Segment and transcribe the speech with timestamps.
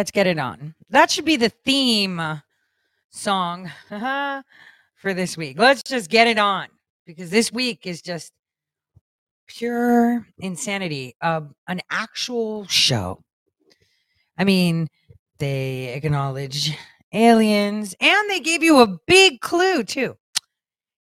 [0.00, 0.74] let's get it on.
[0.88, 2.40] That should be the theme
[3.10, 5.58] song for this week.
[5.58, 6.68] Let's just get it on
[7.04, 8.32] because this week is just
[9.46, 13.22] pure insanity of an actual show.
[14.38, 14.88] I mean,
[15.38, 16.74] they acknowledge
[17.12, 20.16] aliens and they gave you a big clue too.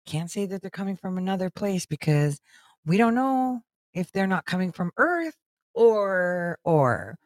[0.07, 2.39] Can't say that they're coming from another place because
[2.83, 3.61] we don't know
[3.93, 5.35] if they're not coming from Earth
[5.75, 7.19] or or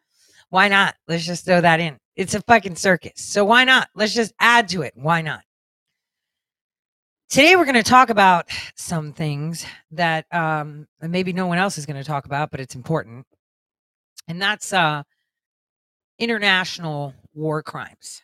[0.52, 0.96] why not?
[1.08, 1.98] Let's just throw that in.
[2.16, 3.14] It's a fucking circus.
[3.16, 3.88] So why not?
[3.96, 4.94] Let's just add to it.
[4.96, 5.42] Why not?
[7.30, 11.86] Today we're going to talk about some things that um, maybe no one else is
[11.86, 13.26] going to talk about, but it's important,
[14.28, 15.04] and that's uh,
[16.20, 18.22] international war crimes.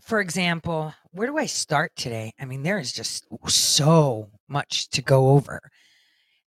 [0.00, 2.32] For example, where do I start today?
[2.38, 5.60] I mean, there is just so much to go over,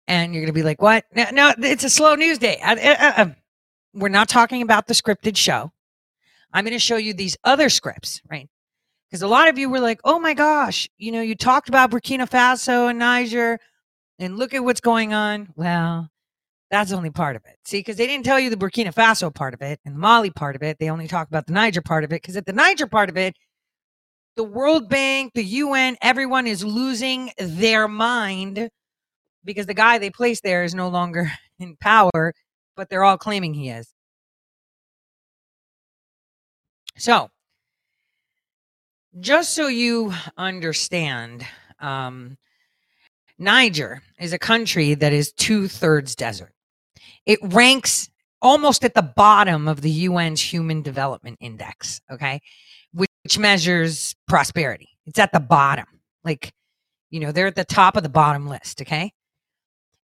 [0.09, 1.05] and you're going to be like, "What?
[1.15, 3.35] No, no it's a slow news day." I, I, I,
[3.93, 5.71] we're not talking about the scripted show.
[6.51, 8.49] I'm going to show you these other scripts, right?
[9.09, 11.91] Because a lot of you were like, oh my gosh, you know, you talked about
[11.91, 13.59] Burkina Faso and Niger,
[14.17, 15.49] and look at what's going on.
[15.55, 16.09] Well,
[16.71, 17.57] that's only part of it.
[17.65, 20.29] See, because they didn't tell you the Burkina Faso part of it and the Mali
[20.31, 20.77] part of it.
[20.79, 22.21] They only talk about the Niger part of it.
[22.21, 23.35] Because at the Niger part of it,
[24.35, 28.69] the World Bank, the UN, everyone is losing their mind
[29.43, 32.33] because the guy they placed there is no longer in power,
[32.75, 33.93] but they're all claiming he is.
[36.97, 37.29] So,
[39.19, 41.45] just so you understand,
[41.79, 42.37] um,
[43.37, 46.53] Niger is a country that is two thirds desert.
[47.25, 48.09] It ranks
[48.41, 52.41] almost at the bottom of the UN's Human Development Index, okay,
[52.93, 54.89] which, which measures prosperity.
[55.05, 55.85] It's at the bottom.
[56.23, 56.51] Like,
[57.09, 59.13] you know, they're at the top of the bottom list, okay?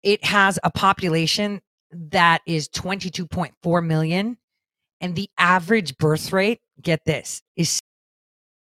[0.02, 1.60] It has a population
[1.92, 4.38] that is 22.4 million,
[5.00, 7.80] and the average birth rate, get this, is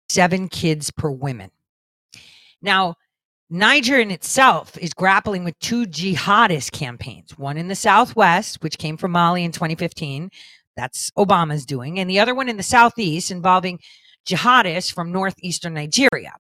[0.10, 1.52] seven kids per woman.
[2.62, 2.96] Now,
[3.50, 8.98] Niger in itself is grappling with two jihadist campaigns, one in the southwest, which came
[8.98, 10.30] from Mali in 2015.
[10.76, 13.80] That's Obama's doing, and the other one in the southeast involving
[14.28, 16.34] jihadists from northeastern Nigeria.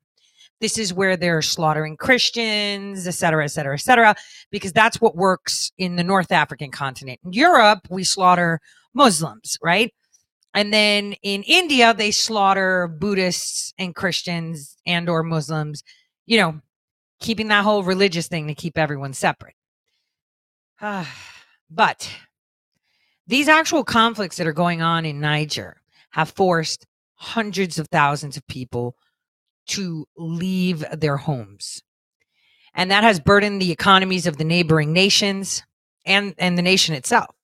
[0.62, 4.16] This is where they're slaughtering Christians, et cetera, et cetera, et cetera,
[4.52, 7.20] because that's what works in the North African continent.
[7.24, 8.60] In Europe, we slaughter
[8.94, 9.94] Muslims, right?
[10.54, 15.84] and then in india they slaughter buddhists and christians and or muslims
[16.26, 16.60] you know
[17.20, 19.56] keeping that whole religious thing to keep everyone separate
[21.70, 22.10] but
[23.28, 25.82] these actual conflicts that are going on in niger
[26.12, 28.96] have forced hundreds of thousands of people
[29.70, 31.82] to leave their homes
[32.74, 35.64] and that has burdened the economies of the neighboring nations
[36.06, 37.36] and and the nation itself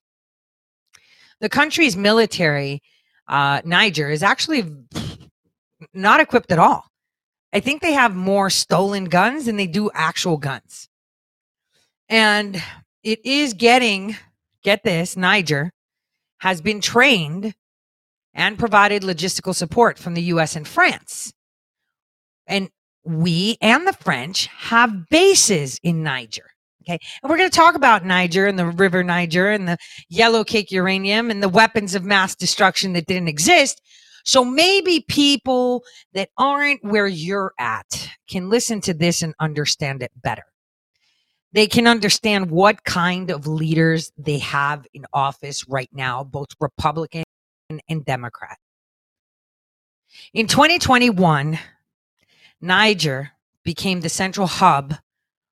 [1.39, 2.81] the country's military
[3.27, 4.65] uh, Niger is actually
[5.93, 6.85] not equipped at all.
[7.53, 10.89] I think they have more stolen guns than they do actual guns.
[12.09, 12.61] And
[13.03, 14.17] it is getting,
[14.63, 15.71] get this, Niger
[16.39, 17.55] has been trained
[18.33, 21.33] and provided logistical support from the US and France.
[22.47, 22.69] And
[23.03, 26.45] we and the French have bases in Niger.
[26.83, 26.99] Okay.
[27.23, 29.77] And we're going to talk about Niger and the river Niger and the
[30.07, 33.81] yellow cake uranium and the weapons of mass destruction that didn't exist.
[34.23, 35.83] So maybe people
[36.13, 40.45] that aren't where you're at can listen to this and understand it better.
[41.53, 47.23] They can understand what kind of leaders they have in office right now, both Republican
[47.87, 48.57] and Democrat.
[50.33, 51.57] In 2021,
[52.61, 53.31] Niger
[53.63, 54.95] became the central hub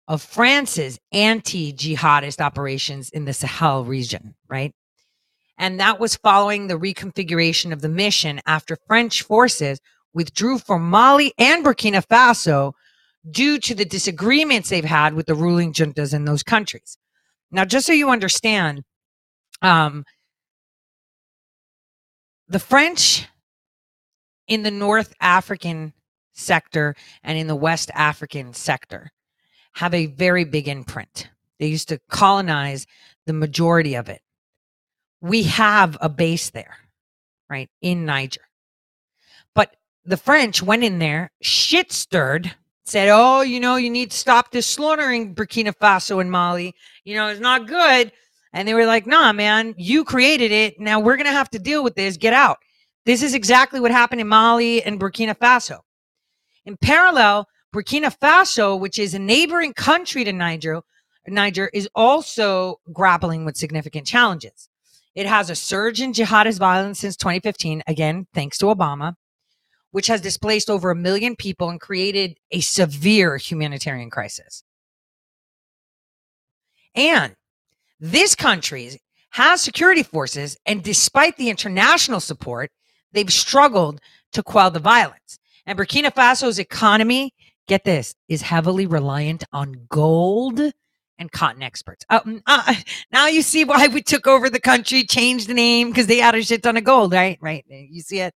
[0.09, 4.75] of France's anti jihadist operations in the Sahel region, right?
[5.57, 9.79] And that was following the reconfiguration of the mission after French forces
[10.13, 12.73] withdrew from Mali and Burkina Faso
[13.31, 16.97] due to the disagreements they've had with the ruling juntas in those countries.
[17.51, 18.83] Now, just so you understand,
[19.63, 20.05] um,
[22.49, 23.29] the French
[24.49, 25.93] in the North African
[26.41, 29.13] sector and in the West African sector
[29.75, 31.29] have a very big imprint.
[31.59, 32.87] They used to colonize
[33.27, 34.23] the majority of it.
[35.21, 36.77] We have a base there,
[37.49, 38.41] right, in Niger.
[39.55, 42.55] But the French went in there, shit stirred,
[42.85, 46.75] said, Oh, you know, you need to stop this slaughtering Burkina Faso and Mali.
[47.05, 48.11] You know, it's not good.
[48.53, 50.81] And they were like, Nah, man, you created it.
[50.81, 52.17] Now we're going to have to deal with this.
[52.17, 52.59] Get out.
[53.07, 55.81] This is exactly what happened in Mali and Burkina Faso.
[56.71, 60.83] In parallel, Burkina Faso, which is a neighboring country to Niger,
[61.27, 64.69] Niger is also grappling with significant challenges.
[65.17, 69.15] It has a surge in jihadist violence since 2015, again, thanks to Obama,
[69.91, 74.63] which has displaced over a million people and created a severe humanitarian crisis.
[76.95, 77.35] And
[77.99, 79.01] this country
[79.31, 82.71] has security forces, and despite the international support,
[83.11, 84.01] they've struggled
[84.35, 85.41] to quell the violence.
[85.67, 87.35] And Burkina Faso's economy,
[87.69, 90.61] get this, is heavily reliant on gold
[91.19, 92.05] and cotton experts.
[92.09, 92.75] Uh, uh,
[93.13, 96.35] now you see why we took over the country, changed the name because they had
[96.35, 97.39] a shit ton of gold, right?
[97.41, 97.65] Right.
[97.69, 98.35] You see it.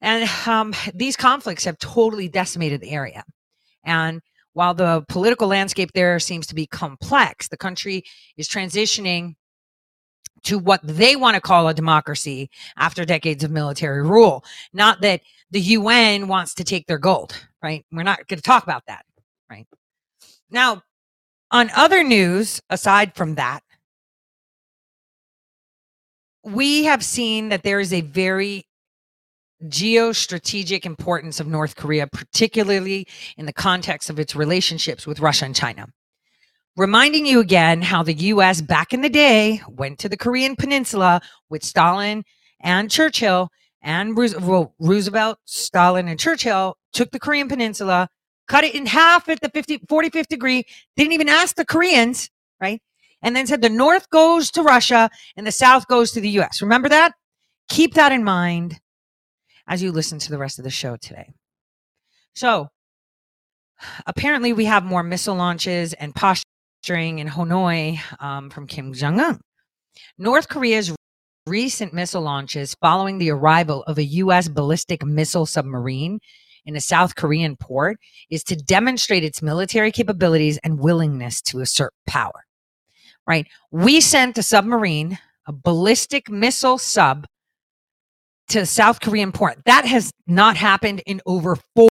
[0.00, 3.24] And um, these conflicts have totally decimated the area.
[3.84, 4.20] And
[4.52, 8.04] while the political landscape there seems to be complex, the country
[8.36, 9.34] is transitioning
[10.44, 14.44] to what they want to call a democracy after decades of military rule.
[14.72, 17.84] Not that the UN wants to take their gold, right?
[17.90, 19.04] We're not going to talk about that,
[19.50, 19.66] right?
[20.50, 20.82] Now,
[21.50, 23.62] on other news, aside from that,
[26.44, 28.64] we have seen that there is a very
[29.64, 33.06] geostrategic importance of North Korea, particularly
[33.36, 35.86] in the context of its relationships with Russia and China.
[36.76, 41.20] Reminding you again how the US back in the day went to the Korean Peninsula
[41.50, 42.22] with Stalin
[42.60, 43.50] and Churchill
[43.82, 48.08] and Roosevelt, Stalin, and Churchill took the Korean Peninsula,
[48.48, 50.64] cut it in half at the 50, 45th degree,
[50.96, 52.30] didn't even ask the Koreans,
[52.60, 52.80] right?
[53.22, 56.62] And then said the North goes to Russia and the South goes to the US.
[56.62, 57.14] Remember that?
[57.68, 58.80] Keep that in mind
[59.66, 61.32] as you listen to the rest of the show today.
[62.34, 62.68] So,
[64.06, 69.40] apparently, we have more missile launches and posturing in Hanoi um, from Kim Jong un.
[70.16, 70.94] North Korea's
[71.48, 74.48] recent missile launches following the arrival of a U.S.
[74.48, 76.20] ballistic missile submarine
[76.64, 77.98] in a South Korean port
[78.30, 82.44] is to demonstrate its military capabilities and willingness to assert power.
[83.26, 83.46] Right?
[83.70, 87.26] We sent a submarine, a ballistic missile sub,
[88.48, 89.58] to South Korean port.
[89.66, 91.88] That has not happened in over four,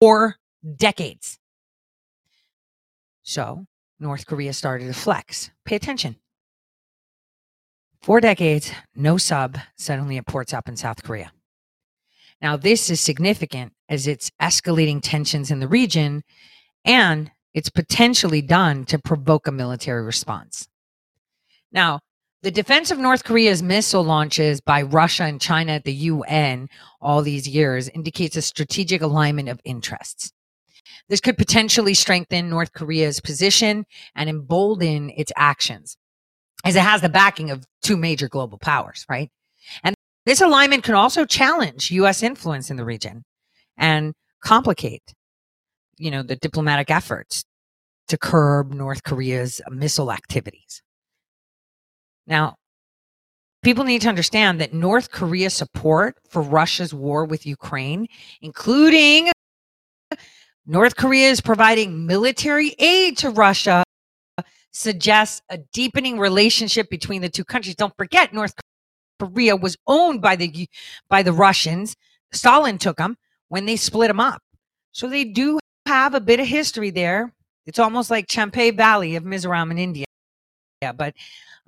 [0.00, 0.36] four
[0.76, 1.38] decades.
[3.22, 3.66] So
[3.98, 5.50] North Korea started to flex.
[5.64, 6.16] Pay attention.
[8.02, 11.32] Four decades, no sub, suddenly it ports up in South Korea.
[12.40, 16.22] Now, this is significant as it's escalating tensions in the region
[16.84, 20.68] and it's potentially done to provoke a military response.
[21.70, 22.00] Now,
[22.42, 26.68] the defense of North Korea's missile launches by Russia and China at the UN
[27.02, 30.32] all these years indicates a strategic alignment of interests.
[31.10, 33.84] This could potentially strengthen North Korea's position
[34.14, 35.98] and embolden its actions,
[36.64, 39.30] as it has the backing of two major global powers, right?
[39.82, 39.94] And
[40.26, 42.22] this alignment can also challenge U.S.
[42.22, 43.24] influence in the region
[43.76, 44.12] and
[44.42, 45.14] complicate,
[45.96, 47.44] you know, the diplomatic efforts
[48.08, 50.82] to curb North Korea's missile activities.
[52.26, 52.56] Now,
[53.62, 58.06] people need to understand that North Korea's support for Russia's war with Ukraine,
[58.42, 59.30] including
[60.66, 63.82] North Korea is providing military aid to Russia,
[64.72, 67.74] suggests a deepening relationship between the two countries.
[67.74, 68.54] Don't forget, North
[69.18, 70.68] Korea was owned by the
[71.08, 71.96] by the Russians.
[72.32, 73.16] Stalin took them
[73.48, 74.42] when they split them up,
[74.92, 77.32] so they do have a bit of history there.
[77.66, 80.06] It's almost like Champhai Valley of Mizoram in India.
[80.82, 81.14] Yeah, but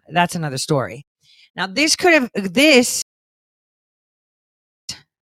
[0.09, 1.05] that's another story.
[1.55, 3.03] Now, this could have this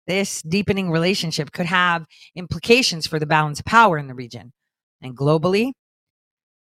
[0.07, 2.05] this deepening relationship could have
[2.35, 4.51] implications for the balance of power in the region
[5.03, 5.71] and globally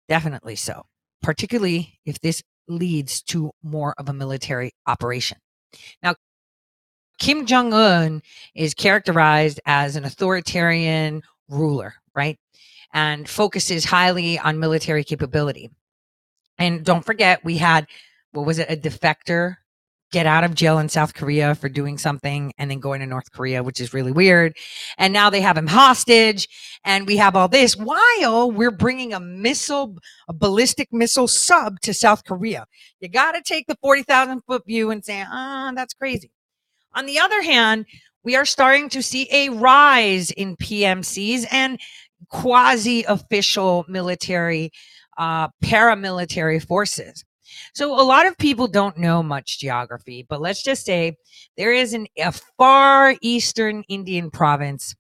[0.07, 0.85] definitely so
[1.25, 5.39] particularly if this leads to more of a military operation.
[6.03, 6.13] Now
[7.17, 8.21] kim jong-un
[8.53, 12.37] is characterized as an authoritarian ruler right
[12.93, 15.71] and focuses highly on military capability.
[16.59, 17.87] And don't forget, we had,
[18.31, 19.55] what was it, a defector
[20.11, 23.31] get out of jail in South Korea for doing something and then going to North
[23.31, 24.55] Korea, which is really weird.
[24.97, 26.47] And now they have him hostage.
[26.83, 29.97] And we have all this while we're bringing a missile,
[30.27, 32.65] a ballistic missile sub to South Korea.
[32.99, 36.31] You got to take the 40,000 foot view and say, ah, that's crazy.
[36.93, 37.85] On the other hand,
[38.23, 41.79] we are starting to see a rise in PMCs and
[42.29, 44.71] quasi official military
[45.17, 47.23] uh, paramilitary forces.
[47.73, 51.17] So a lot of people don't know much geography, but let's just say
[51.57, 54.95] there is an, a far eastern Indian province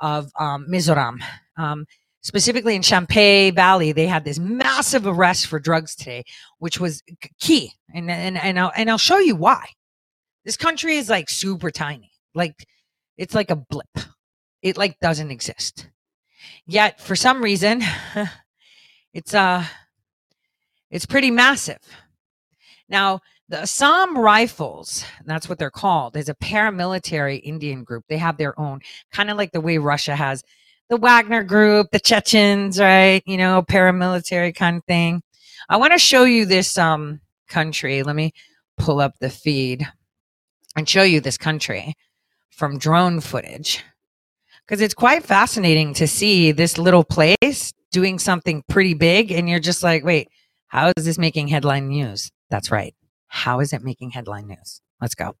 [0.00, 1.18] of um, Mizoram.
[1.56, 1.86] Um,
[2.22, 6.24] specifically in Champhai Valley, they had this massive arrest for drugs today,
[6.58, 7.02] which was
[7.40, 7.72] key.
[7.94, 9.64] And, and, and, I'll, and I'll show you why.
[10.44, 12.10] This country is like super tiny.
[12.34, 12.66] Like
[13.16, 13.98] it's like a blip.
[14.62, 15.88] It like doesn't exist.
[16.66, 17.82] Yet for some reason,
[19.14, 19.64] It's uh
[20.90, 21.78] it's pretty massive.
[22.88, 28.04] Now, The Assam Rifles, that's what they're called, is a paramilitary Indian group.
[28.08, 28.80] They have their own,
[29.12, 30.42] kind of like the way Russia has
[30.88, 33.22] the Wagner group, the Chechens, right?
[33.26, 35.22] You know, paramilitary kind of thing.
[35.68, 38.02] I want to show you this um country.
[38.02, 38.32] Let me
[38.78, 39.86] pull up the feed
[40.76, 41.94] and show you this country
[42.50, 43.84] from drone footage
[44.66, 49.58] because it's quite fascinating to see this little place doing something pretty big and you're
[49.58, 50.28] just like, wait,
[50.68, 52.30] how is this making headline news?
[52.50, 52.94] That's right.
[53.28, 54.82] How is it making headline news?
[55.00, 55.34] Let's go.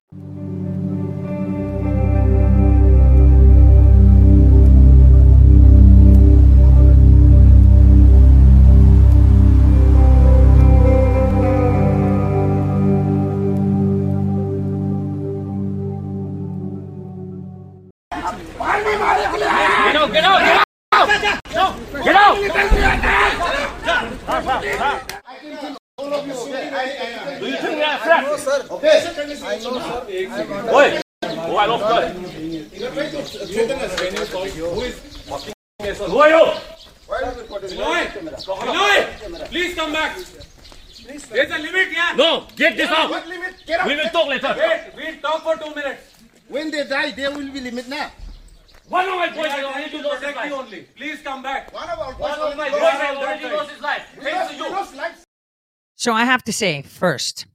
[55.98, 57.46] So I have to say, first,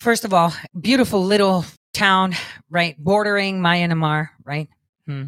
[0.00, 2.34] first of all, beautiful little town,
[2.70, 4.70] right, bordering Myanmar, right?
[5.06, 5.24] Hmm.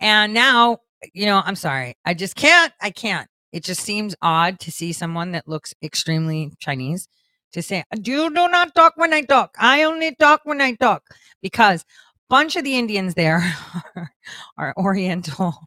[0.00, 0.78] And now,
[1.12, 2.72] you know, I'm sorry, I just can't.
[2.80, 3.28] I can't.
[3.52, 7.08] It just seems odd to see someone that looks extremely Chinese
[7.52, 9.54] to say, "You do not talk when I talk.
[9.58, 11.02] I only talk when I talk,"
[11.42, 11.84] because
[12.30, 13.54] bunch of the Indians there
[13.96, 14.12] are,
[14.56, 15.58] are Oriental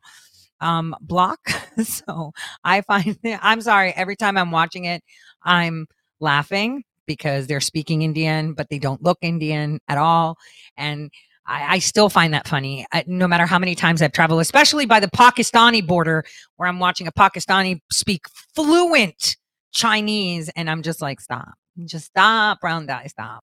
[0.61, 1.39] um block.
[1.83, 2.31] so
[2.63, 5.03] I find I'm sorry, every time I'm watching it,
[5.43, 5.87] I'm
[6.19, 10.37] laughing because they're speaking Indian, but they don't look Indian at all.
[10.77, 11.09] And
[11.49, 14.85] I, I still find that funny, I, no matter how many times I've traveled, especially
[14.85, 16.23] by the Pakistani border
[16.57, 19.37] where I'm watching a Pakistani speak fluent
[19.71, 20.49] Chinese.
[20.55, 21.53] And I'm just like, stop,
[21.85, 23.43] just stop, brown guy, stop.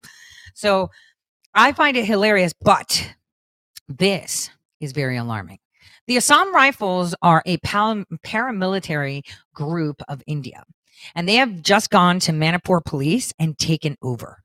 [0.56, 0.90] So
[1.54, 3.14] I find it hilarious, but
[3.88, 4.50] this
[4.80, 5.60] is very alarming.
[6.08, 10.64] The Assam Rifles are a pal- paramilitary group of India,
[11.16, 14.44] and they have just gone to Manipur police and taken over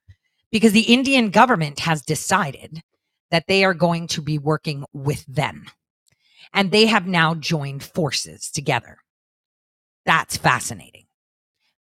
[0.53, 2.83] because the Indian government has decided
[3.31, 5.67] that they are going to be working with them.
[6.55, 8.99] And they have now joined forces together.
[10.05, 11.05] That's fascinating.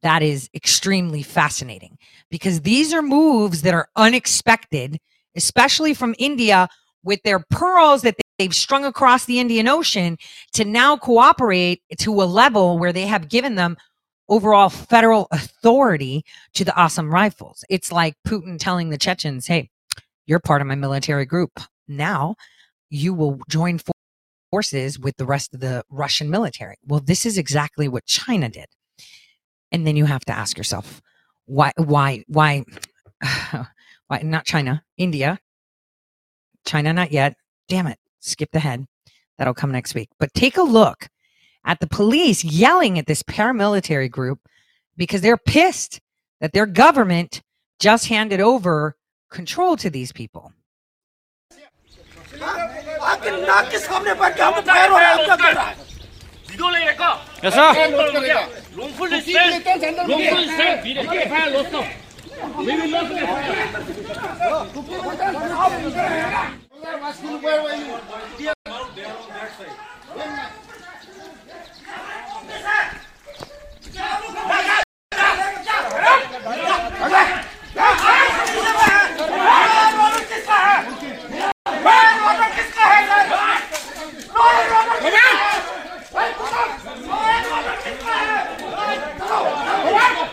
[0.04, 1.98] That is extremely fascinating
[2.30, 5.00] because these are moves that are unexpected,
[5.36, 6.68] especially from India
[7.04, 10.17] with their pearls that they've strung across the Indian Ocean
[10.53, 13.77] to now cooperate to a level where they have given them
[14.29, 16.24] overall federal authority
[16.55, 17.63] to the Assam Rifles.
[17.69, 19.69] It's like Putin telling the Chechens, hey,
[20.25, 21.51] you're part of my military group.
[21.88, 22.33] Now
[22.89, 23.79] you will join
[24.51, 26.77] forces with the rest of the Russian military.
[26.88, 28.65] Well, this is exactly what China did.
[29.71, 31.00] And then you have to ask yourself,
[31.45, 32.63] why, why, why,
[34.07, 35.39] why not China, India,
[36.65, 37.36] China, not yet.
[37.69, 38.88] Damn it skipped ahead.
[39.38, 40.10] That'll come next week.
[40.20, 41.08] But take a look
[41.66, 44.40] at the police yelling at this paramilitary group
[44.98, 46.00] because they're pissed
[46.40, 47.42] that their government
[47.80, 48.96] just handed over
[49.30, 50.54] control to these people.
[57.42, 57.74] Yes, sir.
[66.81, 68.61] Don't look here.
[79.91, 81.01] Wrongful is Keep it in, and Wrongful then- is safe.
[81.31, 81.77] We don't fire
[84.88, 85.31] lost now.
[85.31, 85.47] We
[87.41, 88.41] will not get fire.
[88.61, 90.31] Where were you?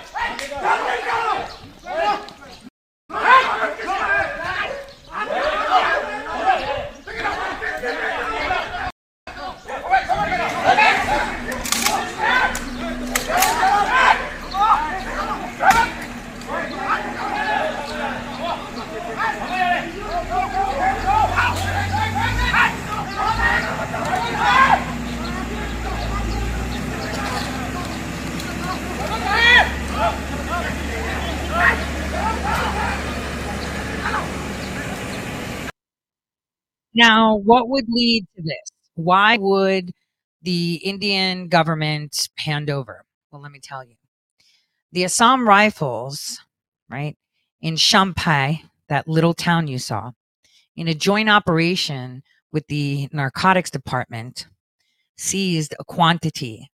[36.98, 38.72] Now, what would lead to this?
[38.94, 39.92] Why would
[40.42, 43.04] the Indian government hand over?
[43.30, 43.94] Well, let me tell you.
[44.92, 46.40] The Assam Rifles
[46.88, 47.16] right?
[47.60, 50.12] In Champhai, that little town you saw,
[50.76, 54.46] in a joint operation with the narcotics department,
[55.16, 56.70] seized a quantity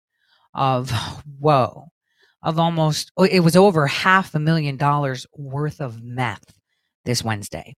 [0.55, 0.91] of,
[1.39, 1.89] whoa,
[2.43, 6.59] of almost, oh, it was over half a million dollars worth of meth
[7.05, 7.75] this Wednesday.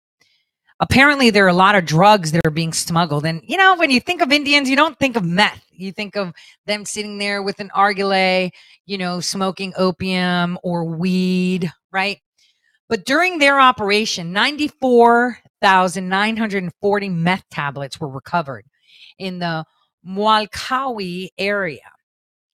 [0.84, 3.24] Apparently, there are a lot of drugs that are being smuggled.
[3.24, 5.64] And, you know, when you think of Indians, you don't think of meth.
[5.72, 6.34] You think of
[6.66, 8.50] them sitting there with an nargileh,
[8.84, 12.18] you know, smoking opium or weed, right?
[12.90, 18.66] But during their operation, 94,940 meth tablets were recovered
[19.18, 19.64] in the
[20.06, 21.80] Mualkawi area.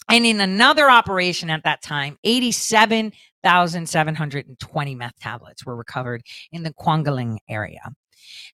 [0.09, 6.23] And in another operation at that time, 87,720 meth tablets were recovered
[6.53, 7.81] in the Kwangaling area.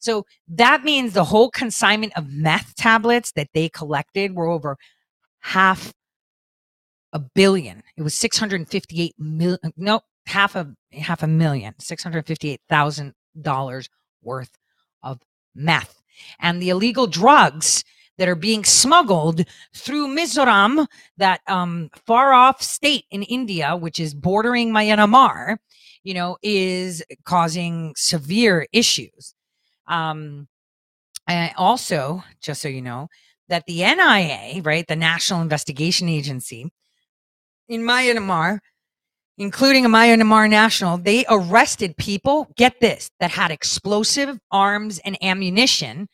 [0.01, 4.77] So that means the whole consignment of meth tablets that they collected were over
[5.41, 5.93] half
[7.13, 7.83] a billion.
[7.97, 9.59] It was 658 million.
[9.77, 13.89] No, half a half a million, six hundred fifty-eight thousand dollars
[14.23, 14.51] worth
[15.03, 15.21] of
[15.55, 16.03] meth,
[16.41, 17.85] and the illegal drugs
[18.19, 20.87] that are being smuggled through Mizoram,
[21.19, 25.59] that um, far off state in India, which is bordering Myanmar,
[26.03, 29.35] you know, is causing severe issues.
[29.89, 30.49] Um,
[31.29, 33.09] and also, just so you know,
[33.49, 36.71] that the NIA, right, the National Investigation Agency
[37.69, 38.61] in Myanmar,
[39.39, 46.09] including a Myanmar national, they arrested people, get this, that had explosive arms and ammunition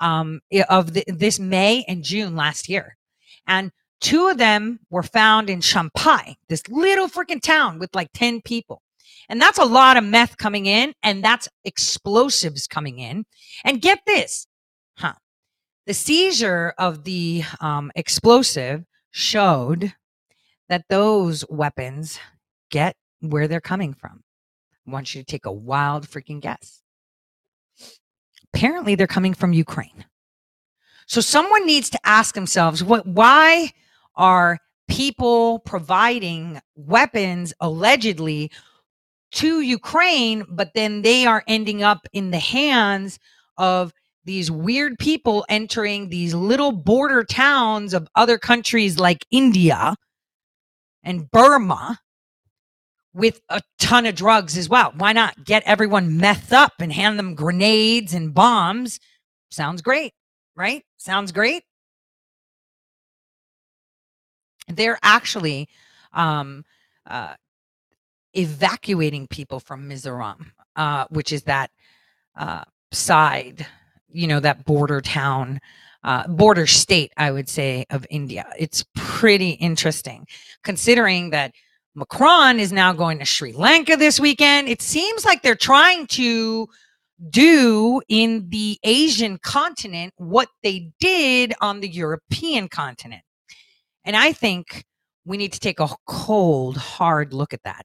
[0.00, 2.96] um, of the, this May and June last year.
[3.46, 8.42] And two of them were found in Champhai, this little freaking town with like 10
[8.42, 8.82] people.
[9.28, 13.24] And that's a lot of meth coming in, and that's explosives coming in.
[13.64, 14.46] And get this,
[14.96, 15.14] huh?
[15.86, 19.94] The seizure of the um, explosive showed
[20.68, 22.18] that those weapons
[22.70, 24.22] get where they're coming from.
[24.86, 26.82] I want you to take a wild freaking guess.
[28.54, 30.06] Apparently, they're coming from Ukraine.
[31.06, 33.72] So someone needs to ask themselves what why
[34.14, 38.50] are people providing weapons allegedly
[39.32, 43.18] to Ukraine, but then they are ending up in the hands
[43.56, 43.92] of
[44.24, 49.96] these weird people entering these little border towns of other countries like India
[51.02, 51.98] and Burma
[53.14, 54.92] with a ton of drugs as well.
[54.96, 59.00] Why not get everyone meth up and hand them grenades and bombs?
[59.50, 60.12] Sounds great,
[60.54, 60.84] right?
[60.98, 61.62] Sounds great.
[64.68, 65.68] They're actually
[66.12, 66.64] um,
[67.06, 67.34] uh,
[68.38, 70.46] evacuating people from Mizoram,
[70.76, 71.70] uh, which is that
[72.36, 73.66] uh, side,
[74.08, 75.60] you know, that border town,
[76.04, 78.46] uh, border state, I would say, of India.
[78.58, 80.26] It's pretty interesting
[80.62, 81.52] considering that
[81.94, 84.68] Macron is now going to Sri Lanka this weekend.
[84.68, 86.68] It seems like they're trying to
[87.30, 93.22] do in the Asian continent what they did on the European continent.
[94.04, 94.84] And I think
[95.24, 97.84] we need to take a cold, hard look at that.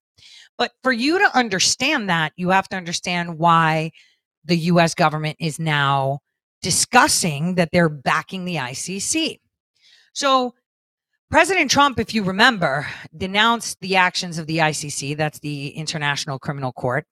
[0.57, 3.91] But for you to understand that, you have to understand why
[4.45, 6.19] the US government is now
[6.61, 9.39] discussing that they're backing the ICC.
[10.13, 10.53] So
[11.29, 12.87] President Trump, if you remember,
[13.17, 17.07] denounced the actions of the ICC, that's the International Criminal Court,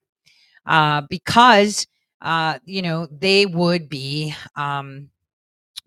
[0.68, 1.88] uh, because,
[2.22, 5.10] uh, you know, they would be um,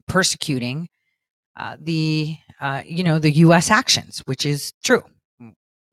[0.08, 0.88] persecuting
[1.56, 3.70] uh, the, uh, you know, the U.S.
[3.70, 5.04] actions, which is true,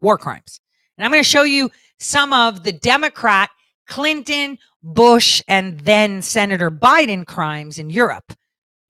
[0.02, 0.60] war crimes.
[1.02, 3.50] And I'm going to show you some of the Democrat,
[3.88, 8.34] Clinton, Bush, and then Senator Biden crimes in Europe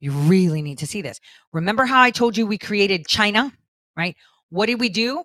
[0.01, 1.21] you really need to see this.
[1.53, 3.53] Remember how I told you we created China,
[3.95, 4.17] right?
[4.49, 5.23] What did we do?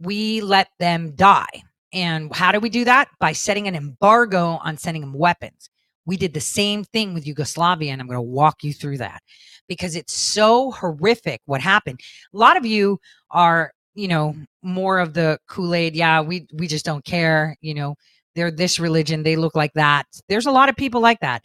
[0.00, 1.62] We let them die.
[1.92, 3.08] And how do we do that?
[3.20, 5.70] By setting an embargo on sending them weapons.
[6.06, 9.22] We did the same thing with Yugoslavia, and I'm going to walk you through that
[9.68, 12.00] because it's so horrific what happened.
[12.34, 12.98] A lot of you
[13.30, 17.94] are, you know, more of the Kool-Aid, yeah, we we just don't care, you know,
[18.34, 20.04] they're this religion, they look like that.
[20.28, 21.42] There's a lot of people like that.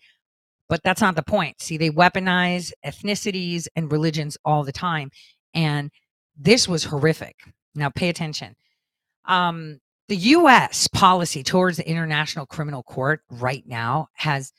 [0.67, 1.61] But that's not the point.
[1.61, 5.09] See, they weaponize ethnicities and religions all the time.
[5.55, 5.89] And
[6.37, 7.35] this was horrific.
[7.73, 8.55] Now, pay attention.
[9.25, 10.87] Um, the U.S.
[10.87, 14.53] policy towards the International Criminal Court right now has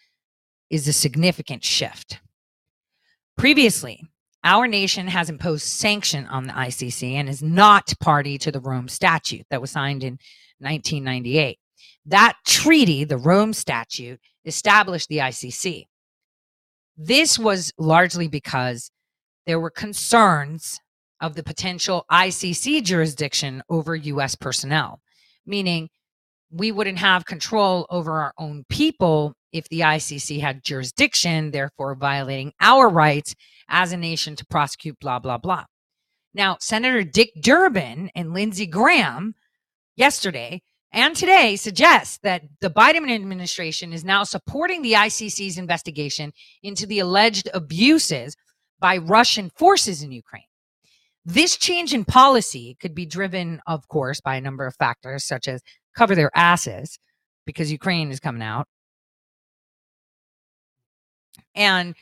[0.69, 2.21] is a significant shift.
[3.37, 4.05] Previously,
[4.45, 8.89] our nation has imposed sanction on the ICC and is not party to the Rome
[8.89, 10.19] Statute that was signed in
[10.59, 11.59] 1998.
[12.07, 15.85] That treaty, the Rome Statute, established the ICC.
[16.97, 18.91] This was largely because
[19.47, 20.79] there were concerns
[21.21, 25.01] of the potential ICC jurisdiction over US personnel,
[25.47, 25.89] meaning
[26.51, 32.53] we wouldn't have control over our own people if the ICC had jurisdiction, therefore violating
[32.61, 33.35] our rights
[33.69, 35.65] as a nation to prosecute, blah, blah, blah.
[36.35, 39.35] Now, Senator Dick Durbin and Lindsey Graham
[39.97, 46.33] yesterday and today suggest that the Biden administration is now supporting the ICC's investigation
[46.63, 48.37] into the alleged abuses
[48.81, 50.45] by Russian forces in Ukraine.
[51.25, 55.47] This change in policy could be driven, of course, by a number of factors, such
[55.47, 55.61] as
[55.95, 56.99] cover their asses
[57.45, 58.67] because Ukraine is coming out.
[61.61, 61.95] And,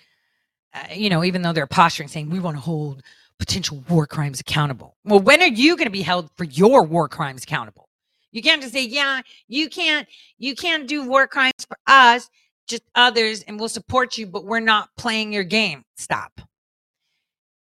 [0.73, 3.03] uh, you know, even though they're posturing saying we want to hold
[3.41, 4.97] potential war crimes accountable.
[5.05, 7.89] Well, when are you going to be held for your war crimes accountable?
[8.31, 10.07] You can't just say, yeah, you can't,
[10.39, 12.31] you can't do war crimes for us,
[12.69, 15.83] just others, and we'll support you, but we're not playing your game.
[15.97, 16.41] Stop.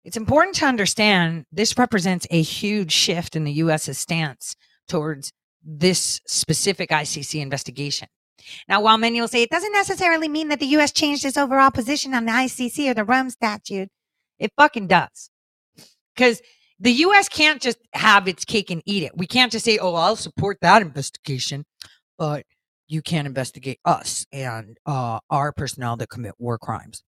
[0.04, 4.56] It's important to understand this represents a huge shift in the US's stance
[4.88, 8.08] towards this specific ICC investigation.
[8.68, 11.70] Now, while many will say it doesn't necessarily mean that the US changed its overall
[11.70, 13.88] position on the ICC or the Rome Statute,
[14.38, 15.30] it fucking does.
[16.14, 16.40] Because
[16.78, 19.16] the US can't just have its cake and eat it.
[19.16, 21.64] We can't just say, oh, I'll support that investigation,
[22.18, 22.44] but
[22.88, 27.02] you can't investigate us and uh, our personnel that commit war crimes.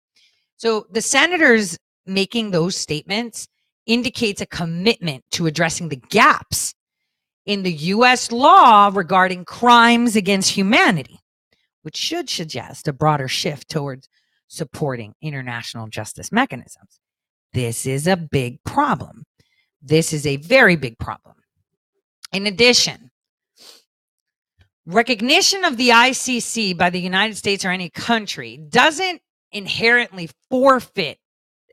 [0.57, 3.47] So the senators making those statements
[3.85, 6.73] indicates a commitment to addressing the gaps
[7.45, 11.19] in the US law regarding crimes against humanity,
[11.87, 14.09] which should suggest a broader shift towards
[14.49, 16.99] supporting international justice mechanisms.
[17.53, 19.23] This is a big problem.
[19.81, 21.35] This is a very big problem.
[22.33, 23.09] In addition,
[24.85, 29.21] recognition of the ICC by the United States or any country doesn't
[29.53, 31.19] inherently forfeit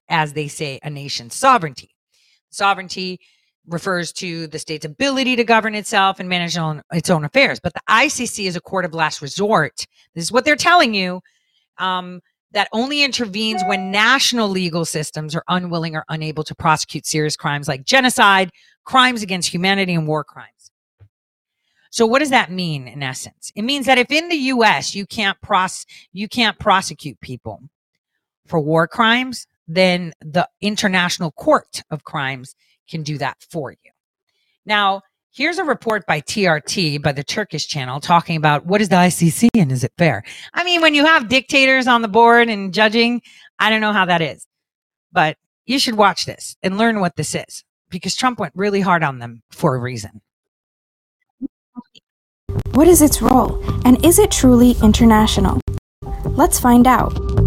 [0.09, 1.91] as they say, a nation's sovereignty.
[2.51, 3.19] Sovereignty
[3.67, 7.61] refers to the state's ability to govern itself and manage on its own affairs.
[7.61, 9.87] But the ICC is a court of last resort.
[10.15, 11.21] This is what they're telling you.
[11.79, 12.21] Um,
[12.53, 17.67] that only intervenes when national legal systems are unwilling or unable to prosecute serious crimes
[17.67, 18.51] like genocide,
[18.85, 20.71] crimes against humanity, and war crimes.
[21.91, 23.53] So what does that mean in essence?
[23.55, 27.61] It means that if in the US you can't pros you can't prosecute people
[28.47, 32.55] for war crimes, then the International Court of Crimes
[32.89, 33.91] can do that for you.
[34.67, 38.97] Now, here's a report by TRT, by the Turkish channel, talking about what is the
[38.97, 40.25] ICC and is it fair?
[40.53, 43.21] I mean, when you have dictators on the board and judging,
[43.59, 44.47] I don't know how that is.
[45.13, 49.03] But you should watch this and learn what this is because Trump went really hard
[49.03, 50.21] on them for a reason.
[52.73, 53.63] What is its role?
[53.85, 55.61] And is it truly international?
[56.25, 57.44] Let's find out.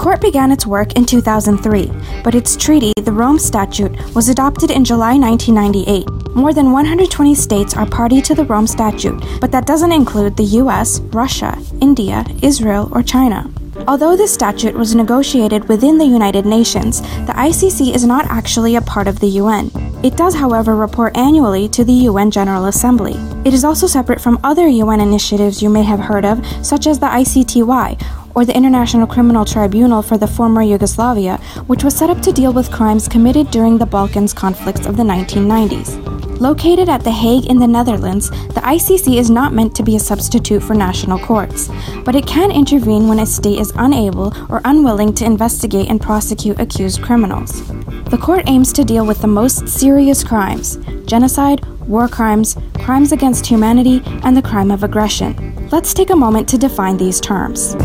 [0.00, 1.92] The court began its work in 2003,
[2.24, 6.34] but its treaty, the Rome Statute, was adopted in July 1998.
[6.34, 10.56] More than 120 states are party to the Rome Statute, but that doesn't include the
[10.62, 13.52] US, Russia, India, Israel, or China.
[13.86, 18.80] Although this statute was negotiated within the United Nations, the ICC is not actually a
[18.80, 19.70] part of the UN.
[20.02, 23.16] It does, however, report annually to the UN General Assembly.
[23.44, 26.98] It is also separate from other UN initiatives you may have heard of, such as
[26.98, 28.00] the ICTY,
[28.34, 32.52] or the International Criminal Tribunal for the former Yugoslavia, which was set up to deal
[32.52, 36.29] with crimes committed during the Balkans conflicts of the 1990s.
[36.40, 40.00] Located at The Hague in the Netherlands, the ICC is not meant to be a
[40.00, 41.68] substitute for national courts,
[42.02, 46.58] but it can intervene when a state is unable or unwilling to investigate and prosecute
[46.58, 47.62] accused criminals.
[48.04, 53.44] The court aims to deal with the most serious crimes genocide, war crimes, crimes against
[53.44, 55.68] humanity, and the crime of aggression.
[55.70, 57.76] Let's take a moment to define these terms.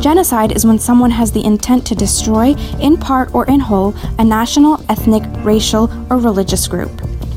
[0.00, 4.24] Genocide is when someone has the intent to destroy, in part or in whole, a
[4.24, 6.90] national, ethnic, racial, or religious group.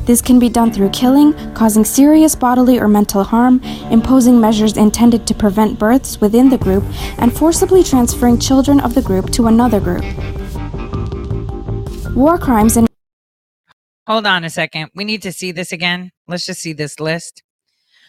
[0.06, 5.26] This can be done through killing, causing serious bodily or mental harm, imposing measures intended
[5.26, 6.84] to prevent births within the group,
[7.18, 10.04] and forcibly transferring children of the group to another group.
[12.14, 12.86] War crimes and
[14.06, 14.90] Hold on a second.
[14.94, 16.10] We need to see this again.
[16.28, 17.42] Let's just see this list.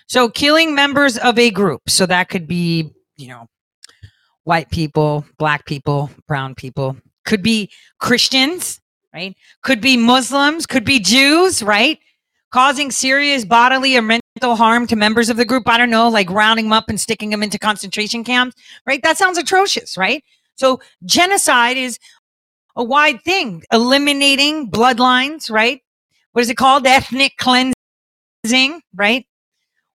[0.07, 1.81] So, killing members of a group.
[1.87, 3.47] So, that could be, you know,
[4.43, 8.81] white people, black people, brown people, could be Christians,
[9.13, 9.35] right?
[9.61, 11.99] Could be Muslims, could be Jews, right?
[12.51, 15.67] Causing serious bodily or mental harm to members of the group.
[15.67, 19.01] I don't know, like rounding them up and sticking them into concentration camps, right?
[19.03, 20.23] That sounds atrocious, right?
[20.55, 21.97] So, genocide is
[22.75, 25.81] a wide thing, eliminating bloodlines, right?
[26.33, 26.85] What is it called?
[26.85, 29.25] Ethnic cleansing, right?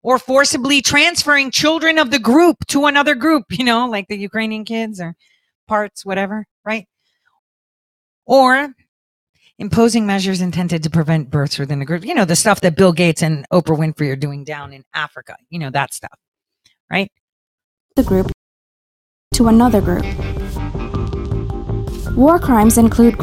[0.08, 4.64] Or forcibly transferring children of the group to another group, you know, like the Ukrainian
[4.64, 5.14] kids or
[5.66, 6.86] parts, whatever, right?
[8.24, 8.74] Or
[9.58, 12.06] imposing measures intended to prevent births within the group.
[12.06, 15.36] You know, the stuff that Bill Gates and Oprah Winfrey are doing down in Africa.
[15.50, 16.18] You know, that stuff,
[16.90, 17.12] right?
[17.94, 18.32] The group
[19.34, 20.06] to another group.
[22.16, 23.18] War crimes include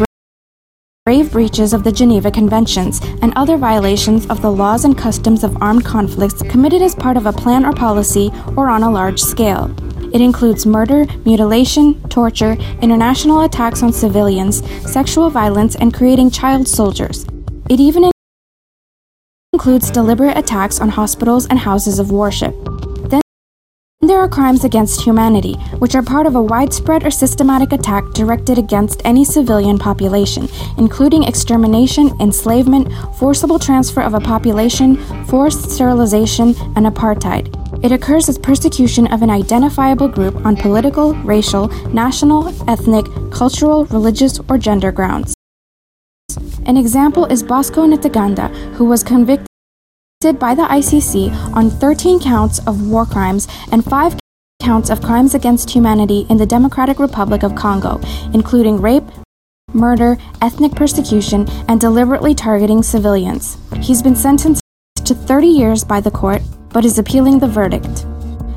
[1.07, 5.55] grave breaches of the Geneva Conventions and other violations of the laws and customs of
[5.61, 9.71] armed conflicts committed as part of a plan or policy or on a large scale.
[10.15, 17.27] It includes murder, mutilation, torture, international attacks on civilians, sexual violence, and creating child soldiers.
[17.69, 18.09] It even
[19.53, 22.55] includes deliberate attacks on hospitals and houses of worship.
[24.05, 28.59] There are crimes against humanity, which are part of a widespread or systematic attack directed
[28.59, 32.87] against any civilian population, including extermination, enslavement,
[33.17, 37.49] forcible transfer of a population, forced sterilization, and apartheid.
[37.83, 44.39] It occurs as persecution of an identifiable group on political, racial, national, ethnic, cultural, religious,
[44.47, 45.33] or gender grounds.
[46.67, 49.47] An example is Bosco Ntaganda, who was convicted
[50.33, 54.17] by the ICC on 13 counts of war crimes and 5
[54.61, 58.01] counts of crimes against humanity in the Democratic Republic of Congo,
[58.33, 59.03] including rape,
[59.73, 63.57] murder, ethnic persecution, and deliberately targeting civilians.
[63.81, 64.63] He's been sentenced
[65.03, 66.41] to 30 years by the court
[66.75, 68.03] but is appealing the verdict.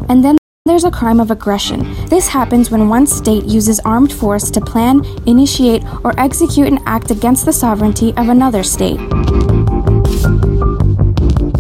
[0.08, 1.94] And then there's a crime of aggression.
[2.06, 7.12] This happens when one state uses armed force to plan, initiate, or execute an act
[7.12, 8.98] against the sovereignty of another state.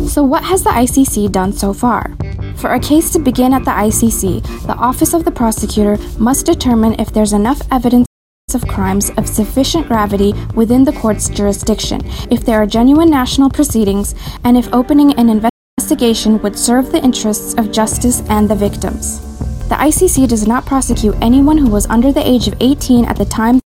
[0.08, 2.16] So, what has the ICC done so far?
[2.56, 6.98] For a case to begin at the ICC, the Office of the Prosecutor must determine
[6.98, 8.06] if there's enough evidence
[8.54, 12.00] of crimes of sufficient gravity within the court's jurisdiction,
[12.32, 17.52] if there are genuine national proceedings, and if opening an investigation would serve the interests
[17.54, 19.20] of justice and the victims.
[19.68, 23.26] The ICC does not prosecute anyone who was under the age of 18 at the
[23.26, 23.60] time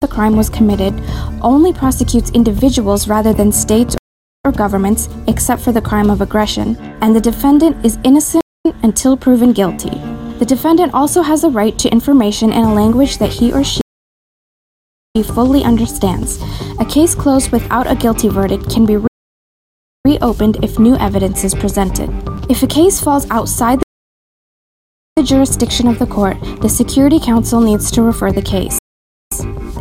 [0.00, 0.92] the crime was committed,
[1.42, 3.94] only prosecutes individuals rather than states
[4.44, 8.42] or governments, except for the crime of aggression, and the defendant is innocent
[8.82, 9.90] until proven guilty.
[10.38, 13.80] The defendant also has a right to information in a language that he or she
[15.22, 16.42] fully understands.
[16.80, 18.98] A case closed without a guilty verdict can be
[20.04, 22.10] reopened if new evidence is presented.
[22.50, 23.80] If a case falls outside
[25.14, 28.81] the jurisdiction of the court, the Security Council needs to refer the case.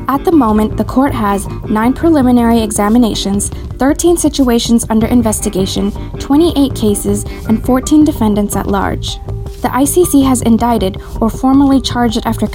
[0.07, 7.23] At the moment, the court has 9 preliminary examinations, 13 situations under investigation, 28 cases,
[7.47, 9.15] and 14 defendants at large.
[9.61, 12.47] The ICC has indicted or formally charged after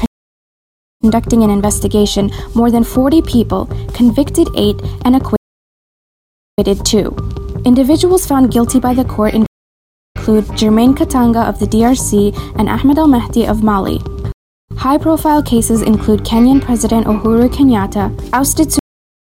[1.02, 7.62] conducting an investigation more than 40 people, convicted 8, and acquitted 2.
[7.64, 13.06] Individuals found guilty by the court include Germain Katanga of the DRC and Ahmed Al
[13.06, 14.00] Mahdi of Mali.
[14.86, 18.72] High profile cases include Kenyan President Uhuru Kenyatta, ousted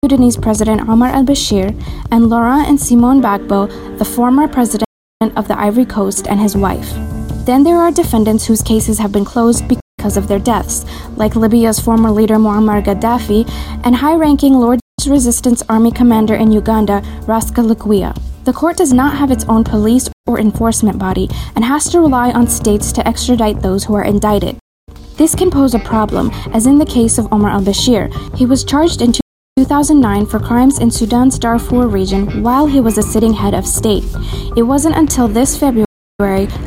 [0.04, 1.72] Sudanese President Omar al Bashir,
[2.12, 4.90] and Laurent and Simone Gbagbo, the former president
[5.22, 6.92] of the Ivory Coast, and his wife.
[7.46, 10.84] Then there are defendants whose cases have been closed because of their deaths,
[11.16, 13.50] like Libya's former leader Muammar Gaddafi
[13.86, 18.12] and high ranking Lord's Resistance Army commander in Uganda, Raska Lukwiya.
[18.44, 22.32] The court does not have its own police or enforcement body and has to rely
[22.34, 24.60] on states to extradite those who are indicted.
[25.18, 28.12] This can pose a problem, as in the case of Omar al Bashir.
[28.36, 29.14] He was charged in
[29.58, 34.04] 2009 for crimes in Sudan's Darfur region while he was a sitting head of state.
[34.58, 35.86] It wasn't until this February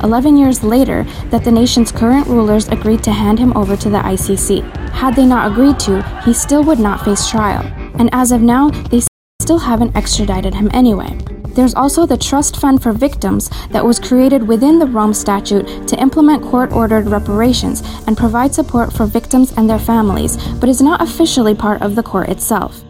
[0.02, 3.98] 11 years later, that the nation's current rulers agreed to hand him over to the
[3.98, 4.62] ICC.
[4.90, 7.62] Had they not agreed to, he still would not face trial.
[7.98, 9.02] And as of now, they
[9.40, 11.16] still haven't extradited him anyway.
[11.54, 16.00] There's also the Trust Fund for Victims that was created within the Rome Statute to
[16.00, 21.02] implement court ordered reparations and provide support for victims and their families, but is not
[21.02, 22.82] officially part of the court itself.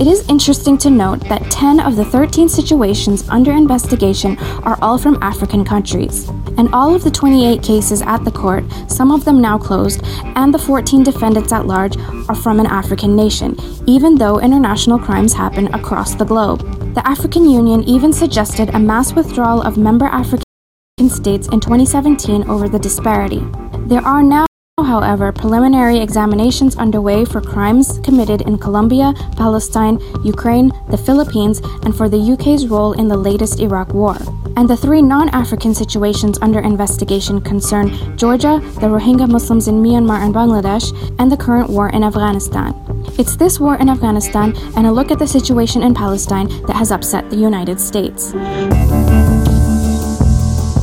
[0.00, 4.96] It is interesting to note that 10 of the 13 situations under investigation are all
[4.96, 6.26] from African countries.
[6.56, 10.00] And all of the 28 cases at the court, some of them now closed,
[10.36, 11.98] and the 14 defendants at large
[12.30, 16.60] are from an African nation, even though international crimes happen across the globe.
[16.94, 20.44] The African Union even suggested a mass withdrawal of member African
[21.10, 23.46] states in 2017 over the disparity.
[23.86, 24.46] There are now
[24.90, 32.08] however, preliminary examinations underway for crimes committed in Colombia, Palestine, Ukraine, the Philippines, and for
[32.08, 34.16] the UK's role in the latest Iraq War.
[34.56, 40.20] And the three non African situations under investigation concern Georgia, the Rohingya Muslims in Myanmar
[40.24, 40.86] and Bangladesh,
[41.20, 42.74] and the current war in Afghanistan.
[43.16, 46.90] It's this war in Afghanistan and a look at the situation in Palestine that has
[46.90, 48.32] upset the United States.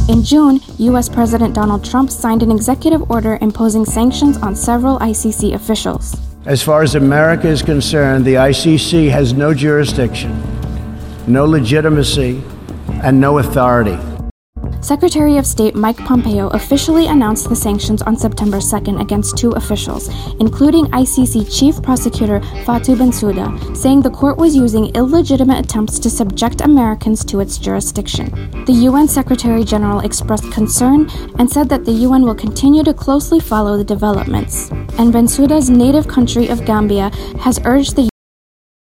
[0.09, 5.53] In June, US President Donald Trump signed an executive order imposing sanctions on several ICC
[5.53, 6.15] officials.
[6.45, 10.31] As far as America is concerned, the ICC has no jurisdiction,
[11.27, 12.41] no legitimacy,
[13.03, 13.99] and no authority.
[14.81, 20.09] Secretary of State Mike Pompeo officially announced the sanctions on September 2nd against two officials,
[20.39, 26.61] including ICC Chief Prosecutor Fatou Bensouda, saying the court was using illegitimate attempts to subject
[26.61, 28.27] Americans to its jurisdiction.
[28.65, 33.39] The UN Secretary General expressed concern and said that the UN will continue to closely
[33.39, 34.69] follow the developments.
[34.99, 37.09] And Bensouda's native country of Gambia
[37.39, 38.09] has urged the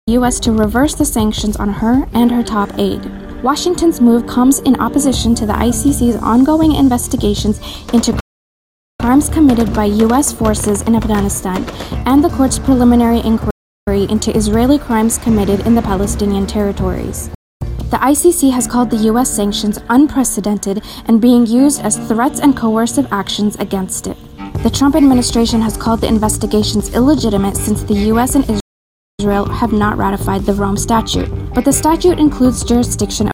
[0.08, 0.40] U.S.
[0.40, 3.21] to reverse the sanctions on her and her top aide.
[3.42, 7.58] Washington's move comes in opposition to the ICC's ongoing investigations
[7.92, 8.16] into
[9.00, 10.32] crimes committed by U.S.
[10.32, 11.68] forces in Afghanistan
[12.06, 17.30] and the court's preliminary inquiry into Israeli crimes committed in the Palestinian territories.
[17.90, 19.28] The ICC has called the U.S.
[19.28, 24.16] sanctions unprecedented and being used as threats and coercive actions against it.
[24.62, 28.36] The Trump administration has called the investigations illegitimate since the U.S.
[28.36, 28.61] and Israel
[29.22, 33.30] have not ratified the Rome Statute, but the statute includes jurisdiction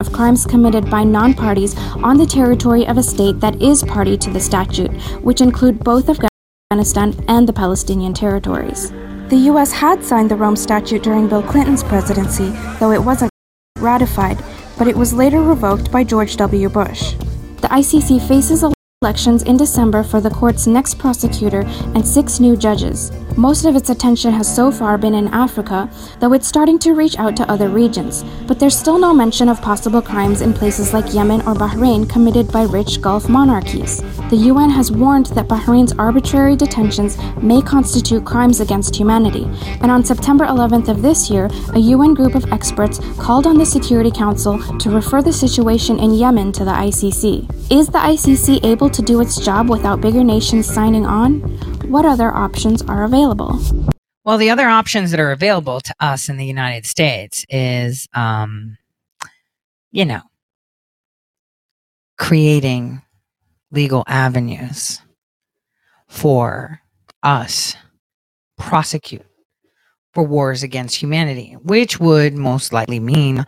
[0.00, 4.16] of crimes committed by non parties on the territory of a state that is party
[4.18, 4.90] to the statute,
[5.22, 8.90] which include both Afghanistan and the Palestinian territories.
[9.28, 9.72] The U.S.
[9.72, 13.30] had signed the Rome Statute during Bill Clinton's presidency, though it wasn't
[13.78, 14.38] ratified,
[14.78, 16.68] but it was later revoked by George W.
[16.68, 17.12] Bush.
[17.60, 18.62] The ICC faces
[19.06, 21.60] elections in December for the court's next prosecutor
[21.94, 23.12] and six new judges.
[23.36, 25.88] Most of its attention has so far been in Africa,
[26.18, 28.24] though it's starting to reach out to other regions.
[28.48, 32.50] But there's still no mention of possible crimes in places like Yemen or Bahrain committed
[32.50, 34.02] by rich Gulf monarchies.
[34.30, 39.44] The UN has warned that Bahrain's arbitrary detentions may constitute crimes against humanity,
[39.82, 43.66] and on September 11th of this year, a UN group of experts called on the
[43.66, 47.70] Security Council to refer the situation in Yemen to the ICC.
[47.70, 51.40] Is the ICC able to do its job without bigger nations signing on?
[51.90, 53.60] What other options are available?
[54.24, 58.76] Well, the other options that are available to us in the United States is, um,
[59.92, 60.22] you know,
[62.18, 63.02] creating
[63.70, 65.00] legal avenues
[66.08, 66.80] for
[67.22, 67.76] us
[68.56, 69.26] prosecute
[70.12, 73.44] for wars against humanity, which would most likely mean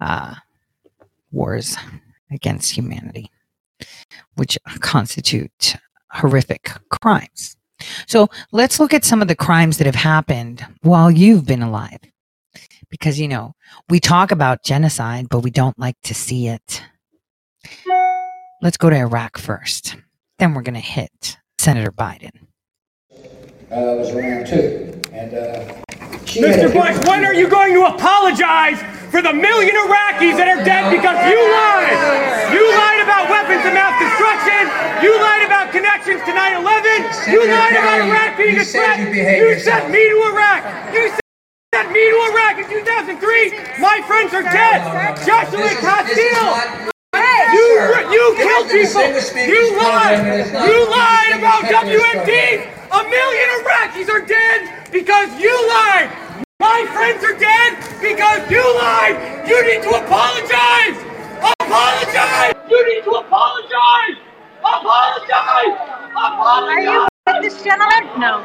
[0.00, 0.34] uh,
[1.32, 1.76] wars
[2.30, 3.30] against humanity,
[4.34, 5.76] which constitute
[6.10, 7.56] horrific crimes.
[8.06, 12.00] So let's look at some of the crimes that have happened while you've been alive.
[12.90, 13.54] Because, you know,
[13.88, 16.82] we talk about genocide, but we don't like to see it.
[18.62, 19.96] Let's go to Iraq first.
[20.38, 22.30] Then we're going to hit Senator Biden.
[23.70, 25.00] Uh, was around too.
[25.12, 25.74] And, uh,
[26.36, 26.68] Mr.
[26.68, 28.76] Bush, when are you going to apologize
[29.08, 31.96] for the million Iraqis that are dead because you lied.
[32.52, 34.68] You lied about weapons of mass destruction.
[35.00, 37.32] You lied about connections to 9-11.
[37.32, 39.00] You lied about Iraq being a threat.
[39.08, 40.60] You sent me to Iraq.
[40.92, 41.08] You
[41.72, 43.80] sent me to Iraq in 2003.
[43.80, 44.84] My friends are dead.
[45.24, 46.92] Joshua Castile.
[47.48, 47.68] You,
[48.12, 49.08] you killed people.
[49.40, 50.20] You lied.
[50.52, 52.77] You lied about WMD.
[52.90, 56.10] A million Iraqis are dead because you lied.
[56.58, 59.46] My friends are dead because you lied!
[59.46, 60.96] You need to apologize!
[61.38, 62.54] Apologize!
[62.68, 64.16] You need to apologize!
[64.60, 65.76] Apologize!
[66.10, 66.68] Apologize!
[66.68, 68.08] Are you with this gentleman?
[68.18, 68.42] No.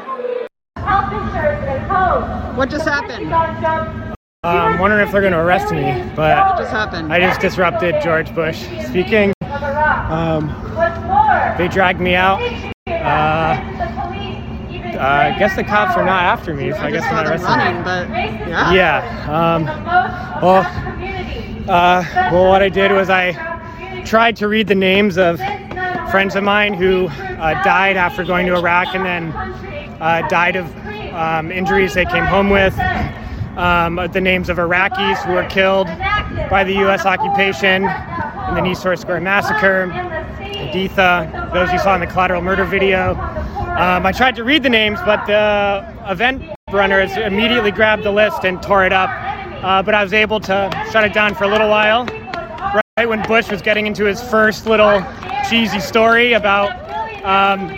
[0.76, 2.56] Health insurance and code.
[2.56, 3.32] What just happened?
[3.32, 7.12] Uh, I'm wondering if they're going to arrest me, but what just happened?
[7.12, 9.32] I just disrupted George Bush speaking.
[9.42, 10.48] Um,
[11.56, 12.40] they dragged me out.
[12.86, 14.13] Uh,
[14.98, 17.48] I guess the cops are not after me, so I, I guess they're not arresting
[17.48, 17.82] running, me.
[17.84, 18.08] But
[18.48, 18.72] yeah.
[18.72, 19.54] Yeah.
[19.54, 19.64] Um,
[20.42, 20.64] well,
[21.68, 23.32] uh, well, what I did was I
[24.04, 25.38] tried to read the names of
[26.10, 29.32] friends of mine who uh, died after going to Iraq and then
[30.00, 30.66] uh, died of
[31.14, 32.78] um, injuries they came home with.
[33.56, 35.86] Um, the names of Iraqis who were killed
[36.50, 37.06] by the U.S.
[37.06, 39.86] occupation in the Nisour Square massacre,
[40.40, 43.14] Haditha, those you saw in the collateral murder video.
[43.74, 48.44] Um, I tried to read the names, but the event runners immediately grabbed the list
[48.44, 49.10] and tore it up.
[49.64, 52.04] Uh, but I was able to shut it down for a little while.
[52.96, 55.04] Right when Bush was getting into his first little
[55.50, 56.70] cheesy story about
[57.24, 57.68] um,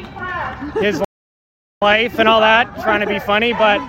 [0.82, 1.02] his
[1.80, 3.54] life and all that, trying to be funny.
[3.54, 3.80] But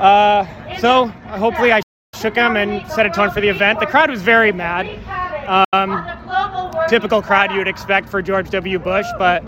[0.00, 0.46] uh,
[0.78, 1.80] so hopefully I
[2.16, 3.78] shook him and set a tone for the event.
[3.78, 4.86] The crowd was very mad.
[5.72, 6.04] Um,
[6.88, 8.80] typical crowd you would expect for George W.
[8.80, 9.44] Bush, but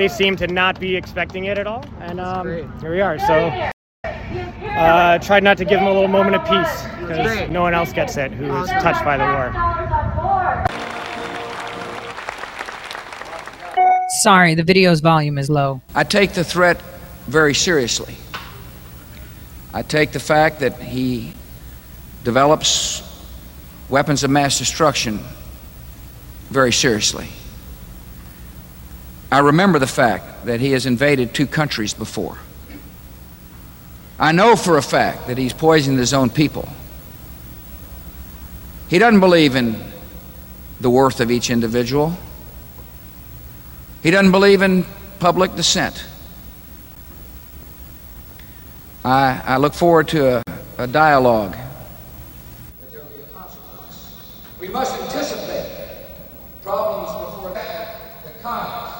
[0.00, 1.84] they seem to not be expecting it at all.
[2.00, 2.46] And um,
[2.80, 3.18] here we are.
[3.18, 3.70] So
[4.04, 7.92] uh, tried not to give them a little moment of peace because no one else
[7.92, 9.52] gets it who is touched by the war.
[14.22, 15.82] Sorry, the video's volume is low.
[15.94, 16.80] I take the threat
[17.26, 18.16] very seriously.
[19.74, 21.34] I take the fact that he
[22.24, 23.02] develops
[23.90, 25.20] weapons of mass destruction
[26.48, 27.28] very seriously.
[29.32, 32.38] I remember the fact that he has invaded two countries before.
[34.18, 36.68] I know for a fact that he's poisoned his own people.
[38.88, 39.76] He doesn't believe in
[40.80, 42.16] the worth of each individual.
[44.02, 44.84] He doesn't believe in
[45.20, 46.04] public dissent.
[49.04, 50.42] I, I look forward to a,
[50.76, 51.56] a dialogue.
[54.58, 55.70] We must anticipate
[56.62, 58.90] problems before that come.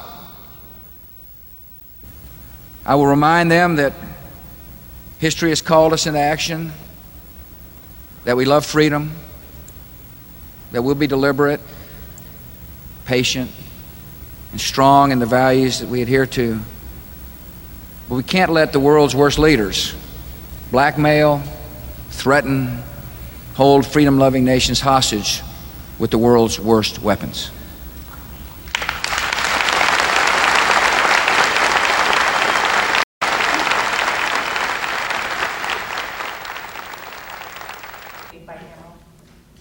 [2.90, 3.92] I will remind them that
[5.20, 6.72] history has called us into action,
[8.24, 9.12] that we love freedom,
[10.72, 11.60] that we'll be deliberate,
[13.04, 13.48] patient,
[14.50, 16.58] and strong in the values that we adhere to.
[18.08, 19.94] But we can't let the world's worst leaders
[20.72, 21.44] blackmail,
[22.10, 22.82] threaten,
[23.54, 25.42] hold freedom loving nations hostage
[26.00, 27.52] with the world's worst weapons.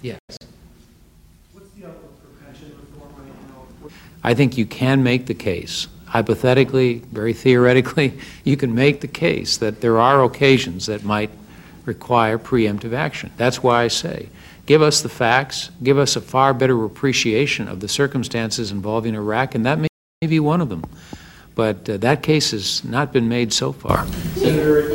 [0.02, 0.20] Yes.
[4.24, 8.14] I think you can make the case, hypothetically, very theoretically,
[8.44, 11.30] you can make the case that there are occasions that might
[11.86, 13.32] require preemptive action.
[13.38, 14.30] That's why I say,
[14.66, 19.56] give us the facts, give us a far better appreciation of the circumstances involving Iraq,
[19.56, 19.90] and that may
[20.22, 20.84] be one of them.
[21.56, 24.06] But uh, that case has not been made so far.
[24.36, 24.90] Senator,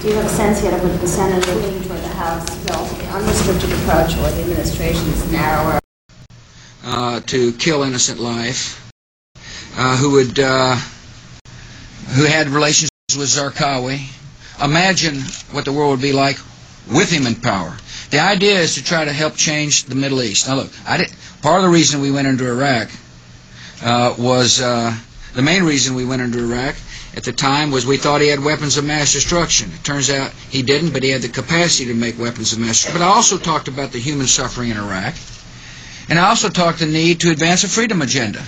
[0.00, 2.44] do you have a sense yet of what the Senate is leaning toward the House
[2.66, 5.80] bill, the unrestricted approach or the administration's narrower?
[6.90, 8.90] Uh, to kill innocent life,
[9.76, 10.74] uh, who would, uh,
[12.14, 14.00] who had relations with Zarqawi.
[14.64, 15.16] Imagine
[15.52, 16.38] what the world would be like
[16.90, 17.76] with him in power.
[18.08, 20.48] The idea is to try to help change the Middle East.
[20.48, 20.72] Now, look,
[21.42, 22.88] part of the reason we went into Iraq
[23.82, 26.74] uh, was the main reason we went into Iraq
[27.14, 29.70] at the time was we thought he had weapons of mass destruction.
[29.74, 32.76] It turns out he didn't, but he had the capacity to make weapons of mass
[32.82, 32.98] destruction.
[32.98, 35.14] But I also talked about the human suffering in Iraq.
[36.08, 38.42] And I also talked the need to advance a freedom agenda.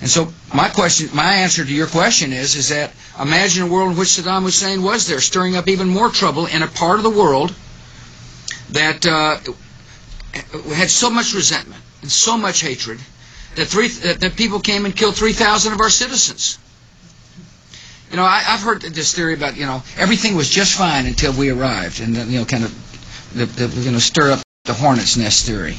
[0.00, 3.92] And so my question, my answer to your question is, is that imagine a world
[3.92, 7.04] in which Saddam Hussein was there, stirring up even more trouble in a part of
[7.04, 7.54] the world
[8.70, 9.38] that uh,
[10.74, 12.98] had so much resentment and so much hatred
[13.54, 16.58] that, three, that, that people came and killed 3,000 of our citizens.
[18.10, 21.32] You know, I, have heard this theory about, you know, everything was just fine until
[21.32, 25.18] we arrived, and, you know, kind of, the, the, you know, stir up the hornet's
[25.18, 25.76] nest theory.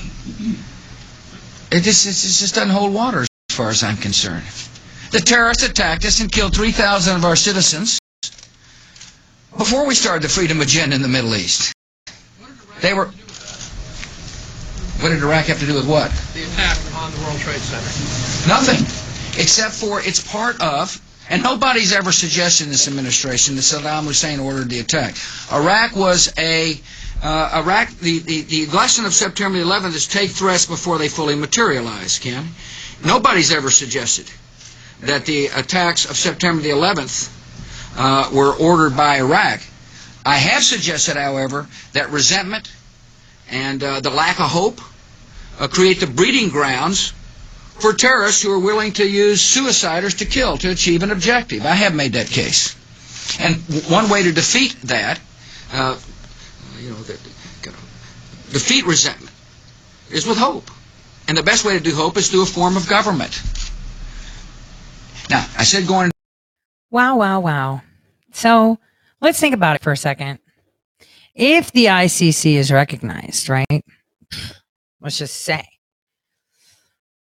[1.71, 4.45] It just, it just doesn't hold water as far as I'm concerned.
[5.11, 7.99] The terrorists attacked us and killed 3,000 of our citizens
[9.57, 11.73] before we started the freedom agenda in the Middle East.
[12.81, 13.07] They were.
[14.99, 16.11] What did Iraq have to do with what?
[16.33, 18.47] The attack on the World Trade Center.
[18.47, 19.41] Nothing.
[19.41, 24.39] Except for it's part of, and nobody's ever suggested in this administration that Saddam Hussein
[24.39, 25.15] ordered the attack.
[25.51, 26.79] Iraq was a
[27.23, 31.35] uh, Iraq, the, the, the lesson of September 11th is take threats before they fully
[31.35, 32.47] materialize, Ken.
[33.03, 34.29] Nobody's ever suggested
[35.01, 37.31] that the attacks of September the 11th
[37.97, 39.61] uh, were ordered by Iraq.
[40.25, 42.71] I have suggested, however, that resentment
[43.49, 44.81] and uh, the lack of hope
[45.59, 47.13] uh, create the breeding grounds
[47.79, 51.65] for terrorists who are willing to use suiciders to kill to achieve an objective.
[51.65, 52.75] I have made that case.
[53.39, 53.55] And
[53.89, 55.19] one way to defeat that,
[55.73, 55.97] uh,
[58.55, 59.35] defeat resentment
[60.09, 60.71] is with hope.
[61.27, 63.41] And the best way to do hope is through a form of government.
[65.29, 66.09] Now, I said going.
[66.89, 67.81] Wow, wow, wow.
[68.31, 68.79] So
[69.19, 70.39] let's think about it for a second.
[71.33, 73.83] If the ICC is recognized, right?
[75.01, 75.65] Let's just say.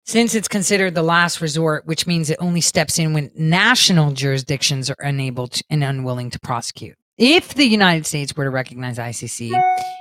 [0.04, 4.90] Since it's considered the last resort, which means it only steps in when national jurisdictions
[4.90, 6.96] are unable to, and unwilling to prosecute.
[7.22, 9.52] If the United States were to recognize ICC,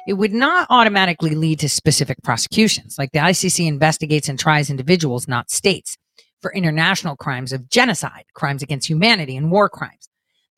[0.07, 2.95] it would not automatically lead to specific prosecutions.
[2.97, 5.97] Like the ICC investigates and tries individuals, not states,
[6.41, 10.07] for international crimes of genocide, crimes against humanity, and war crimes.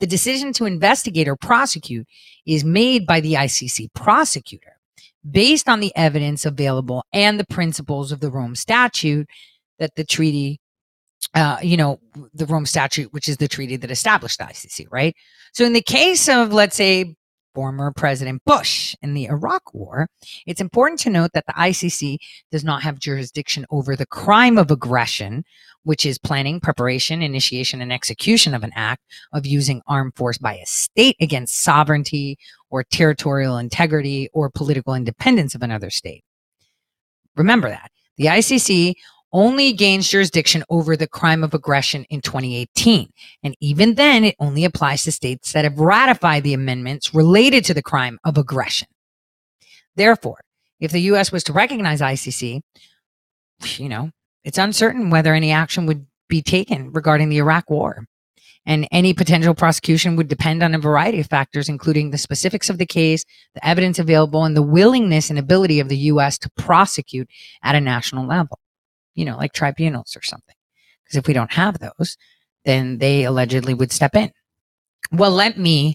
[0.01, 2.05] The decision to investigate or prosecute
[2.45, 4.77] is made by the ICC prosecutor
[5.27, 9.27] based on the evidence available and the principles of the Rome Statute
[9.79, 10.59] that the treaty,
[11.33, 11.99] uh, you know,
[12.33, 15.15] the Rome Statute, which is the treaty that established the ICC, right?
[15.53, 17.15] So in the case of, let's say,
[17.53, 20.07] former President Bush in the Iraq War,
[20.45, 22.17] it's important to note that the ICC
[22.51, 25.43] does not have jurisdiction over the crime of aggression,
[25.83, 29.01] which is planning, preparation, initiation, and execution of an act
[29.33, 32.37] of using armed force by a state against sovereignty
[32.69, 36.23] or territorial integrity or political independence of another state.
[37.35, 37.91] Remember that.
[38.17, 38.93] The ICC
[39.33, 43.09] only gains jurisdiction over the crime of aggression in 2018.
[43.43, 47.73] And even then, it only applies to states that have ratified the amendments related to
[47.73, 48.87] the crime of aggression.
[49.95, 50.39] Therefore,
[50.79, 51.31] if the U.S.
[51.31, 52.61] was to recognize ICC,
[53.77, 54.11] you know,
[54.43, 58.05] it's uncertain whether any action would be taken regarding the Iraq war.
[58.63, 62.77] And any potential prosecution would depend on a variety of factors, including the specifics of
[62.77, 63.25] the case,
[63.55, 66.37] the evidence available, and the willingness and ability of the U.S.
[66.39, 67.27] to prosecute
[67.63, 68.59] at a national level
[69.21, 70.55] you know, like tribunals or something.
[71.03, 72.17] Because if we don't have those,
[72.65, 74.31] then they allegedly would step in.
[75.11, 75.93] Well, let me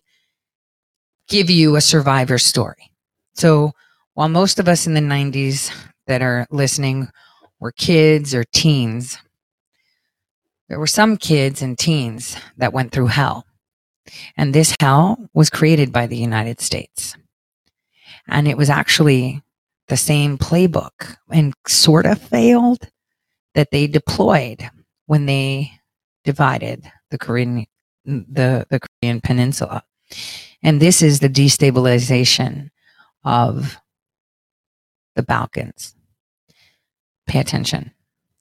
[1.28, 2.92] give you a survivor story.
[3.34, 3.72] So
[4.14, 5.72] while most of us in the 90s
[6.06, 7.08] that are listening
[7.58, 9.18] were kids or teens,
[10.68, 13.44] there were some kids and teens that went through hell.
[14.36, 17.16] And this hell was created by the United States.
[18.28, 19.42] And it was actually
[19.88, 22.88] the same playbook and sort of failed,
[23.56, 24.70] that they deployed
[25.06, 25.72] when they
[26.24, 27.66] divided the Korean
[28.04, 29.82] the, the Korean peninsula.
[30.62, 32.70] And this is the destabilization
[33.24, 33.78] of
[35.16, 35.96] the Balkans.
[37.26, 37.92] Pay attention.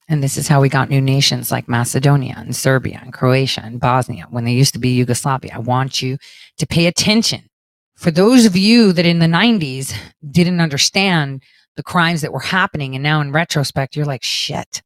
[0.07, 3.79] And this is how we got new nations like Macedonia and Serbia and Croatia and
[3.79, 5.53] Bosnia when they used to be Yugoslavia.
[5.55, 6.19] I want you
[6.57, 7.49] to pay attention.
[7.95, 9.95] For those of you that in the 90s
[10.29, 11.41] didn't understand
[11.75, 14.83] the crimes that were happening, and now in retrospect, you're like, shit,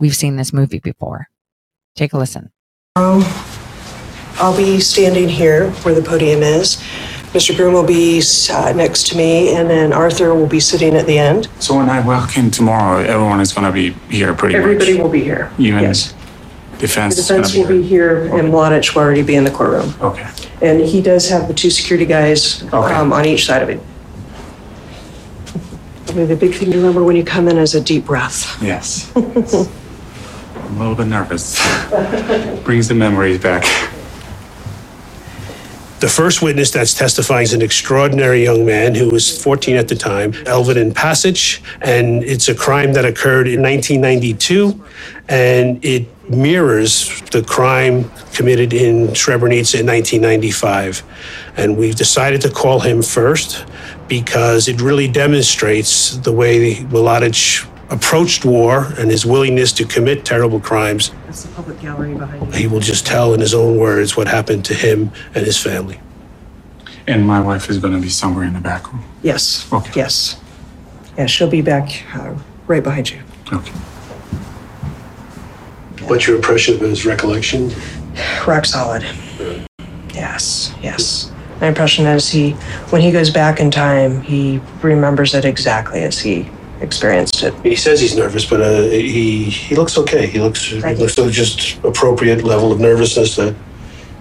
[0.00, 1.28] We've seen this movie before.
[1.94, 2.50] Take a listen.
[2.96, 3.22] Um,
[4.36, 6.82] I'll be standing here where the podium is.
[7.32, 7.54] Mr.
[7.54, 11.18] Groome will be uh, next to me, and then Arthur will be sitting at the
[11.18, 11.48] end.
[11.60, 14.88] So when I walk in tomorrow, everyone is going to be here pretty Everybody much.
[14.88, 15.52] Everybody will be here.
[15.58, 16.14] Even yes.
[16.78, 17.16] defense.
[17.16, 19.94] The defense will be here, and Mladic will already be in the courtroom.
[20.00, 20.28] Okay.
[20.62, 23.80] And he does have the two security guys um, on each side of him.
[26.08, 28.60] I mean, the big thing to remember when you come in is a deep breath.
[28.60, 29.12] Yes.
[30.70, 31.58] I'm a little bit nervous.
[32.64, 33.64] Brings the memories back.
[36.00, 39.96] The first witness that's testifying is an extraordinary young man who was 14 at the
[39.96, 44.80] time, Elvedin Pasic, and it's a crime that occurred in 1992,
[45.28, 51.02] and it mirrors the crime committed in Srebrenica in 1995.
[51.58, 53.66] And we've decided to call him first
[54.08, 60.60] because it really demonstrates the way Mladic approached war and his willingness to commit terrible
[60.60, 61.10] crimes.
[61.26, 62.58] That's the public gallery behind you.
[62.58, 66.00] He will just tell in his own words what happened to him and his family.
[67.06, 69.04] And my wife is going to be somewhere in the back room.
[69.22, 69.70] Yes.
[69.72, 69.92] Okay.
[69.96, 70.40] Yes.
[71.18, 72.34] Yeah, she'll be back uh,
[72.66, 73.20] right behind you.
[73.52, 73.72] Okay.
[76.06, 77.72] What's your impression of his recollection?
[78.46, 79.04] Rock solid.
[80.14, 81.32] Yes, yes.
[81.60, 82.52] My impression is he,
[82.90, 86.48] when he goes back in time, he remembers it exactly as he
[86.80, 87.54] experienced it.
[87.62, 90.26] He says he's nervous, but uh, he he looks okay.
[90.26, 93.54] He looks he looks like just appropriate level of nervousness that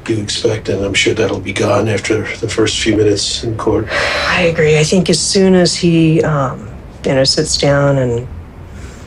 [0.07, 3.87] you expect, and I'm sure that'll be gone after the first few minutes in court.
[3.89, 4.77] I agree.
[4.77, 6.67] I think as soon as he, um,
[7.05, 8.27] you know, sits down and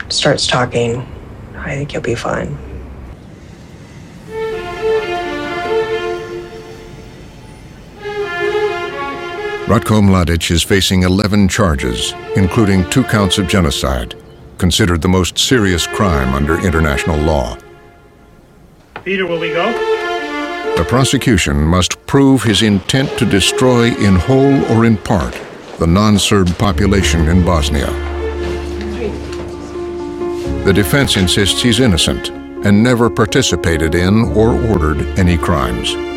[0.09, 1.05] starts talking,
[1.57, 2.57] I think he'll be fine.
[9.73, 14.13] Ratko Mladic is facing 11 charges, including two counts of genocide,
[14.59, 17.57] considered the most serious crime under international law.
[19.03, 19.71] Peter, will we go?
[20.77, 25.35] The prosecution must prove his intent to destroy in whole or in part
[25.79, 27.87] the non-Serb population in Bosnia.
[30.65, 32.29] The defense insists he's innocent
[32.63, 36.12] and never participated in or ordered any crimes.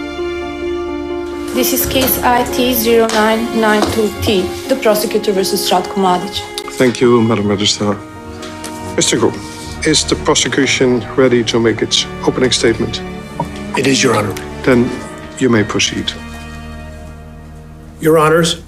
[1.57, 6.37] This is case IT 0992T, the prosecutor versus Ratko Mladic.
[6.73, 7.95] Thank you, Madam Registrar.
[8.95, 9.19] Mr.
[9.19, 9.33] Groome,
[9.87, 13.01] is the prosecution ready to make its opening statement?
[13.79, 14.35] It is, Your Honor.
[14.65, 14.85] Then
[15.39, 16.13] you may proceed.
[18.01, 18.63] Your Honors,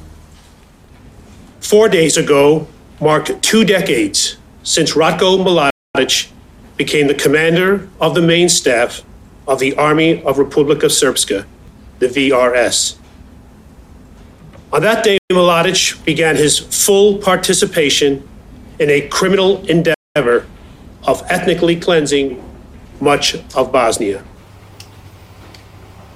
[1.61, 2.67] four days ago
[3.03, 6.31] marked two decades since Ratko Mladic
[6.79, 9.05] became the commander of the main staff
[9.47, 11.45] of the Army of Republika Srpska,
[11.99, 12.97] the VRS.
[14.73, 18.29] On that day, Mladic began his full participation
[18.79, 20.47] in a criminal endeavor
[21.05, 22.43] of ethnically cleansing
[23.01, 24.23] much of Bosnia.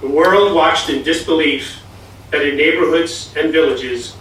[0.01, 1.81] The world watched in disbelief
[2.31, 4.17] that in neighborhoods and villages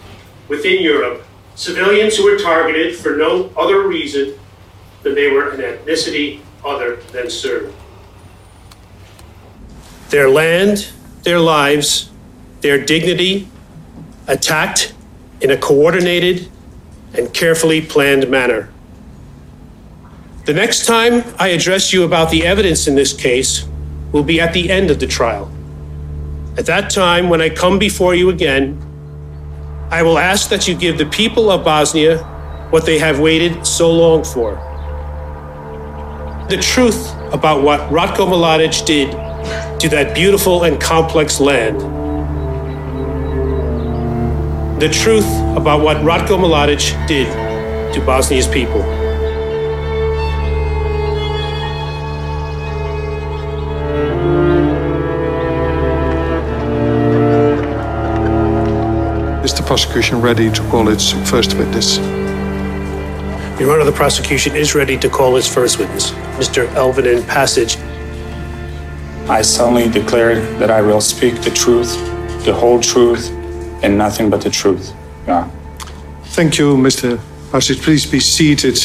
[0.48, 4.38] within Europe, civilians who were targeted for no other reason
[5.02, 7.72] than they were an ethnicity other than Serb.
[10.10, 10.92] Their land,
[11.22, 12.10] their lives,
[12.60, 13.48] their dignity
[14.26, 14.94] attacked
[15.40, 16.50] in a coordinated
[17.14, 18.70] and carefully planned manner.
[20.44, 23.66] The next time I address you about the evidence in this case
[24.12, 25.50] will be at the end of the trial.
[26.58, 28.78] At that time, when I come before you again,
[29.90, 32.18] I will ask that you give the people of Bosnia
[32.70, 34.54] what they have waited so long for.
[36.48, 39.10] The truth about what Ratko Mladic did
[39.80, 41.80] to that beautiful and complex land.
[44.80, 45.26] The truth
[45.56, 47.26] about what Ratko Mladic did
[47.94, 48.82] to Bosnia's people.
[59.42, 62.21] Is the prosecution ready to call its first witness?
[63.62, 66.66] Your Honor, the prosecution is ready to call its first witness, Mr.
[66.74, 67.78] Elvedin Pasic.
[69.28, 71.94] I solemnly declare that I will speak the truth,
[72.44, 73.30] the whole truth,
[73.84, 74.92] and nothing but the truth.
[75.28, 75.48] Yeah.
[76.34, 77.20] Thank you, Mr.
[77.52, 77.80] Pasic.
[77.82, 78.84] Please be seated.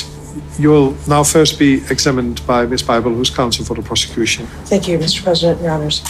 [0.59, 2.83] You will now first be examined by Ms.
[2.83, 4.45] Bible, who's counsel for the prosecution.
[4.65, 5.23] Thank you, Mr.
[5.23, 6.03] President, Your Honors.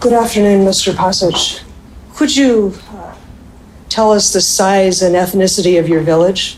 [0.00, 0.92] Good afternoon, Mr.
[0.94, 1.62] Pasic.
[2.16, 3.14] Could you uh,
[3.88, 6.56] tell us the size and ethnicity of your village?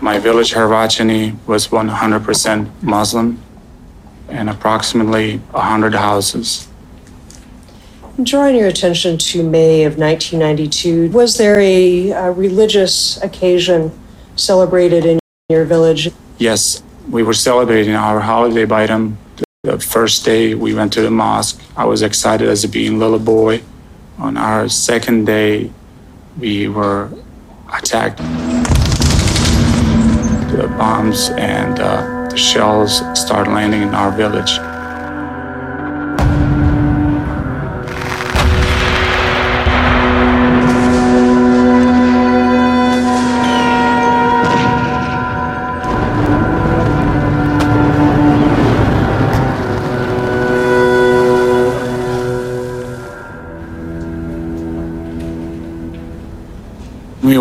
[0.00, 3.42] My village, Hrvachani, was 100% Muslim
[4.28, 6.68] and approximately 100 houses.
[8.02, 11.10] I'm drawing your attention to May of 1992.
[11.10, 13.92] Was there a, a religious occasion
[14.36, 15.18] celebrated in
[15.48, 16.10] your village?
[16.38, 19.16] Yes, we were celebrating our holiday Bairam.
[19.64, 23.18] The first day we went to the mosque, I was excited as a being little
[23.18, 23.62] boy.
[24.18, 25.72] On our second day,
[26.38, 27.10] we were
[27.72, 28.20] attacked.
[30.78, 34.58] Bombs and uh, the shells started landing in our village.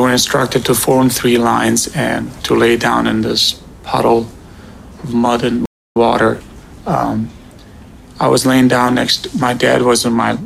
[0.08, 4.30] Were instructed to form three lines and to lay down in this puddle
[5.03, 5.66] of mud and
[5.97, 6.41] water.
[6.86, 7.30] Um,
[8.18, 9.38] I was laying down next.
[9.38, 10.38] My dad was on my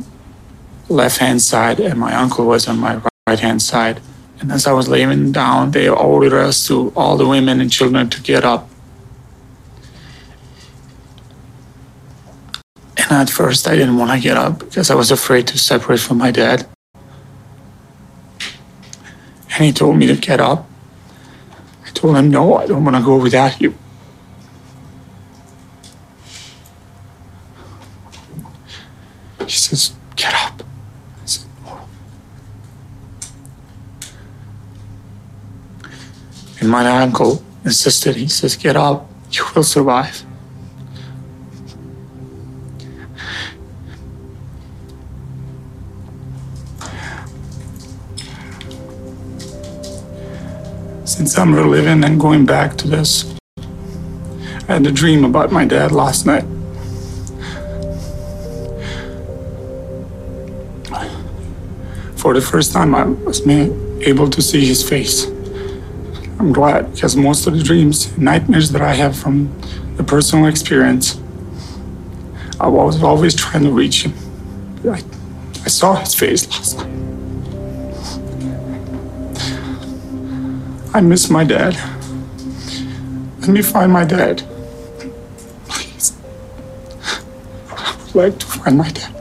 [0.88, 4.00] left hand side, and my uncle was on my right hand side.
[4.40, 8.10] And as I was laying down, they ordered us to all the women and children
[8.10, 8.68] to get up.
[12.96, 16.00] And at first, I didn't want to get up because I was afraid to separate
[16.00, 16.66] from my dad.
[19.54, 20.66] And he told me to get up.
[21.84, 23.74] I told him, no, I don't want to go without you.
[29.40, 30.62] He says, get up.
[31.22, 31.80] I said, no.
[36.60, 40.24] And my uncle insisted, he says, get up, you will survive.
[51.22, 53.32] Since I'm reliving and going back to this.
[54.68, 56.42] I had a dream about my dad last night.
[62.16, 65.26] For the first time, I was able to see his face.
[66.40, 69.48] I'm glad because most of the dreams, nightmares that I have from
[69.98, 71.20] the personal experience,
[72.58, 74.12] I was always trying to reach him.
[74.90, 75.00] I,
[75.64, 77.11] I saw his face last night.
[80.94, 81.74] I miss my dad.
[83.40, 84.42] Let me find my dad.
[85.66, 86.18] Please.
[87.70, 89.14] I would like to find my dad.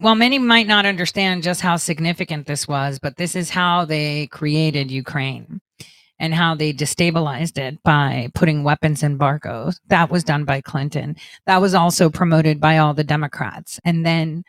[0.00, 4.28] Well, many might not understand just how significant this was, but this is how they
[4.28, 5.60] created Ukraine
[6.20, 9.80] and how they destabilized it by putting weapons embargoes.
[9.88, 11.16] That was done by Clinton.
[11.46, 13.80] That was also promoted by all the Democrats.
[13.84, 14.44] And then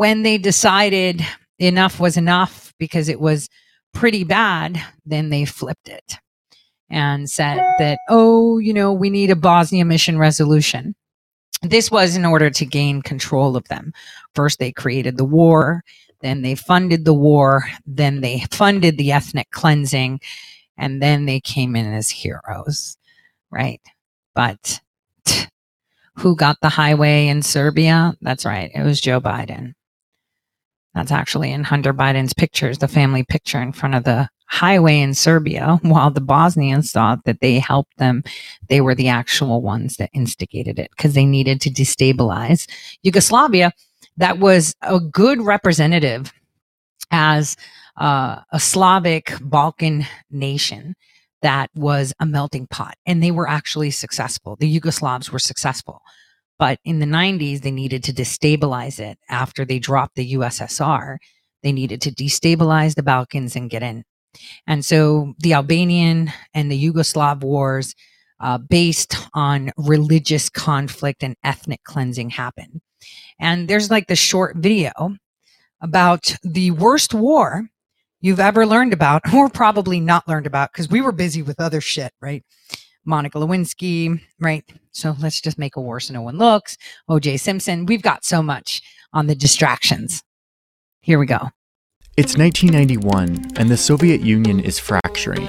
[0.00, 1.20] when they decided
[1.58, 3.50] enough was enough because it was
[3.92, 6.16] pretty bad, then they flipped it
[6.88, 10.94] and said that, oh, you know, we need a Bosnia mission resolution.
[11.60, 13.92] This was in order to gain control of them.
[14.34, 15.84] First, they created the war,
[16.22, 20.18] then they funded the war, then they funded the ethnic cleansing,
[20.78, 22.96] and then they came in as heroes,
[23.50, 23.82] right?
[24.34, 24.80] But
[26.14, 28.14] who got the highway in Serbia?
[28.22, 28.70] That's right.
[28.74, 29.74] It was Joe Biden.
[30.94, 35.14] That's actually in Hunter Biden's pictures, the family picture in front of the highway in
[35.14, 38.22] Serbia, while the Bosnians thought that they helped them.
[38.68, 42.68] They were the actual ones that instigated it because they needed to destabilize
[43.02, 43.72] Yugoslavia.
[44.16, 46.32] That was a good representative
[47.10, 47.56] as
[47.96, 50.94] uh, a Slavic Balkan nation
[51.42, 52.96] that was a melting pot.
[53.06, 54.56] And they were actually successful.
[54.56, 56.02] The Yugoslavs were successful.
[56.60, 61.16] But in the 90s, they needed to destabilize it after they dropped the USSR.
[61.62, 64.04] They needed to destabilize the Balkans and get in.
[64.66, 67.94] And so the Albanian and the Yugoslav wars,
[68.40, 72.82] uh, based on religious conflict and ethnic cleansing, happened.
[73.40, 75.16] And there's like the short video
[75.80, 77.70] about the worst war
[78.20, 81.80] you've ever learned about, or probably not learned about, because we were busy with other
[81.80, 82.44] shit, right?
[83.10, 84.64] Monica Lewinsky, right?
[84.92, 86.78] So let's just make a war so no one looks.
[87.10, 87.84] OJ Simpson.
[87.84, 88.80] We've got so much
[89.12, 90.22] on the distractions.
[91.02, 91.50] Here we go.
[92.16, 95.46] It's 1991, and the Soviet Union is fracturing.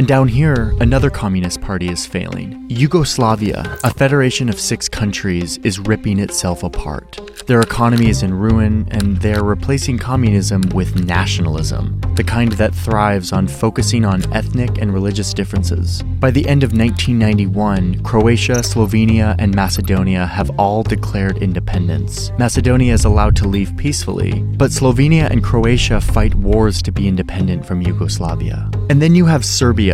[0.00, 2.66] And down here, another communist party is failing.
[2.70, 7.20] Yugoslavia, a federation of six countries, is ripping itself apart.
[7.46, 13.30] Their economy is in ruin, and they're replacing communism with nationalism, the kind that thrives
[13.30, 16.02] on focusing on ethnic and religious differences.
[16.18, 22.32] By the end of 1991, Croatia, Slovenia, and Macedonia have all declared independence.
[22.38, 27.66] Macedonia is allowed to leave peacefully, but Slovenia and Croatia fight wars to be independent
[27.66, 28.70] from Yugoslavia.
[28.88, 29.89] And then you have Serbia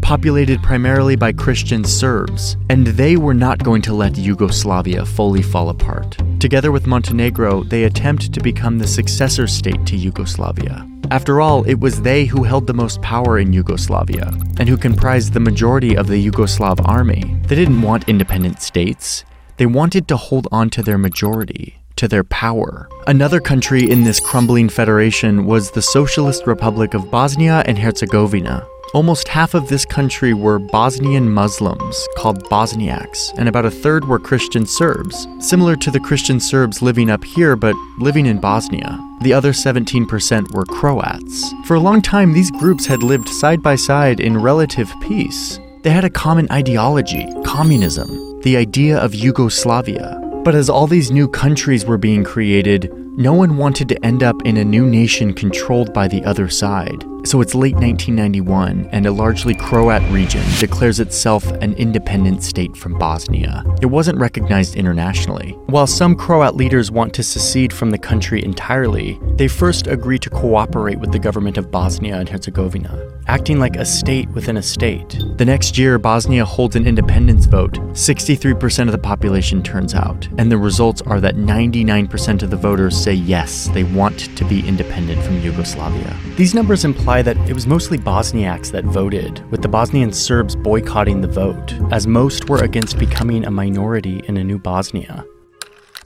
[0.00, 5.68] populated primarily by Christian Serbs, and they were not going to let Yugoslavia fully fall
[5.68, 6.16] apart.
[6.40, 10.88] Together with Montenegro, they attempt to become the successor state to Yugoslavia.
[11.10, 15.32] After all, it was they who held the most power in Yugoslavia, and who comprised
[15.32, 17.38] the majority of the Yugoslav army.
[17.46, 19.24] They didn't want independent states,
[19.58, 22.88] they wanted to hold on to their majority to their power.
[23.06, 28.64] Another country in this crumbling federation was the Socialist Republic of Bosnia and Herzegovina.
[28.94, 34.18] Almost half of this country were Bosnian Muslims, called Bosniaks, and about a third were
[34.18, 38.98] Christian Serbs, similar to the Christian Serbs living up here but living in Bosnia.
[39.20, 41.52] The other 17% were Croats.
[41.66, 45.60] For a long time, these groups had lived side by side in relative peace.
[45.82, 50.18] They had a common ideology communism, the idea of Yugoslavia.
[50.44, 54.40] But as all these new countries were being created, no one wanted to end up
[54.46, 57.04] in a new nation controlled by the other side.
[57.28, 62.96] So it's late 1991, and a largely Croat region declares itself an independent state from
[62.96, 63.62] Bosnia.
[63.82, 65.50] It wasn't recognized internationally.
[65.66, 70.30] While some Croat leaders want to secede from the country entirely, they first agree to
[70.30, 72.96] cooperate with the government of Bosnia and Herzegovina,
[73.28, 75.22] acting like a state within a state.
[75.36, 77.74] The next year, Bosnia holds an independence vote.
[77.92, 82.96] 63% of the population turns out, and the results are that 99% of the voters
[82.96, 86.16] say yes, they want to be independent from Yugoslavia.
[86.36, 91.20] These numbers imply that it was mostly Bosniaks that voted, with the Bosnian Serbs boycotting
[91.20, 95.24] the vote, as most were against becoming a minority in a new Bosnia.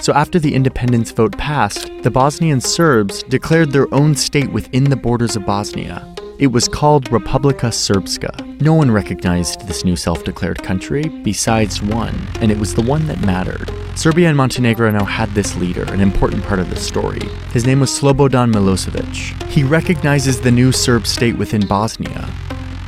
[0.01, 4.97] So, after the independence vote passed, the Bosnian Serbs declared their own state within the
[4.97, 6.13] borders of Bosnia.
[6.43, 8.61] It was called Republika Srpska.
[8.61, 13.07] No one recognized this new self declared country besides one, and it was the one
[13.07, 13.73] that mattered.
[13.95, 17.21] Serbia and Montenegro now had this leader, an important part of the story.
[17.53, 19.41] His name was Slobodan Milosevic.
[19.51, 22.29] He recognizes the new Serb state within Bosnia,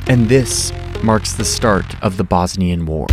[0.07, 3.07] and this marks the start of the Bosnian War.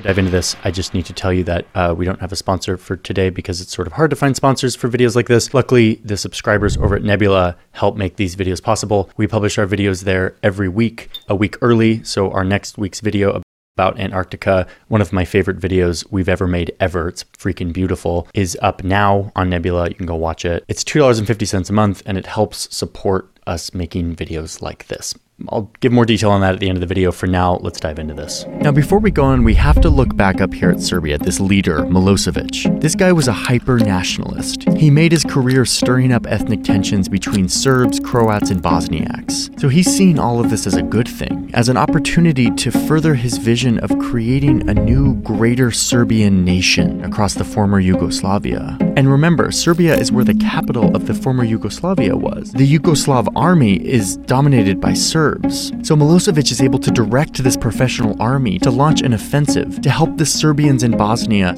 [0.00, 2.32] We dive into this, I just need to tell you that uh, we don't have
[2.32, 5.28] a sponsor for today because it's sort of hard to find sponsors for videos like
[5.28, 5.52] this.
[5.52, 9.10] Luckily, the subscribers over at Nebula help make these videos possible.
[9.18, 12.02] We publish our videos there every week, a week early.
[12.02, 13.42] So our next week's video
[13.76, 17.08] about Antarctica, one of my favorite videos we've ever made ever.
[17.08, 18.26] It's freaking beautiful.
[18.32, 19.88] Is up now on Nebula.
[19.88, 20.64] You can go watch it.
[20.68, 25.14] It's $2.50 a month and it helps support us making videos like this.
[25.48, 27.12] I'll give more detail on that at the end of the video.
[27.12, 28.44] For now, let's dive into this.
[28.60, 31.40] Now, before we go on, we have to look back up here at Serbia, this
[31.40, 32.80] leader, Milosevic.
[32.80, 34.68] This guy was a hyper nationalist.
[34.70, 39.58] He made his career stirring up ethnic tensions between Serbs, Croats, and Bosniaks.
[39.60, 43.14] So he's seen all of this as a good thing, as an opportunity to further
[43.14, 48.76] his vision of creating a new, greater Serbian nation across the former Yugoslavia.
[48.96, 52.52] And remember, Serbia is where the capital of the former Yugoslavia was.
[52.52, 55.68] The Yugoslav army is dominated by Serbs Serbs.
[55.86, 60.16] So Milosevic is able to direct this professional army to launch an offensive to help
[60.16, 61.56] the Serbians in Bosnia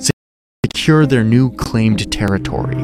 [0.64, 2.76] secure their new claimed territory.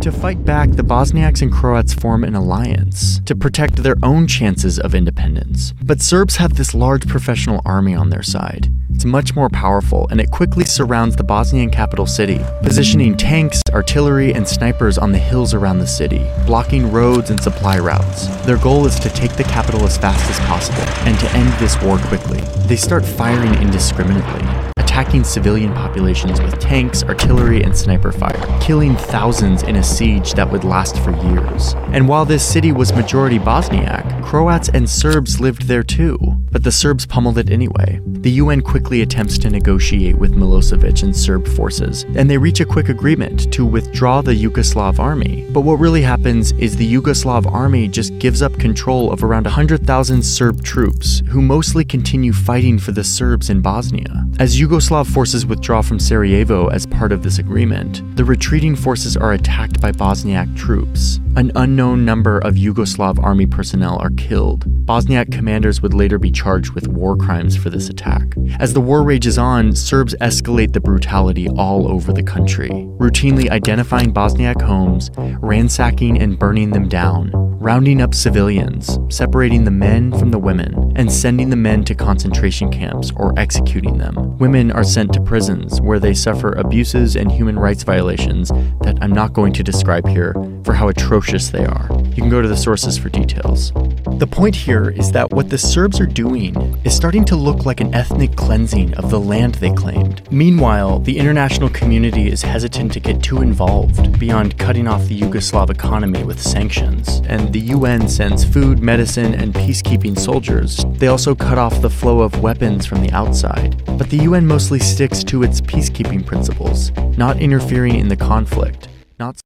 [0.00, 4.78] To fight back, the Bosniaks and Croats form an alliance to protect their own chances
[4.78, 5.72] of independence.
[5.82, 8.70] But Serbs have this large professional army on their side.
[8.94, 14.32] It's much more powerful, and it quickly surrounds the Bosnian capital city, positioning tanks, artillery,
[14.32, 18.28] and snipers on the hills around the city, blocking roads and supply routes.
[18.46, 21.80] Their goal is to take the capital as fast as possible and to end this
[21.82, 22.40] war quickly.
[22.68, 29.64] They start firing indiscriminately, attacking civilian populations with tanks, artillery, and sniper fire, killing thousands
[29.64, 31.74] in a siege that would last for years.
[31.88, 36.16] And while this city was majority Bosniak, Croats and Serbs lived there too,
[36.52, 38.00] but the Serbs pummeled it anyway.
[38.04, 42.64] The UN quickly attempts to negotiate with Milosevic and Serb forces, and they reach a
[42.64, 45.44] quick agreement to withdraw the Yugoslav army.
[45.50, 50.22] But what really happens is the Yugoslav army just gives up control of around 100,000
[50.22, 54.24] Serb troops, who mostly continue fighting for the Serbs in Bosnia.
[54.38, 59.16] As Yugoslav Yugoslav forces withdraw from Sarajevo as part of this agreement, the retreating forces
[59.16, 61.20] are attacked by Bosniak troops.
[61.36, 64.66] An unknown number of Yugoslav army personnel are killed.
[64.84, 68.34] Bosniak commanders would later be charged with war crimes for this attack.
[68.60, 74.12] As the war rages on, Serbs escalate the brutality all over the country, routinely identifying
[74.12, 75.10] Bosniak homes,
[75.40, 81.10] ransacking and burning them down, rounding up civilians, separating the men from the women, and
[81.10, 84.36] sending the men to concentration camps or executing them.
[84.36, 88.48] Women are sent to prisons where they suffer abuses and human rights violations
[88.82, 91.88] that I'm not going to describe here for how atrocious they are.
[92.06, 93.72] You can go to the sources for details.
[94.18, 97.80] The point here is that what the Serbs are doing is starting to look like
[97.80, 100.22] an ethnic cleansing of the land they claimed.
[100.32, 105.70] Meanwhile, the international community is hesitant to get too involved beyond cutting off the Yugoslav
[105.70, 110.84] economy with sanctions, and the UN sends food, medicine, and peacekeeping soldiers.
[110.94, 113.76] They also cut off the flow of weapons from the outside.
[113.98, 114.46] But the UN
[114.80, 118.88] sticks to its peacekeeping principles, not interfering in the conflict,
[119.18, 119.40] not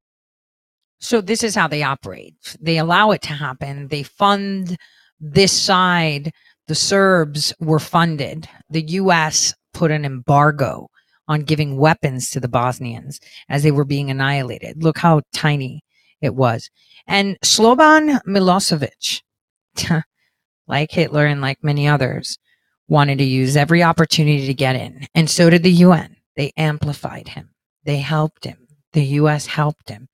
[1.01, 2.57] so this is how they operate.
[2.61, 3.89] They allow it to happen.
[3.89, 4.77] They fund
[5.21, 6.33] this side.
[6.67, 8.49] The Serbs were funded.
[8.69, 10.89] The US put an embargo
[11.29, 14.83] on giving weapons to the Bosnians as they were being annihilated.
[14.83, 15.83] Look how tiny
[16.21, 16.69] it was.
[17.07, 19.23] And Slobodan Milosevic,
[20.67, 22.39] like Hitler and like many others,
[22.89, 25.07] wanted to use every opportunity to get in.
[25.15, 26.17] And so did the UN.
[26.37, 27.51] They amplified him.
[27.85, 28.67] They helped him.
[28.93, 30.09] The US helped him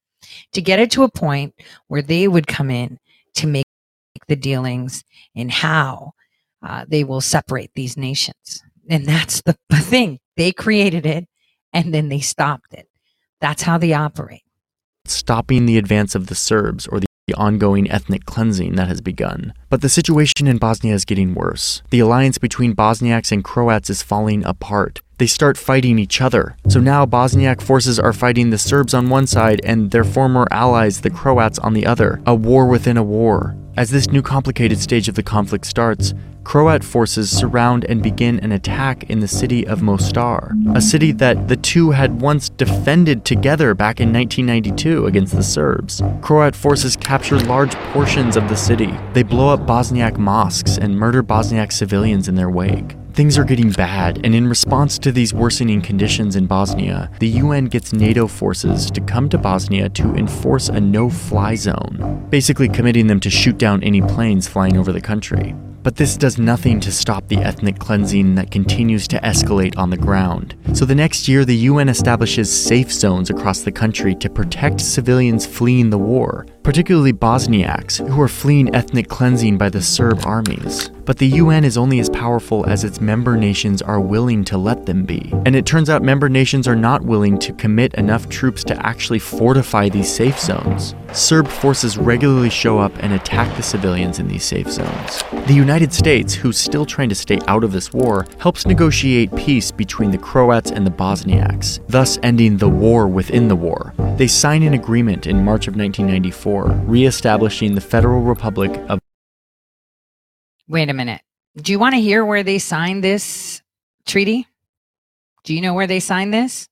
[0.52, 1.54] to get it to a point
[1.88, 2.98] where they would come in
[3.34, 3.66] to make
[4.28, 5.04] the dealings
[5.34, 6.12] in how
[6.62, 8.62] uh, they will separate these nations.
[8.88, 10.18] And that's the thing.
[10.36, 11.26] They created it
[11.72, 12.88] and then they stopped it.
[13.40, 14.42] That's how they operate.
[15.04, 19.52] Stopping the advance of the Serbs or the ongoing ethnic cleansing that has begun.
[19.74, 21.82] But the situation in Bosnia is getting worse.
[21.90, 26.56] The alliance between Bosniaks and Croats is falling apart they start fighting each other.
[26.68, 31.00] So now Bosniak forces are fighting the Serbs on one side and their former allies,
[31.00, 32.20] the Croats, on the other.
[32.26, 33.56] A war within a war.
[33.76, 36.14] As this new complicated stage of the conflict starts,
[36.44, 41.48] Croat forces surround and begin an attack in the city of Mostar, a city that
[41.48, 46.02] the two had once defended together back in 1992 against the Serbs.
[46.20, 48.94] Croat forces capture large portions of the city.
[49.14, 52.96] They blow up Bosniak mosques and murder Bosniak civilians in their wake.
[53.14, 57.66] Things are getting bad, and in response to these worsening conditions in Bosnia, the UN
[57.66, 63.06] gets NATO forces to come to Bosnia to enforce a no fly zone, basically committing
[63.06, 65.54] them to shoot down any planes flying over the country.
[65.82, 69.96] But this does nothing to stop the ethnic cleansing that continues to escalate on the
[69.96, 70.54] ground.
[70.72, 75.46] So the next year, the UN establishes safe zones across the country to protect civilians
[75.46, 80.90] fleeing the war, particularly Bosniaks, who are fleeing ethnic cleansing by the Serb armies.
[81.04, 84.86] But the UN is only as powerful as its member nations are willing to let
[84.86, 85.30] them be.
[85.44, 89.18] And it turns out member nations are not willing to commit enough troops to actually
[89.18, 90.94] fortify these safe zones.
[91.12, 95.22] Serb forces regularly show up and attack the civilians in these safe zones.
[95.46, 99.70] The United States, who's still trying to stay out of this war, helps negotiate peace
[99.70, 103.92] between the Croats and the Bosniaks, thus ending the war within the war.
[104.16, 109.00] They sign an agreement in March of 1994, re establishing the Federal Republic of
[110.68, 111.20] Wait a minute.
[111.56, 113.60] Do you want to hear where they signed this
[114.06, 114.46] treaty?
[115.44, 116.68] Do you know where they signed this?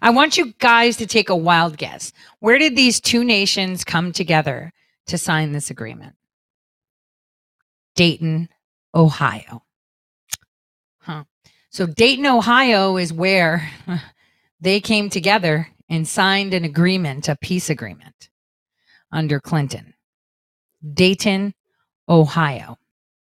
[0.00, 2.12] I want you guys to take a wild guess.
[2.38, 4.72] Where did these two nations come together
[5.06, 6.14] to sign this agreement?
[7.94, 8.48] Dayton,
[8.94, 9.64] Ohio.
[11.00, 11.24] Huh.
[11.70, 13.70] So, Dayton, Ohio is where
[14.60, 18.30] they came together and signed an agreement, a peace agreement
[19.16, 19.94] under Clinton.
[20.94, 21.54] Dayton,
[22.08, 22.76] Ohio.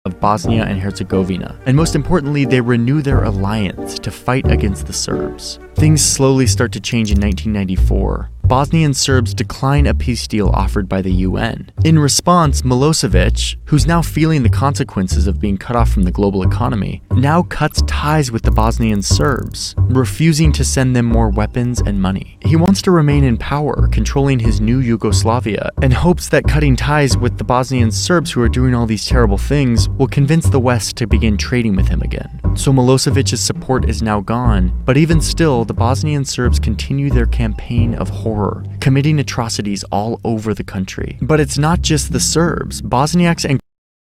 [0.07, 1.61] of Bosnia and Herzegovina.
[1.66, 5.59] And most importantly, they renew their alliance to fight against the Serbs.
[5.74, 8.31] Things slowly start to change in 1994.
[8.47, 11.68] Bosnian Serbs decline a peace deal offered by the UN.
[11.84, 16.44] In response, Milosevic, who's now feeling the consequences of being cut off from the global
[16.44, 22.01] economy, now cuts ties with the Bosnian Serbs, refusing to send them more weapons and
[22.01, 22.38] money.
[22.42, 27.16] He wants to remain in power, controlling his new Yugoslavia, and hopes that cutting ties
[27.16, 30.94] with the Bosnian Serbs who are doing all these terrible things will convince the West
[30.99, 32.40] to begin trading with him again.
[32.55, 37.94] So Milosevic's support is now gone, but even still, the Bosnian Serbs continue their campaign
[37.94, 38.36] of horror,
[38.80, 41.18] committing atrocities all over the country.
[41.20, 42.82] But it's not just the Serbs.
[42.82, 43.61] Bosniaks and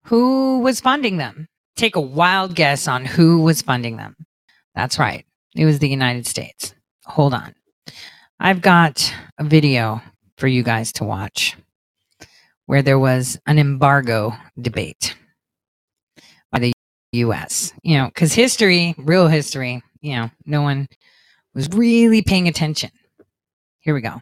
[0.05, 1.47] Who was funding them?
[1.75, 4.15] Take a wild guess on who was funding them.
[4.75, 5.25] That's right.
[5.55, 6.73] It was the United States.
[7.05, 7.53] Hold on.
[8.39, 10.01] I've got a video
[10.37, 11.55] for you guys to watch
[12.65, 15.15] where there was an embargo debate
[16.51, 16.73] by the
[17.13, 17.73] US.
[17.83, 20.87] You know, because history, real history, you know, no one
[21.53, 22.91] was really paying attention.
[23.85, 24.19] Here we go.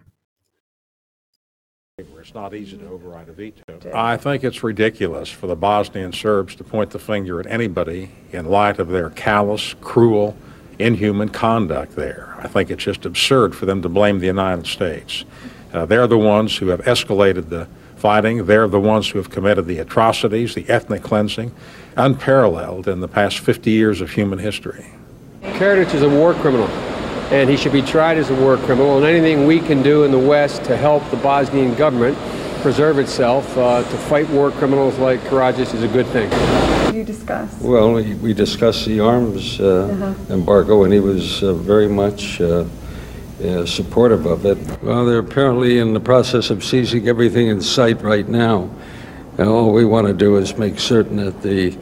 [1.98, 3.64] It's not easy to override a veto.
[3.94, 8.46] I think it's ridiculous for the Bosnian Serbs to point the finger at anybody in
[8.46, 10.36] light of their callous, cruel,
[10.80, 12.36] inhuman conduct there.
[12.40, 15.24] I think it's just absurd for them to blame the United States.
[15.72, 18.46] Uh, they're the ones who have escalated the fighting.
[18.46, 21.54] They're the ones who have committed the atrocities, the ethnic cleansing,
[21.96, 24.88] unparalleled in the past 50 years of human history.
[25.42, 26.68] Karadzic is a war criminal,
[27.34, 28.98] and he should be tried as a war criminal.
[28.98, 32.16] And anything we can do in the West to help the Bosnian government
[32.62, 36.30] preserve itself uh, to fight war criminals like Karadzic is a good thing.
[36.96, 37.60] You discuss?
[37.60, 40.34] Well, we we discussed the arms uh, Uh-huh.
[40.34, 42.66] embargo, and he was uh, very much uh,
[43.44, 44.58] uh, supportive of it.
[44.84, 48.70] Well, they're apparently in the process of seizing everything in sight right now.
[49.40, 51.76] And all we want to do is make certain that the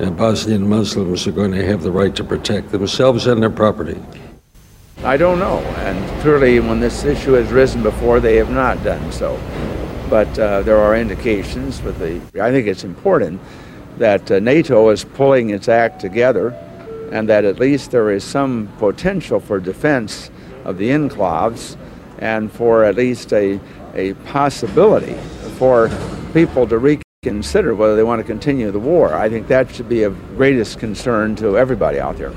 [0.00, 4.00] uh, Bosnian Muslims are going to have the right to protect themselves and their property.
[5.04, 9.12] I don't know, and clearly when this issue has risen before, they have not done
[9.12, 9.38] so.
[10.08, 13.38] But uh, there are indications with the, I think it's important
[13.98, 16.52] that uh, NATO is pulling its act together
[17.12, 20.30] and that at least there is some potential for defense
[20.64, 21.76] of the enclaves
[22.18, 23.60] and for at least a,
[23.92, 25.18] a possibility
[25.58, 25.90] for
[26.32, 29.12] people to reconsider whether they want to continue the war.
[29.12, 32.32] I think that should be of greatest concern to everybody out there.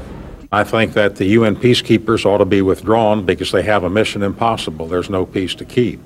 [0.51, 4.23] I think that the UN peacekeepers ought to be withdrawn because they have a mission
[4.23, 4.87] impossible.
[4.87, 5.99] There's no peace to keep.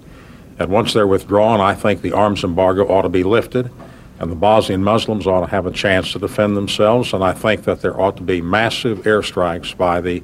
[0.57, 3.69] And once they're withdrawn, I think the arms embargo ought to be lifted,
[4.19, 7.13] and the Bosnian Muslims ought to have a chance to defend themselves.
[7.13, 10.23] And I think that there ought to be massive airstrikes by the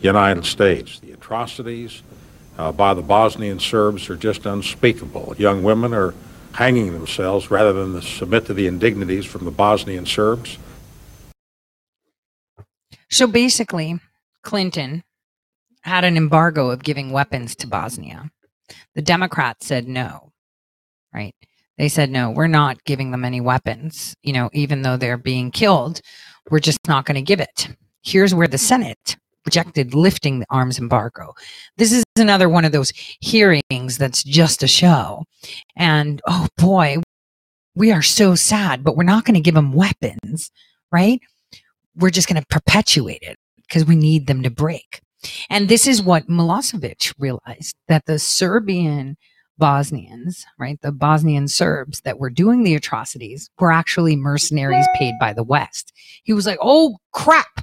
[0.00, 1.00] United States.
[1.00, 2.02] The atrocities
[2.58, 5.34] uh, by the Bosnian Serbs are just unspeakable.
[5.38, 6.14] Young women are
[6.52, 10.58] hanging themselves rather than submit to the indignities from the Bosnian Serbs.
[13.14, 14.00] So basically,
[14.42, 15.04] Clinton
[15.82, 18.28] had an embargo of giving weapons to Bosnia.
[18.96, 20.32] The Democrats said no,
[21.14, 21.32] right?
[21.78, 24.16] They said, no, we're not giving them any weapons.
[24.24, 26.00] You know, even though they're being killed,
[26.50, 27.68] we're just not going to give it.
[28.02, 31.34] Here's where the Senate rejected lifting the arms embargo.
[31.76, 35.22] This is another one of those hearings that's just a show.
[35.76, 36.96] And oh boy,
[37.76, 40.50] we are so sad, but we're not going to give them weapons,
[40.90, 41.20] right?
[41.96, 43.36] We're just going to perpetuate it
[43.68, 45.00] because we need them to break.
[45.48, 49.16] And this is what Milosevic realized that the Serbian
[49.56, 55.32] Bosnians, right, the Bosnian Serbs that were doing the atrocities were actually mercenaries paid by
[55.32, 55.92] the West.
[56.24, 57.60] He was like, oh crap,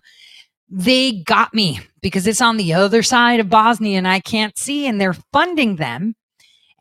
[0.69, 4.87] they got me because it's on the other side of Bosnia and I can't see,
[4.87, 6.15] and they're funding them.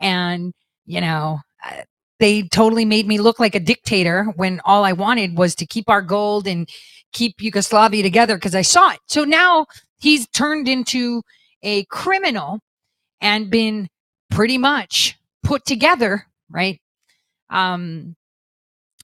[0.01, 0.55] And,
[0.87, 1.83] you know, uh,
[2.21, 5.91] they totally made me look like a dictator when all I wanted was to keep
[5.91, 6.69] our gold and
[7.13, 9.01] keep Yugoslavia together because I saw it.
[9.07, 9.67] So now
[9.99, 11.23] he's turned into
[11.63, 12.61] a criminal
[13.21, 13.89] and been
[14.31, 16.81] pretty much put together, right?
[17.51, 18.17] Um,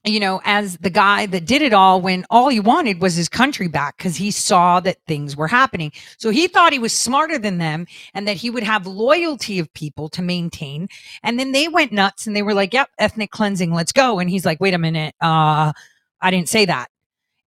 [0.05, 3.27] you know, as the guy that did it all when all he wanted was his
[3.27, 5.91] country back because he saw that things were happening.
[6.17, 9.71] So he thought he was smarter than them and that he would have loyalty of
[9.73, 10.87] people to maintain.
[11.23, 14.19] And then they went nuts and they were like, yep, ethnic cleansing, let's go.
[14.19, 15.73] And he's like, wait a minute, uh,
[16.21, 16.89] I didn't say that.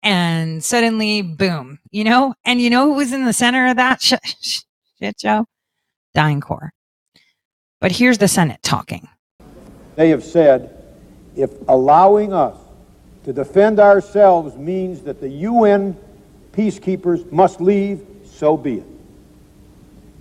[0.05, 4.03] And suddenly, boom, you know, and you know who was in the center of that
[4.03, 4.61] sh- sh-
[5.01, 5.47] shit show?
[6.15, 6.69] DynCorp
[7.81, 9.09] But here's the Senate talking.
[9.97, 10.85] They have said
[11.35, 12.57] if allowing us
[13.25, 15.97] to defend ourselves means that the UN
[16.53, 18.87] peacekeepers must leave, so be it.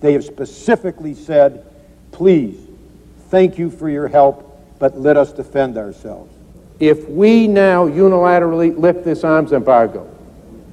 [0.00, 1.64] They have specifically said,
[2.10, 2.58] please,
[3.28, 6.33] thank you for your help, but let us defend ourselves.
[6.80, 10.10] If we now unilaterally lift this arms embargo,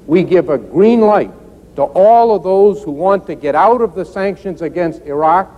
[0.08, 1.32] we give a green light
[1.76, 5.50] to all of those who want to get out of the sanctions against Iraq,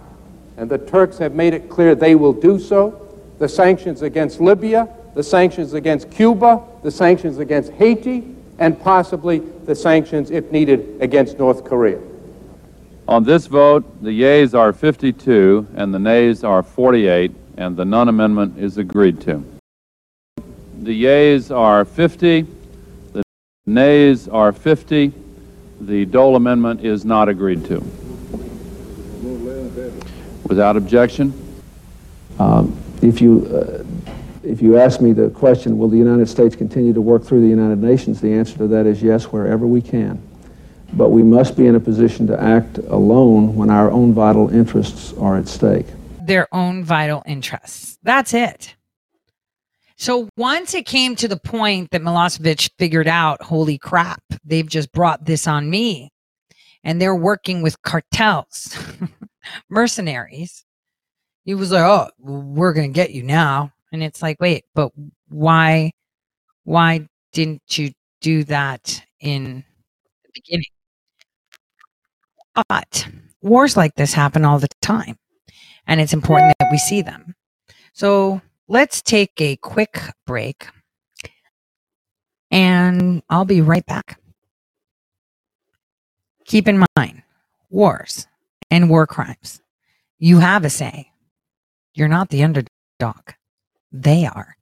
[0.58, 3.00] and the Turks have made it clear they will do so,
[3.39, 9.76] the sanctions against Libya, the sanctions against Cuba, the sanctions against Haiti, and possibly the
[9.76, 12.00] sanctions, if needed, against North Korea.
[13.08, 18.08] On this vote, the yeas are 52 and the nays are 48, and the Nunn
[18.08, 19.53] amendment is agreed to.
[20.84, 22.46] The yeas are 50,
[23.14, 23.24] the
[23.66, 25.14] nays are 50,
[25.80, 27.80] the Dole amendment is not agreed to.
[30.44, 31.34] Without objection?
[32.38, 33.86] Um, if you uh,
[34.44, 37.48] if you ask me the question, will the United States continue to work through the
[37.48, 40.22] United Nations, the answer to that is yes, wherever we can.
[40.92, 45.14] But we must be in a position to act alone when our own vital interests
[45.14, 45.86] are at stake.
[46.22, 47.98] Their own vital interests.
[48.04, 48.76] That's it.
[50.04, 54.91] So once it came to the point that Milosevic figured out, holy crap, they've just
[54.91, 56.12] brought this on me,
[56.84, 58.78] and they're working with cartels,
[59.70, 60.66] mercenaries.
[61.45, 64.91] He was like, "Oh, we're gonna get you now," and it's like, wait, but
[65.30, 65.93] why,
[66.66, 69.64] why didn't you do that in
[70.26, 70.66] the beginning?
[72.68, 73.08] But
[73.41, 75.16] wars like this happen all the time,
[75.88, 77.36] and it's important that we see them.
[77.93, 78.41] So
[78.74, 80.68] let's take a quick break
[82.50, 84.20] and I'll be right back.
[86.46, 87.22] Keep in mind,
[87.70, 88.26] wars
[88.72, 89.62] and war crimes.
[90.18, 91.12] You have a say.
[91.94, 93.36] You're not the underdog.
[93.92, 94.58] They are.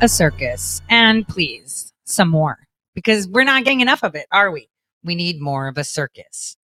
[0.00, 2.58] A circus and please some more
[2.94, 4.68] because we're not getting enough of it, are we?
[5.02, 6.56] We need more of a circus.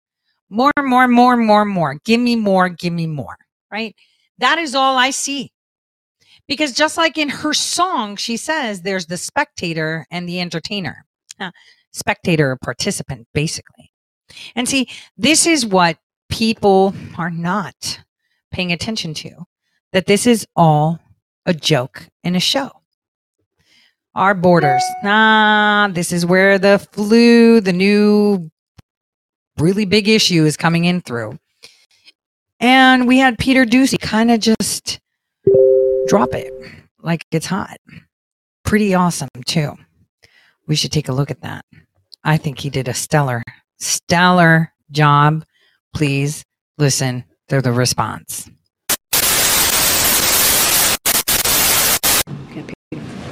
[0.51, 1.99] More, more, more, more, more.
[2.05, 3.37] Give me more, give me more,
[3.73, 3.97] right?
[4.39, 5.53] That is all I see.
[6.47, 11.05] Because just like in her song, she says there's the spectator and the entertainer,
[11.41, 11.51] uh,
[11.93, 13.91] spectator participant, basically.
[14.55, 15.99] And see, this is what
[16.29, 18.01] people are not
[18.53, 19.45] paying attention to
[19.93, 21.01] that this is all
[21.47, 22.84] a joke and a show
[24.15, 24.83] our borders.
[25.03, 28.51] Ah, this is where the flu, the new
[29.59, 31.39] really big issue is coming in through.
[32.61, 35.01] And we had Peter Doocy kind of just
[36.07, 36.53] drop it
[37.03, 37.79] like it's hot.
[38.65, 39.75] Pretty awesome, too.
[40.67, 41.65] We should take a look at that.
[42.23, 43.43] I think he did a stellar,
[43.79, 45.45] stellar job.
[45.95, 46.45] Please
[46.79, 48.51] listen to the response.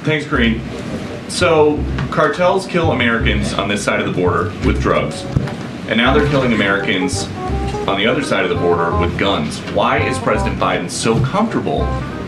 [0.03, 0.61] Thanks, Karine.
[1.29, 1.81] So,
[2.11, 5.23] cartels kill Americans on this side of the border with drugs,
[5.87, 7.25] and now they're killing Americans
[7.87, 9.59] on the other side of the border with guns.
[9.71, 11.79] Why is President Biden so comfortable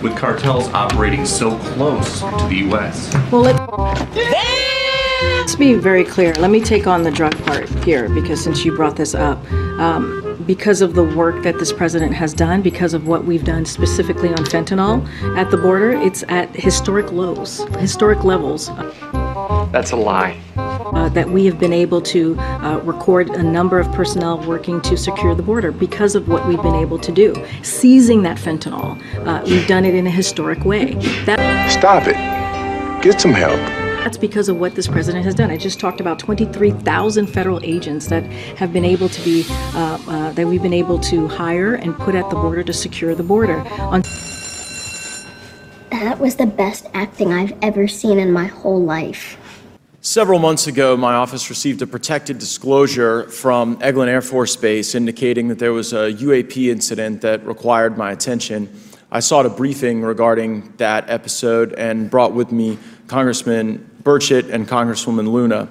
[0.01, 3.13] with cartels operating so close to the U.S.?
[3.31, 3.55] Well, let,
[5.37, 6.33] let's be very clear.
[6.35, 9.37] Let me take on the drug part here because since you brought this up.
[9.51, 13.65] Um, because of the work that this president has done, because of what we've done
[13.65, 15.07] specifically on fentanyl
[15.37, 18.67] at the border, it's at historic lows, historic levels.
[19.71, 20.39] That's a lie.
[20.55, 24.95] Uh, that we have been able to uh, record a number of personnel working to
[24.95, 27.35] secure the border because of what we've been able to do.
[27.63, 28.97] Seizing that fentanyl,
[29.27, 30.93] uh, we've done it in a historic way.
[31.25, 32.15] That- Stop it.
[33.03, 33.59] Get some help.
[34.05, 35.49] That's because of what this president has done.
[35.49, 38.23] I just talked about 23,000 federal agents that
[38.55, 42.13] have been able to be, uh, uh, that we've been able to hire and put
[42.13, 43.61] at the border to secure the border.
[43.79, 44.03] On
[45.89, 49.39] that was the best acting I've ever seen in my whole life.
[50.01, 55.47] Several months ago, my office received a protected disclosure from Eglin Air Force Base indicating
[55.47, 58.69] that there was a UAP incident that required my attention.
[59.11, 62.77] I sought a briefing regarding that episode and brought with me
[63.07, 65.67] Congressman Burchett and Congresswoman Luna.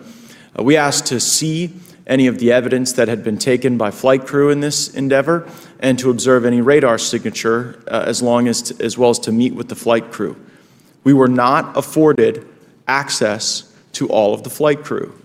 [0.58, 1.72] Uh, we asked to see
[2.06, 5.48] any of the evidence that had been taken by flight crew in this endeavor
[5.78, 9.32] and to observe any radar signature uh, as long as to, as well as to
[9.32, 10.36] meet with the flight crew.
[11.04, 12.46] We were not afforded
[12.88, 15.16] access to all of the flight crew.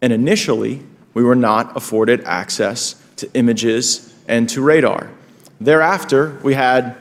[0.00, 0.82] And initially,
[1.12, 5.10] we were not afforded access to images and to radar.
[5.60, 6.96] Thereafter, we had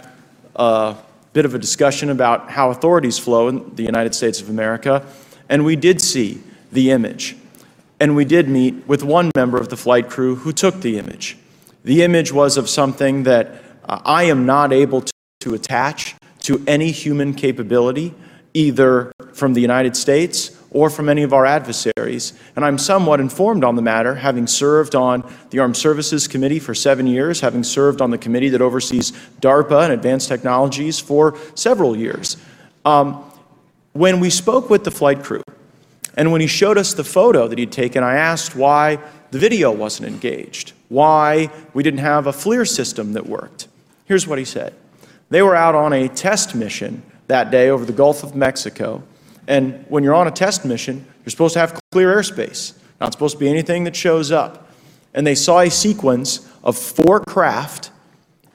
[0.56, 0.95] a
[1.31, 5.06] bit of a discussion about how authorities flow in the United States of America,
[5.49, 6.41] and we did see
[6.72, 7.36] the image.
[7.99, 11.38] And we did meet with one member of the flight crew who took the image.
[11.84, 16.64] The image was of something that uh, I am not able to, to attach to
[16.68, 18.14] any human capability,
[18.53, 22.34] either from the United States or from any of our adversaries.
[22.56, 26.74] And I'm somewhat informed on the matter, having served on the Armed Services Committee for
[26.74, 31.95] seven years, having served on the committee that oversees DARPA and advanced technologies for several
[31.95, 32.38] years.
[32.86, 33.24] Um,
[33.94, 35.44] when we spoke with the flight crew,
[36.15, 38.99] and when he showed us the photo that he'd taken, I asked why
[39.32, 43.68] the video wasn't engaged, why we didn't have a FLIR system that worked.
[44.06, 44.74] Here's what he said
[45.30, 49.03] They were out on a test mission that day over the Gulf of Mexico.
[49.48, 53.36] And when you're on a test mission, you're supposed to have clear airspace, not supposed
[53.36, 54.72] to be anything that shows up.
[55.14, 57.91] And they saw a sequence of four craft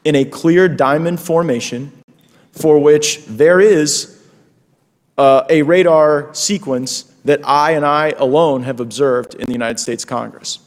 [0.04, 1.92] in a clear diamond formation
[2.52, 4.17] for which there is
[5.18, 10.04] uh, a radar sequence that I and I alone have observed in the United States
[10.04, 10.60] Congress.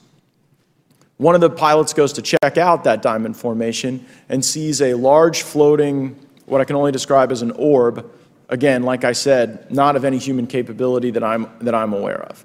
[1.17, 5.43] One of the pilots goes to check out that diamond formation and sees a large
[5.43, 8.11] floating, what I can only describe as an orb,
[8.49, 12.43] again, like I said, not of any human capability that I'm, that I'm aware of.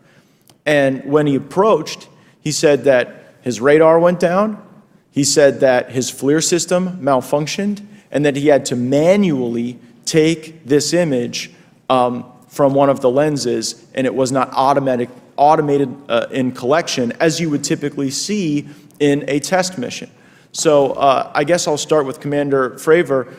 [0.64, 2.08] And when he approached,
[2.40, 4.62] he said that his radar went down,
[5.10, 10.92] he said that his FLIR system malfunctioned, and that he had to manually take this
[10.92, 11.50] image
[11.88, 17.12] um, from one of the lenses, and it was not automatic, automated uh, in collection
[17.20, 18.68] as you would typically see
[18.98, 20.10] in a test mission.
[20.52, 23.32] So uh, I guess I'll start with Commander Fravor.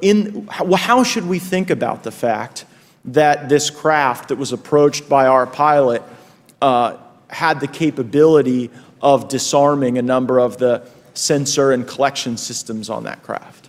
[0.00, 2.64] In, how should we think about the fact
[3.06, 6.02] that this craft that was approached by our pilot
[6.62, 6.96] uh,
[7.28, 8.70] had the capability
[9.02, 13.59] of disarming a number of the sensor and collection systems on that craft?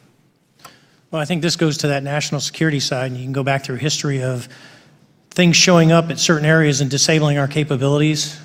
[1.12, 3.66] Well, I think this goes to that national security side, and you can go back
[3.66, 4.48] through history of
[5.32, 8.40] things showing up at certain areas and disabling our capabilities,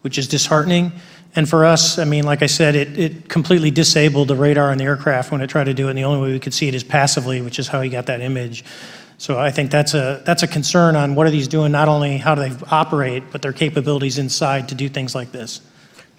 [0.00, 0.90] which is disheartening.
[1.36, 4.78] And for us, I mean, like I said, it, it completely disabled the radar on
[4.78, 6.66] the aircraft when it tried to do it, and the only way we could see
[6.66, 8.64] it is passively, which is how he got that image.
[9.18, 12.18] So I think that's a that's a concern on what are these doing, not only
[12.18, 15.60] how do they operate, but their capabilities inside to do things like this.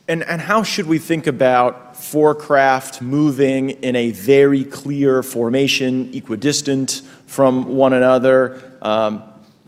[0.09, 6.11] And, and how should we think about four craft moving in a very clear formation,
[6.15, 9.21] equidistant from one another, um,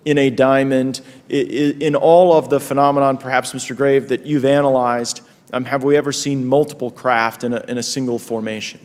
[0.04, 1.02] in a diamond?
[1.30, 3.78] In all of the phenomenon, perhaps, Mr.
[3.78, 5.22] Graves, that you've analyzed,
[5.54, 8.80] um, have we ever seen multiple craft in a, in a single formation?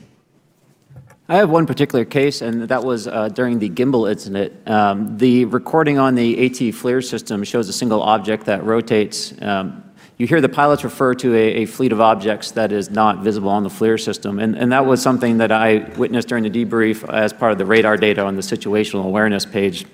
[1.27, 4.53] I have one particular case, and that was uh, during the gimbal incident.
[4.69, 9.83] Um, the recording on the AT FLIR system shows a single object that rotates um,
[10.19, 13.51] you hear the pilots refer to a, a, fleet of objects that is not visible
[13.51, 14.39] on the FLIR system.
[14.39, 17.67] And, and that was something that I witnessed during the debrief as part of the
[17.67, 19.85] radar data on the situational awareness page.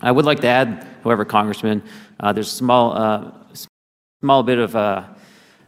[0.00, 1.82] I would like to add, however, Congressman,
[2.18, 3.30] uh, there's a small, uh,
[4.20, 5.04] small bit of uh,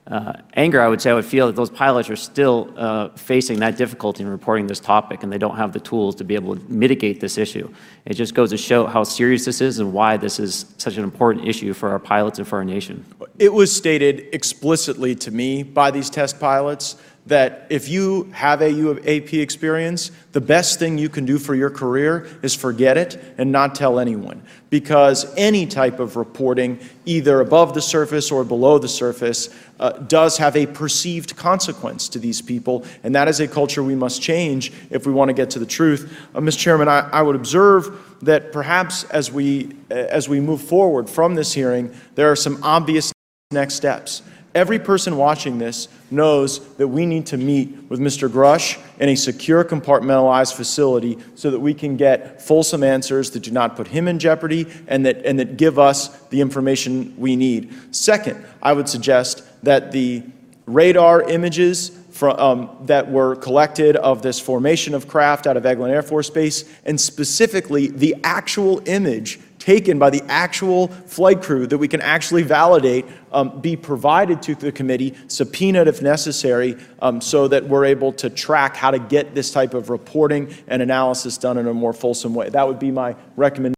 [0.06, 3.76] anger, I would say, I would feel that those pilots are still uh, facing that
[3.76, 6.62] difficulty in reporting this topic and they don't have the tools to be able to
[6.70, 7.72] mitigate this issue.
[8.04, 11.04] It just goes to show how serious this is and why this is such an
[11.04, 13.04] important issue for our pilots and for our nation.
[13.38, 16.96] It was stated explicitly to me by these test pilots
[17.26, 21.70] that if you have a UAP experience, the best thing you can do for your
[21.70, 24.42] career is forget it and not tell anyone.
[24.68, 29.48] Because any type of reporting, either above the surface or below the surface,
[29.80, 32.84] uh, does have a perceived consequence to these people.
[33.02, 35.66] And that is a culture we must change if we want to get to the
[35.66, 36.14] truth.
[36.34, 36.58] Uh, Mr.
[36.58, 41.54] Chairman, I, I would observe that perhaps as we, as we move forward from this
[41.54, 43.12] hearing, there are some obvious
[43.50, 44.22] next steps.
[44.54, 48.28] Every person watching this knows that we need to meet with Mr.
[48.28, 53.50] Grush in a secure, compartmentalized facility so that we can get fulsome answers that do
[53.50, 57.72] not put him in jeopardy and that, and that give us the information we need.
[57.92, 60.22] Second, I would suggest that the
[60.66, 65.90] radar images from, um, that were collected of this formation of craft out of Eglin
[65.90, 71.78] Air Force Base, and specifically the actual image taken by the actual flight crew that
[71.78, 77.48] we can actually validate um, be provided to the committee, subpoenaed if necessary, um, so
[77.48, 81.56] that we're able to track how to get this type of reporting and analysis done
[81.56, 82.50] in a more fulsome way.
[82.50, 83.74] That would be my recommendation.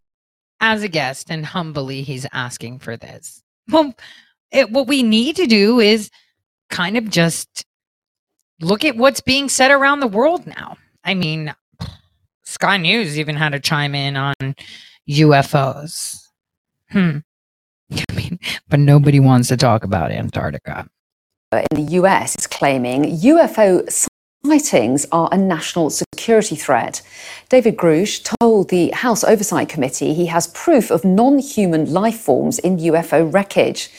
[0.59, 3.41] As a guest, and humbly, he's asking for this.
[3.69, 3.95] Well,
[4.51, 6.09] it, what we need to do is
[6.69, 7.63] kind of just
[8.59, 10.75] look at what's being said around the world now.
[11.05, 11.55] I mean,
[12.43, 14.33] Sky News even had to chime in on
[15.09, 16.17] UFOs.
[16.91, 17.19] Hmm.
[17.91, 20.87] I mean, but nobody wants to talk about Antarctica.
[21.53, 24.07] In the US is claiming UFO
[24.45, 27.01] sightings are a national security threat.
[27.49, 32.59] David Grush told the House Oversight Committee he has proof of non human life forms
[32.59, 33.89] in UFO wreckage.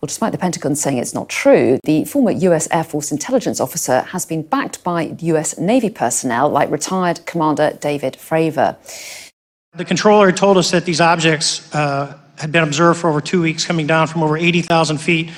[0.00, 4.02] Well, despite the Pentagon saying it's not true, the former US Air Force intelligence officer
[4.02, 8.76] has been backed by US Navy personnel like retired Commander David Fravor.
[9.78, 13.64] The controller told us that these objects uh, had been observed for over two weeks,
[13.64, 15.30] coming down from over 80,000 feet,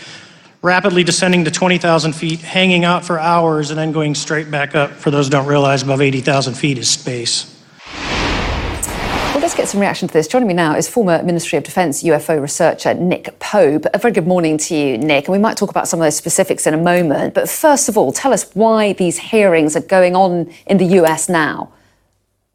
[0.63, 4.93] rapidly descending to 20,000 feet, hanging out for hours, and then going straight back up.
[4.93, 7.55] For those who don't realize, above 80,000 feet is space.
[7.99, 10.27] Well, let's get some reaction to this.
[10.27, 13.85] Joining me now is former Ministry of Defence UFO researcher Nick Pope.
[13.93, 15.27] A very good morning to you, Nick.
[15.27, 17.35] And we might talk about some of those specifics in a moment.
[17.35, 21.29] But first of all, tell us why these hearings are going on in the US
[21.29, 21.71] now.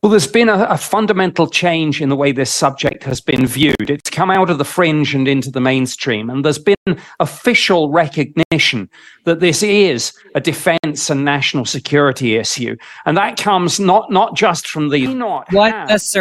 [0.06, 3.90] Well, there's been a, a, fundamental change in the way this subject has been viewed.
[3.90, 6.76] It's come out of the fringe and into the mainstream, and there's been
[7.19, 8.88] official recognition
[9.23, 12.76] that this is a defense and national security issue.
[13.07, 15.52] And that comes not, not just from the not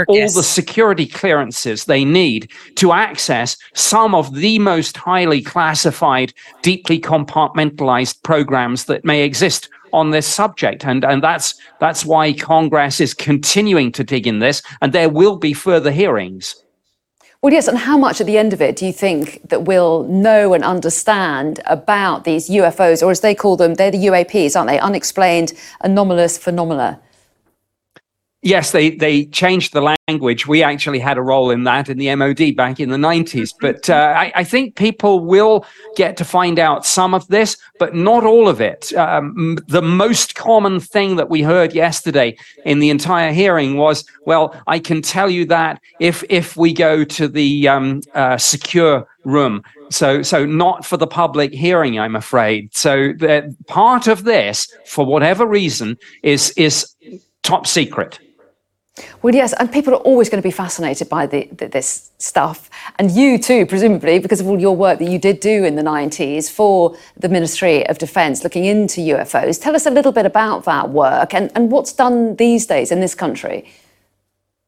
[0.08, 6.32] all the security clearances they need to access some of the most highly classified,
[6.62, 10.84] deeply compartmentalized programs that may exist on this subject.
[10.84, 15.36] And, and that's, that's why Congress is continuing to dig in this, and there will
[15.36, 16.56] be further hearings.
[17.40, 20.04] Well, yes, and how much at the end of it do you think that we'll
[20.04, 24.70] know and understand about these UFOs, or as they call them, they're the UAPs, aren't
[24.70, 24.78] they?
[24.78, 25.52] Unexplained
[25.82, 27.00] anomalous phenomena.
[28.44, 30.46] Yes, they, they changed the language.
[30.46, 33.54] We actually had a role in that in the MOD back in the 90s.
[33.58, 35.64] But uh, I, I, think people will
[35.96, 38.92] get to find out some of this, but not all of it.
[38.92, 44.54] Um, the most common thing that we heard yesterday in the entire hearing was, well,
[44.66, 49.62] I can tell you that if, if we go to the um, uh, secure room,
[49.88, 55.04] so so not for the public hearing i'm afraid so the, part of this for
[55.04, 56.94] whatever reason is is
[57.42, 58.18] top secret
[59.22, 62.70] well, yes, and people are always going to be fascinated by the, the, this stuff.
[62.98, 65.82] And you too, presumably, because of all your work that you did do in the
[65.82, 69.60] 90s for the Ministry of Defence looking into UFOs.
[69.60, 73.00] Tell us a little bit about that work and, and what's done these days in
[73.00, 73.68] this country.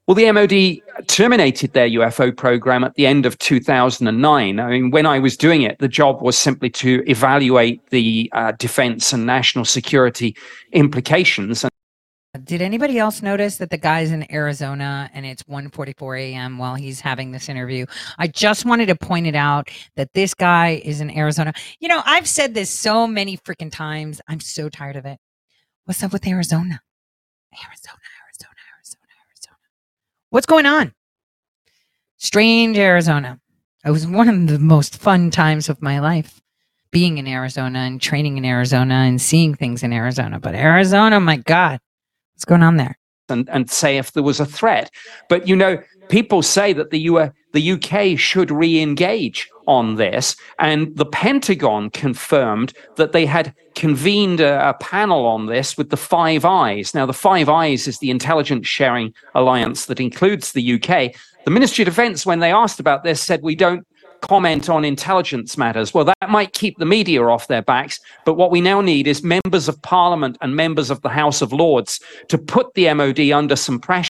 [0.08, 4.60] Well, the MOD terminated their UFO program at the end of 2009.
[4.60, 8.52] I mean, when I was doing it, the job was simply to evaluate the uh,
[8.52, 10.36] defense and national security
[10.72, 11.64] implications.
[12.46, 16.58] Did anybody else notice that the guy's in Arizona and it's 1:44 a.m.
[16.58, 17.86] while he's having this interview?
[18.18, 21.52] I just wanted to point it out that this guy is in Arizona.
[21.80, 24.20] You know, I've said this so many freaking times.
[24.28, 25.18] I'm so tired of it.
[25.86, 26.80] What's up with Arizona?
[27.52, 29.58] Arizona, Arizona, Arizona, Arizona.
[30.30, 30.92] What's going on?
[32.16, 33.40] Strange Arizona.
[33.84, 36.40] It was one of the most fun times of my life
[36.92, 40.38] being in Arizona and training in Arizona and seeing things in Arizona.
[40.38, 41.80] But Arizona, my God,
[42.36, 42.98] What's going on there?
[43.28, 44.90] And, and say if there was a threat.
[45.28, 50.36] But, you know, people say that the, U- the UK should re engage on this.
[50.58, 55.96] And the Pentagon confirmed that they had convened a, a, panel on this with the
[55.96, 56.94] Five Eyes.
[56.94, 61.14] Now, the Five Eyes is the intelligence sharing alliance that includes the UK.
[61.44, 63.86] The Ministry of Defense, when they asked about this, said we don't
[64.28, 65.94] comment on intelligence matters.
[65.94, 68.00] Well, that might keep the media off their backs.
[68.24, 71.52] But what we now need is members of parliament and members of the House of
[71.52, 74.10] Lords to put the MOD under some pressure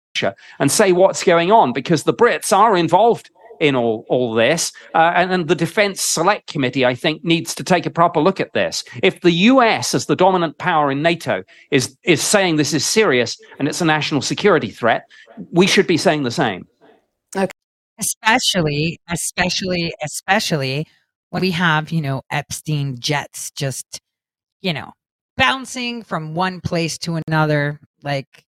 [0.60, 3.30] and say what's going on because the Brits are involved
[3.62, 4.74] in all, all this.
[4.94, 8.40] Uh, and, and the Defense Select Committee, I think, needs to take a proper look
[8.40, 8.84] at this.
[9.04, 13.40] If the US, as the dominant power in NATO, is, is saying this is serious
[13.60, 15.08] and it's a national security threat,
[15.52, 16.68] we should be saying the same.
[18.02, 20.88] Especially, especially, especially
[21.30, 24.02] when we have, you know, Epstein jets just,
[24.62, 24.92] you know,
[25.38, 28.44] bouncing from one place to another, like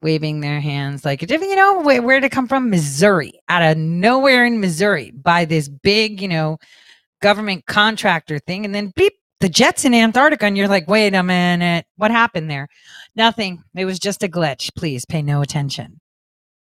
[0.00, 2.70] waving their hands, like, you know, where, where it come from?
[2.70, 6.56] Missouri, out of nowhere in Missouri, by this big, you know,
[7.20, 8.64] government contractor thing.
[8.64, 10.46] And then beep, the jets in Antarctica.
[10.46, 12.66] And you're like, wait a minute, what happened there?
[13.14, 13.62] Nothing.
[13.76, 14.74] It was just a glitch.
[14.74, 16.00] Please pay no attention.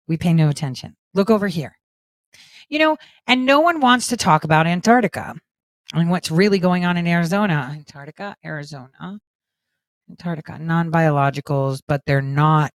[0.08, 0.96] We pay no attention.
[1.14, 1.78] Look over here.
[2.68, 2.96] You know,
[3.26, 5.34] and no one wants to talk about Antarctica
[5.92, 7.70] and what's really going on in Arizona.
[7.72, 9.18] Antarctica, Arizona,
[10.10, 12.72] Antarctica, non biologicals, but they're not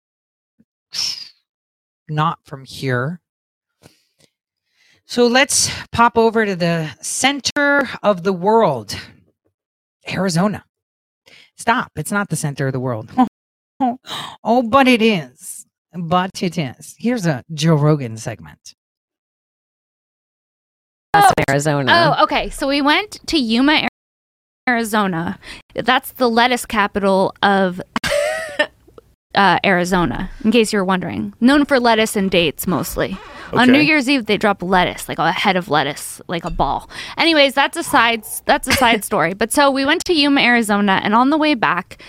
[2.09, 3.21] not from here.
[5.07, 8.97] So let's pop over to the center of the world,
[10.11, 10.65] Arizona.
[11.57, 11.93] Stop.
[11.97, 13.11] It's not the center of the world.
[13.81, 15.54] oh, but it is.
[15.95, 16.97] But it is.
[16.99, 18.75] Here's a Joe Rogan segment.
[21.15, 22.17] Oh, Arizona.
[22.19, 22.51] Oh, okay.
[22.51, 23.87] So we went to Yuma,
[24.69, 25.39] Arizona.
[25.75, 27.81] That's the lettuce capital of
[29.35, 31.33] uh, Arizona, in case you were wondering.
[31.41, 33.17] Known for lettuce and dates mostly.
[33.53, 36.91] On New Year's Eve, they drop lettuce, like a head of lettuce, like a ball.
[37.17, 39.35] Anyways, that's a side that's a side story.
[39.35, 42.03] But so we went to Yuma, Arizona, and on the way back,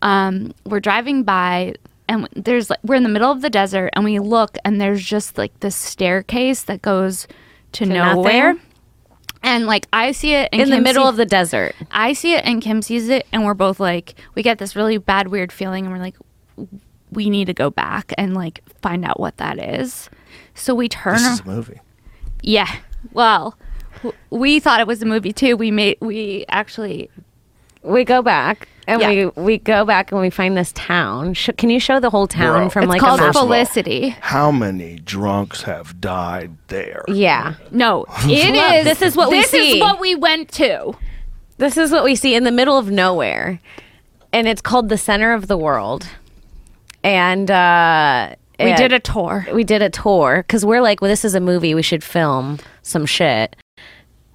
[0.00, 1.74] um, we're driving by.
[2.08, 5.02] And there's like we're in the middle of the desert, and we look, and there's
[5.04, 7.26] just like this staircase that goes
[7.72, 8.52] to, To nowhere.
[8.54, 8.62] nothing?
[9.42, 11.74] And like I see it and In the middle see- of the desert.
[11.90, 14.98] I see it and Kim sees it, and we're both like, we get this really
[14.98, 16.16] bad, weird feeling, and we're like,
[17.12, 20.08] we need to go back and like find out what that is.
[20.54, 21.14] So we turn.
[21.14, 21.80] This is a movie.
[22.42, 22.72] yeah.
[23.12, 23.56] Well,
[24.30, 25.56] we thought it was a movie too.
[25.56, 25.98] We made.
[26.00, 27.10] We actually.
[27.86, 29.08] We go back and Yeah.
[29.08, 31.34] we we go back and we find this town.
[31.34, 32.70] Sh- can you show the whole town Bro.
[32.70, 33.32] from It's like called a map?
[33.34, 34.08] Felicity.
[34.20, 37.04] How many drunks have died there?
[37.08, 37.54] Yeah.
[37.70, 38.84] No, it Look, is.
[38.84, 39.74] this is what we this see.
[39.76, 40.94] is what we went to.
[41.58, 43.60] This is what we see in the middle of nowhere,
[44.32, 46.06] and it's called the center of the world.
[47.04, 49.46] And uh, We it- did a tour.
[49.54, 51.74] We did a tour because we're like, well, this is a movie.
[51.74, 53.54] We should film some shit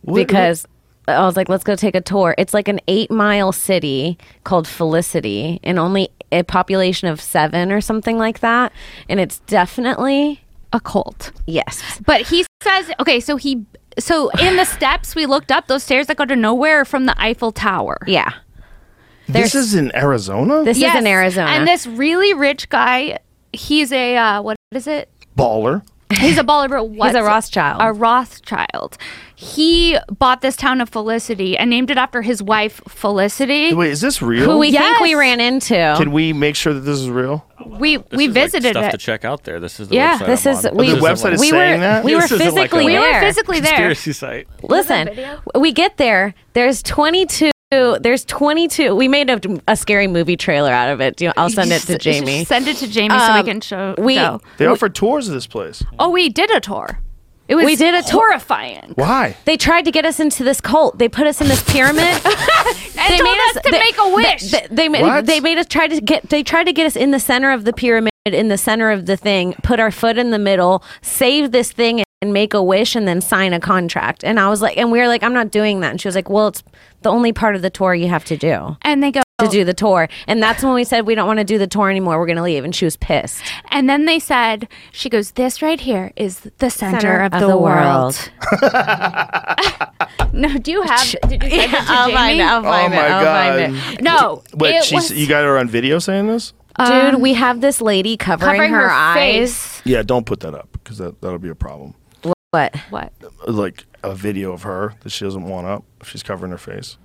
[0.04, 0.66] What- because.
[1.12, 2.36] I was like, let's go take a tour.
[2.38, 7.82] It's like an eight mile city called Felicity and only a population of seven or
[7.82, 8.72] something like that.
[9.10, 10.42] And it's definitely
[10.74, 11.32] a cult.
[11.46, 12.00] Yes.
[12.06, 13.66] But he says, okay, so he,
[14.00, 17.06] so in the steps we looked up, those stairs that go to nowhere are from
[17.06, 17.98] the Eiffel Tower.
[18.08, 18.32] Yeah.
[19.28, 20.64] This is in Arizona?
[20.64, 21.50] This is in Arizona.
[21.52, 23.20] And this really rich guy,
[23.54, 25.10] he's a, uh, what is it?
[25.38, 25.84] Baller.
[26.18, 27.82] He's a baller, but what's a Rothschild.
[27.82, 28.98] A Rothschild.
[29.42, 33.74] He bought this town of Felicity and named it after his wife, Felicity.
[33.74, 34.46] Wait, is this real?
[34.46, 35.74] Who we think we ran into.
[35.98, 37.44] Can we make sure that this is real?
[37.66, 38.92] We we visited stuff it.
[38.92, 39.60] to check out there.
[39.60, 40.76] This is the Yeah, website this I'm is- on.
[40.78, 42.04] we- Oh, the website is we saying were- that?
[42.04, 43.22] we were This isn't like physically a we were there.
[43.22, 43.72] physically there.
[43.72, 44.48] Conspiracy site.
[44.62, 45.10] Listen,
[45.56, 46.34] we get there.
[46.54, 47.50] There's 22.
[47.72, 48.94] There's 22.
[48.96, 51.16] We made a, a scary movie trailer out of it.
[51.18, 52.46] Do you- I'll send it to Jamie.
[52.46, 53.96] Send it to Jamie so we Um, can show.
[53.98, 54.40] we- go.
[54.58, 55.84] They offer tours of this place.
[55.98, 57.00] Oh, we did a tour.
[57.52, 58.30] It was We did a tour.
[58.30, 58.94] horrifying.
[58.96, 59.36] Why?
[59.46, 60.98] They tried to get us into this cult.
[60.98, 62.20] They put us in this pyramid.
[63.04, 64.52] And told us to they- make a wish.
[64.52, 65.26] They, they, made, What?
[65.26, 66.30] they made us try to get.
[66.30, 69.08] They tried to get us in the center of the pyramid, in the center of
[69.08, 69.54] the thing.
[69.64, 73.20] Put our foot in the middle, save this thing, and make a wish, and then
[73.20, 74.24] sign a contract.
[74.24, 75.90] And I was like, and we were like, I'm not doing that.
[75.92, 76.64] And she was like, Well, it's
[77.02, 79.64] the only part of the tour you have to do and they go to do
[79.64, 80.08] the tour.
[80.28, 82.20] And that's when we said we don't want to do the tour anymore.
[82.20, 82.64] We're gonna leave.
[82.64, 83.44] And she was pissed.
[83.70, 87.42] And then they said, she goes, this right here is the center, Center of, of
[87.42, 88.32] the, the world.
[90.34, 91.16] no, do you have?
[91.28, 92.18] Did you send it to I'll Jamie?
[92.18, 92.44] find it.
[92.44, 93.10] I'll Oh find my it.
[93.10, 93.60] God.
[93.94, 94.02] it.
[94.02, 96.54] No, Wait, it she's, was- you got her on video saying this?
[96.80, 99.18] Dude, Um, we have this lady covering, covering her, her eyes.
[99.54, 99.82] face.
[99.86, 101.96] Yeah, don't put that up because that, that'll be a problem.
[102.52, 102.76] What?
[102.90, 103.12] What?
[103.48, 106.98] Like a video of her that she doesn't want up if she's covering her face.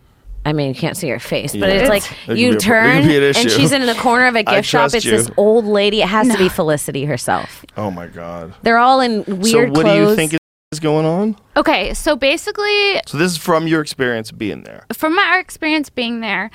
[0.47, 1.75] I mean, you can't see her face, but Yeah.
[1.75, 3.37] it's It's- like It could you be a pro- it turn could be an and
[3.37, 3.49] issue.
[3.51, 4.81] she's in the corner of a I gift shop.
[4.83, 5.11] trust It's you.
[5.11, 6.01] this old lady.
[6.03, 7.65] It has to be Felicity herself.
[7.77, 8.55] Oh my god.
[8.63, 10.07] They're all in weird So weird what clothes.
[10.07, 10.37] do you think
[10.73, 11.37] is going on?
[11.57, 14.85] Okay, so basically, So this is from your experience being there.
[14.95, 16.51] from our experience being there,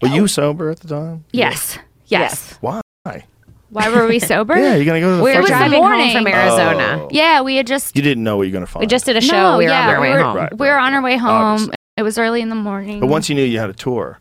[0.00, 1.24] Were you sober at the time?
[1.32, 2.58] yes, yes.
[2.60, 2.80] Why?
[3.70, 4.56] Why were we sober?
[4.56, 6.12] Yeah, you're gonna go to the we were fucking- driving home morning.
[6.16, 7.00] from Arizona.
[7.02, 7.08] Oh.
[7.10, 8.82] Yeah, we had just You didn't know what you're gonna find.
[8.82, 9.32] We just did a show.
[9.32, 10.36] no, we were yeah, on our way we were, home.
[10.36, 10.58] Right.
[10.58, 11.30] we were on our way home.
[11.32, 11.74] Obviously.
[11.96, 12.98] It was early in the morning.
[12.98, 14.18] But once you knew you had a tour,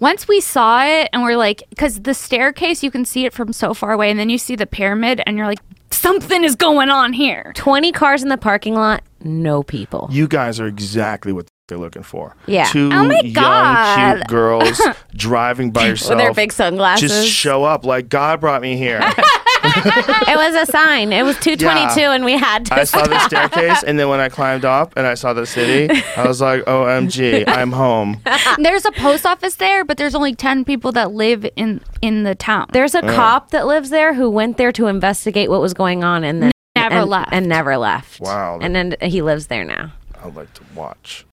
[0.00, 3.52] once we saw it and we're like because the staircase you can see it from
[3.52, 5.60] so far away and then you see the pyramid and you're like
[5.92, 10.08] something is going on here 20 cars in the parking lot, no people.
[10.10, 12.36] you guys are exactly what they're looking for.
[12.46, 12.64] Yeah.
[12.66, 14.16] Two Oh my young, God.
[14.16, 14.80] cute girls
[15.16, 16.10] driving by yourself.
[16.10, 17.10] With their big sunglasses.
[17.10, 19.00] Just show up like God brought me here.
[19.64, 21.12] it was a sign.
[21.12, 22.12] It was 222 Yeah.
[22.12, 25.06] and we had to I saw the staircase, and then when I climbed up and
[25.06, 28.20] I saw the city, I was like, "OMG, I'm home."
[28.58, 32.34] there's a post office there but there's only 10 people that live in in the
[32.34, 33.14] town There's a Yeah.
[33.14, 36.50] cop that lives there who went there to investigate what was going on and then
[36.76, 37.28] Never and, left.
[37.32, 38.20] and never left.
[38.20, 38.58] Wow.
[38.60, 39.92] And then he lives there now.
[40.24, 41.24] I'd like to watch.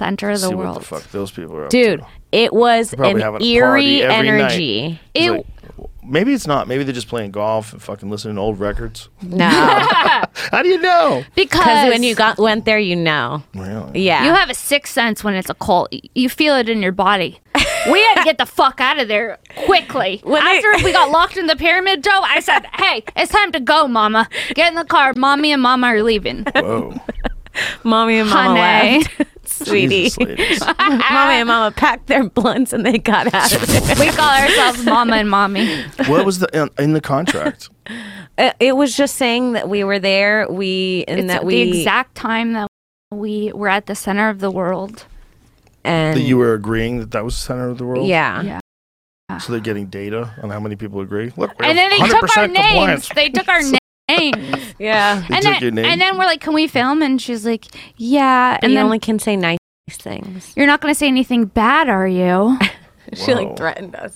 [0.00, 2.06] Center of the see world what the fuck those people are up Dude, to.
[2.32, 4.38] it was probably an having a eerie party every night.
[4.40, 5.00] energy.
[5.14, 5.46] It's It- like,
[6.02, 6.66] maybe it's not.
[6.66, 9.08] Maybe they're just playing golf and fucking listening to old records.
[9.22, 9.48] No.
[9.48, 11.22] How do you know?
[11.36, 13.42] because when you got went there, you know.
[13.54, 14.00] Really?
[14.02, 14.24] Yeah.
[14.24, 16.92] you have a sixth sense when it's a cult Y- you feel it in your
[16.92, 17.38] body
[17.90, 20.22] we had to get the fuck out of there quickly.
[20.26, 23.88] After we got locked in the pyramid, Joe, I said, "Hey, it's time to go,
[23.88, 24.28] Mama.
[24.54, 25.14] Get in the car.
[25.16, 27.00] Mommy and Mama are leaving." Whoa.
[27.82, 28.98] Mommy and Mama Honey.
[28.98, 29.22] left.
[29.64, 30.10] Sweetie.
[30.10, 30.60] Jesus.
[30.78, 33.96] Mommy and Mama packed their blunts and they got out of there.
[33.98, 35.82] we call ourselves Mama and Mommy.
[36.06, 37.68] What was the in, in the contract?
[38.38, 40.46] It, it was just saying that we were there.
[40.50, 42.68] We and It's that the we exact time that
[43.10, 45.04] we were at the center of the world.
[45.84, 48.06] and that you were agreeing that that was the center of the world.
[48.06, 48.42] Yeah.
[48.42, 48.58] Yeah.
[49.38, 51.32] So they're getting data on how many people agree.
[51.36, 52.58] Look, we And then they took our names.
[52.68, 53.08] compliance.
[53.14, 53.76] They took our names.
[54.78, 55.24] Yeah.
[55.28, 55.84] They and took then, your name?
[55.84, 57.66] and then we're like, "Can we film?" And she's like,
[57.98, 59.58] "Yeah." But and you then only can say nice
[59.90, 60.52] things.
[60.56, 62.58] you're not going to say anything bad, are you?
[63.12, 63.42] She Whoa.
[63.42, 64.14] like threatened us.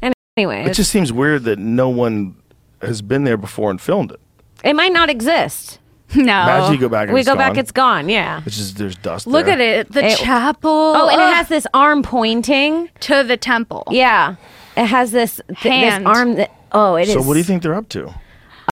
[0.00, 2.36] And anyway, It just seems weird that no one
[2.80, 4.20] has been there before and filmed it.
[4.62, 5.78] it might not exist.
[6.14, 6.22] No.
[6.22, 8.08] Imagine you go back and we it's go back, it's gone.
[8.08, 8.42] Yeah.
[8.44, 9.26] It's just there's dust.
[9.28, 9.54] Look there.
[9.54, 9.92] at it.
[9.92, 10.70] The It- chapel.
[10.96, 11.28] Oh, and Ugh.
[11.30, 13.84] it has this arm pointing to the temple.
[13.92, 14.34] Yeah.
[14.76, 16.04] It has this th- Hand.
[16.04, 17.14] this arm that oh, it is.
[17.14, 18.12] So what do you think they're up to?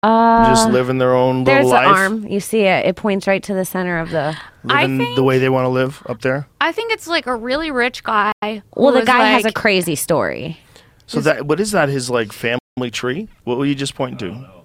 [0.03, 2.27] Uh, Just living their own There's little the life, arm.
[2.27, 2.85] You see it.
[2.87, 4.35] It points right to the center of the.
[4.63, 6.47] living the way they want to live up there.
[6.59, 8.31] I think it's like a really rich guy.
[8.41, 10.59] Well, the was guy has a crazy story.
[11.05, 11.89] So that what is that?
[11.89, 13.27] His like family tree?
[13.43, 14.61] What were you just pointing to?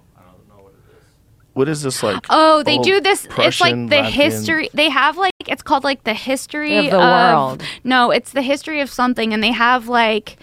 [1.53, 2.23] What is this like?
[2.29, 3.27] Oh, they do this.
[3.37, 4.69] it's like the Latvian- history.
[4.73, 7.63] They have like it's called like the history Of the world.
[7.83, 10.37] No, it's the history of something, and they have like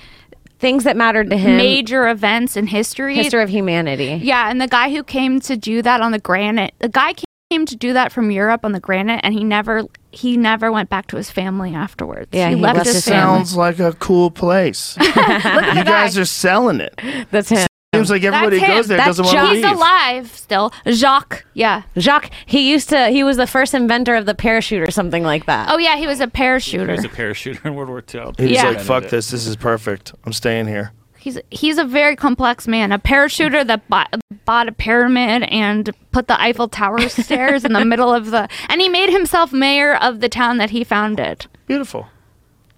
[0.65, 1.59] Things that mattered to him.
[1.59, 3.16] major events in history.
[3.16, 4.19] History of humanity.
[4.23, 7.15] Yeah, and the guy who came to do that on the granite, the guy
[7.51, 10.89] came to do that from Europe on the granite, and he never he never went
[10.89, 12.31] back to his family afterwards.
[12.32, 13.41] Yeah, he, he left left his his family.
[13.41, 14.97] Sounds like a cool place.
[15.01, 16.99] you guys are selling it.
[17.31, 17.66] That's him.
[17.95, 18.89] Seems like everybody That's goes him.
[18.89, 19.65] there That's doesn't want to He's leave.
[19.66, 20.73] He's alive still.
[20.89, 21.45] Jacques.
[21.55, 21.83] Yeah.
[21.99, 22.31] Jacques.
[22.47, 23.09] He used to.
[23.09, 25.69] He was the first inventor of the parachute or something like that.
[25.71, 26.87] Oh yeah, he was a parachuter.
[26.87, 28.33] He was a parachuter in World War II.
[28.39, 28.69] He was Yeah.
[28.69, 29.31] like, "Fuck this.
[29.31, 30.12] This is perfect.
[30.25, 32.93] I'm staying here." He's he's a very complex man.
[32.93, 34.15] A parachuter that bought,
[34.45, 38.81] bought a pyramid and put the Eiffel Tower stairs in the middle of the and
[38.83, 41.47] he made himself mayor of the town that he founded.
[41.66, 42.09] Beautiful.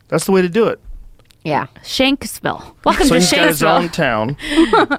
[0.08, 0.78] That's the way to do it.
[1.46, 1.66] Yeah.
[1.84, 2.74] Shanksville.
[2.84, 4.36] Welcome so to he's got his own town.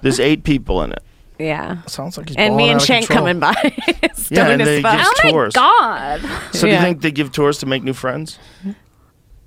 [0.01, 1.03] There's eight people in it.
[1.37, 1.81] Yeah.
[1.87, 3.25] Sounds like he's and me balling and out of Shank control.
[3.27, 3.53] coming by.
[4.29, 4.97] Yeah, and as they fuck.
[4.97, 5.53] give Oh my tours.
[5.53, 6.21] god.
[6.53, 6.75] So do Yeah.
[6.75, 8.39] you think they give tours to make new friends?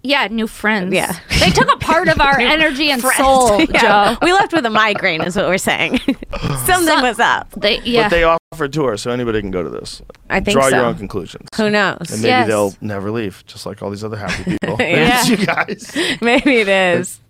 [0.02, 0.94] Yeah, new friends.
[0.94, 1.12] Yeah.
[1.40, 3.18] They took a part of our energy and Friends.
[3.18, 4.14] soul, Yeah.
[4.14, 4.18] Joe.
[4.22, 5.98] We left with a migraine, is what we're saying.
[6.64, 7.51] Something was up.
[7.56, 8.05] They yeah.
[8.05, 10.01] But they offer tours, so anybody can go to this.
[10.31, 11.48] I think Draw your own conclusions.
[11.56, 12.10] Who knows?
[12.10, 12.48] And maybe Yes.
[12.48, 14.77] they'll never leave, just like all these other happy people.
[14.78, 15.20] Maybe Yeah.
[15.20, 16.18] it's you guys.
[16.22, 17.20] Maybe it is.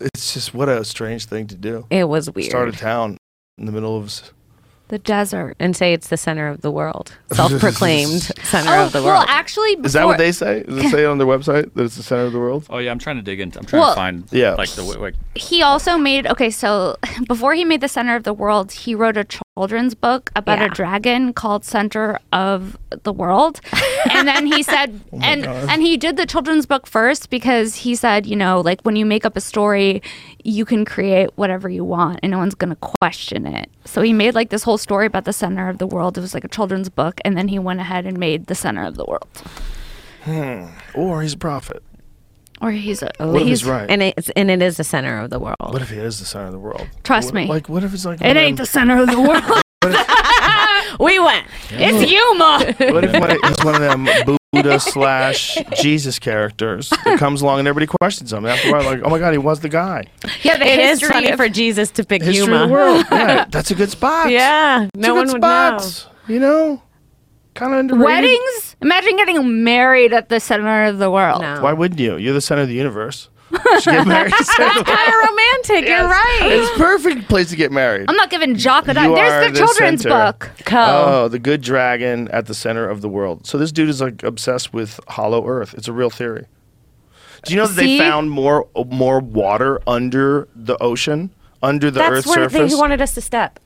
[0.00, 1.86] It's just what a strange thing to do.
[1.90, 2.50] It was weird.
[2.50, 3.16] Start a town
[3.58, 4.32] in the middle of.
[4.88, 5.56] S- the desert.
[5.60, 7.12] And say it's the center of the world.
[7.32, 9.06] Self-proclaimed center Oh, of the world.
[9.06, 9.26] well, world.
[9.28, 10.62] actually, Is that what they say?
[10.62, 12.66] Does it say on their website that it's the center of the world?
[12.70, 13.58] Oh yeah, I'm trying to dig into.
[13.58, 14.54] I'm trying Well- to find Yeah.
[14.54, 16.96] like the like he also made okay so
[17.28, 20.68] before he made the center of the world he wrote a children's book about a
[20.68, 23.60] dragon called center of the world
[24.10, 25.68] and then he said Oh and God.
[25.70, 29.06] and he did the children's book first because he said you know like when you
[29.06, 30.02] make up a story
[30.44, 34.12] you can create whatever you want and no one's going to question it so he
[34.12, 36.48] made like this whole story about the center of the world it was like a
[36.48, 39.28] children's book and then he went ahead and made the center of the world
[40.24, 40.66] Hmm.
[40.94, 41.82] Or he's a prophet.
[42.60, 43.88] or he's a What if he's he's right?
[43.90, 45.56] and it's and it is the center of the world.
[45.72, 46.86] What if he is the center of the world?
[47.04, 47.46] Trust What- me.
[47.46, 49.44] Like, what if it's like it ain't the center of the world
[51.00, 54.08] we went it's you ma What if one of- one of them
[54.52, 58.46] Buddha slash Jesus characters that comes along and everybody questions him?
[58.46, 60.04] After a while, like, oh my god, he was the guy.
[60.42, 62.62] yeah the It is funny of- for Jesus to pick History Yuma.
[62.62, 63.04] of the world.
[63.12, 64.30] Yeah, that's a good spot.
[64.30, 65.78] Yeah, It's a no good one would know.
[66.28, 66.82] You know,
[67.54, 68.04] kind of underrated.
[68.04, 68.76] Weddings?
[68.82, 71.42] Imagine getting married at the center of the world.
[71.42, 71.60] No.
[71.60, 72.16] Why wouldn't you?
[72.16, 73.28] You're the center of the universe.
[73.80, 74.32] Should get married.
[74.32, 75.88] That's kind of romantic.
[75.88, 76.38] You're right.
[76.42, 78.06] It's a perfect place to get married.
[78.08, 79.10] I'm not giving Jock a You dime.
[79.12, 80.14] are There's the children's center.
[80.32, 80.50] book.
[80.70, 83.46] Oh, the good dragon at the center of the world.
[83.46, 85.74] So this dude is like obsessed with hollow Earth.
[85.74, 86.46] It's a real theory.
[87.44, 87.96] Do you know that See?
[87.96, 91.30] they found more more water under the ocean,
[91.62, 92.76] under the That's Earth's where they surface?
[92.76, 93.60] wanted us to step.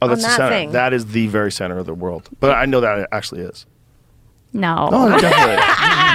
[0.00, 0.48] oh, that's on the that center.
[0.50, 0.72] thing.
[0.72, 2.28] That is the very center of the world.
[2.40, 3.66] But I know that it actually is.
[4.54, 4.88] No.
[4.90, 5.56] No, definitely.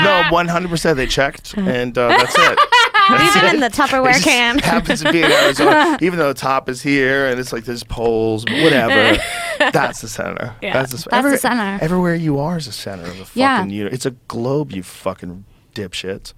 [0.04, 0.98] no, one hundred percent.
[0.98, 2.60] They checked, and uh, that's it.
[3.10, 4.60] Even in the Tupperware can.
[4.60, 7.84] happens to be in Arizona, even though the top is here and it's like there's
[7.84, 9.18] poles, whatever.
[9.72, 10.56] that's the center.
[10.62, 11.80] Yeah, that's the, that's the center.
[11.84, 13.64] Everywhere you are is the center of the fucking Yeah.
[13.66, 13.94] universe.
[13.96, 16.34] It's a globe, you fucking dipshits.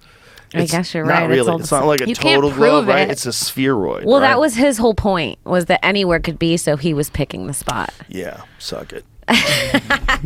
[0.52, 2.84] I It's guess you're right, it's Really, all it's, not like a You total globe,
[2.84, 3.08] prove right?
[3.08, 3.12] it.
[3.12, 4.04] It's a spheroid.
[4.04, 4.28] Well, right?
[4.30, 7.54] that was his whole point was that anywhere could be, so he was picking the
[7.54, 7.94] spot.
[8.08, 9.04] Yeah, suck it.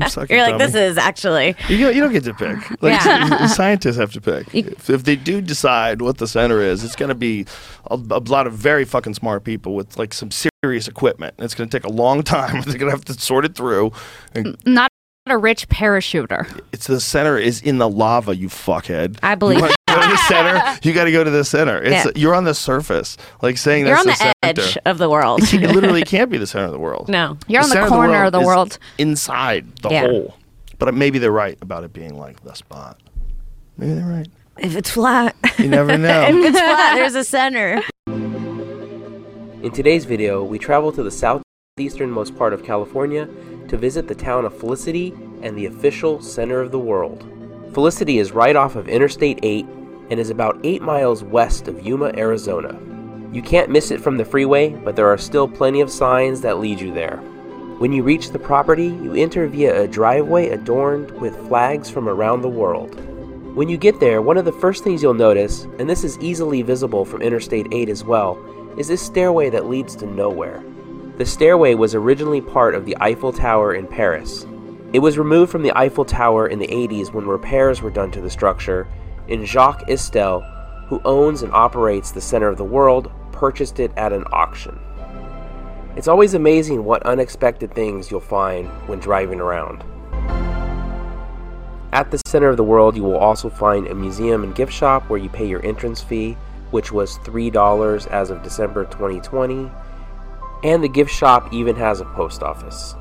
[0.09, 1.55] Suck You're it, like, this is actually.
[1.69, 2.59] You don't, you don't get to pick.
[2.83, 3.47] Like Yeah.
[3.47, 4.53] scientists have to pick.
[4.55, 7.47] If, if they do decide what the center is, it's going to be
[7.91, 11.35] a, a lot of very fucking smart people with like some serious equipment.
[11.39, 12.63] It's going to take a long time.
[12.63, 13.93] They're going to have to sort it through.
[14.35, 14.91] And Not
[15.27, 16.61] a rich parachuter.
[16.73, 18.37] it's the center is in the lava.
[18.37, 19.19] You fuckhead.
[19.23, 20.79] I believe You go to the center.
[20.83, 21.83] You got to go to the center.
[21.83, 22.11] It's Yeah.
[22.15, 23.17] you're on the surface.
[23.41, 24.81] Like saying You're on the, the, edge center.
[24.85, 25.41] of the world.
[25.45, 27.09] It literally can't be the center of the world.
[27.09, 27.39] No.
[27.49, 28.79] You're on the corner of the is world.
[28.99, 30.07] inside the Yeah.
[30.07, 30.37] hole.
[30.79, 33.01] But maybe they're right about it being like the spot.
[33.79, 34.29] Maybe they're right.
[34.59, 35.35] If it's flat.
[35.59, 36.23] You never know.
[36.29, 37.83] if it's flat, there's a center.
[38.09, 43.27] In today's video, we travel to the southeasternmost part of California
[43.69, 47.25] to visit the town of Felicity and the official center of the world.
[47.73, 49.67] Felicity is right off of Interstate 8
[50.11, 52.79] and is about 8 miles west of Yuma, Arizona.
[53.33, 56.59] You can't miss it from the freeway, but there are still plenty of signs that
[56.59, 57.17] lead you there.
[57.79, 62.43] When you reach the property, you enter via a driveway adorned with flags from around
[62.43, 62.95] the world.
[63.57, 66.63] When you get there, one of the first things you'll notice, and this is easily
[66.63, 68.39] visible from Interstate 8 as well,
[68.79, 70.63] is this stairway that leads to nowhere.
[71.17, 74.49] The stairway was originally part of the Eiffel Tower in Paris.
[74.93, 78.21] It was removed from the Eiffel Tower in the 80s when repairs were done to
[78.21, 78.89] the structure,
[79.29, 80.43] and Jacques Istel,
[80.89, 84.77] who owns and operates the Center of the World, purchased it at an auction.
[85.95, 89.85] It's always amazing what unexpected things you'll find when driving around.
[91.93, 95.09] At the center of the world, you will also find a museum and gift shop
[95.09, 96.37] where you pay your entrance fee,
[96.73, 99.71] which was $3 as of December 2020,
[100.65, 102.95] and the gift shop even has a post office.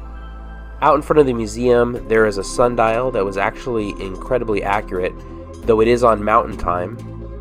[0.82, 5.14] Out in front of the museum, there is a sundial that was actually incredibly accurate,
[5.66, 6.98] though it is on mountain time.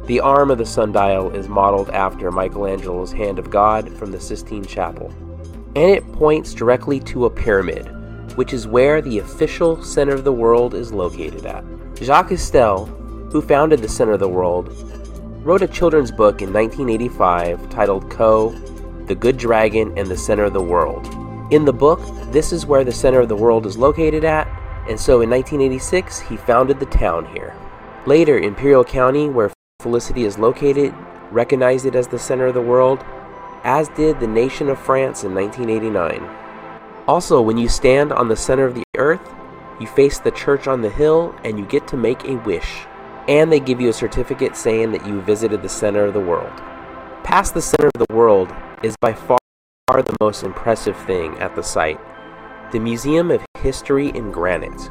[0.07, 4.65] The arm of the sundial is modeled after Michelangelo's Hand of God from the Sistine
[4.65, 5.13] Chapel,
[5.75, 7.89] and it points directly to a pyramid,
[8.37, 11.65] which is where the official center of the world is located at.
[11.97, 12.87] Jacques Istel,
[13.33, 14.69] who founded the Center of the World,
[15.45, 18.51] wrote a children's book in 1985 titled Coe.
[19.07, 21.07] The Good Dragon and the Center of the World.
[21.53, 22.01] In the book,
[22.31, 24.47] this is where the center of the world is located at,
[24.89, 27.55] and so in 1986 he founded the town here.
[28.07, 30.95] Later, Imperial County, where Felicity is located,
[31.33, 33.05] recognized it as the center of the world,
[33.65, 36.23] as did the nation of France in 1989.
[37.09, 39.21] Also, when you stand on the center of the earth,
[39.81, 42.87] you face the church on the hill and you get to make a wish.
[43.27, 46.53] And they give you a certificate saying that you visited the center of the world.
[47.25, 49.39] Past the center of the world is by far
[49.89, 52.01] the most impressive thing at the site
[52.73, 54.91] the Museum of History in Granite.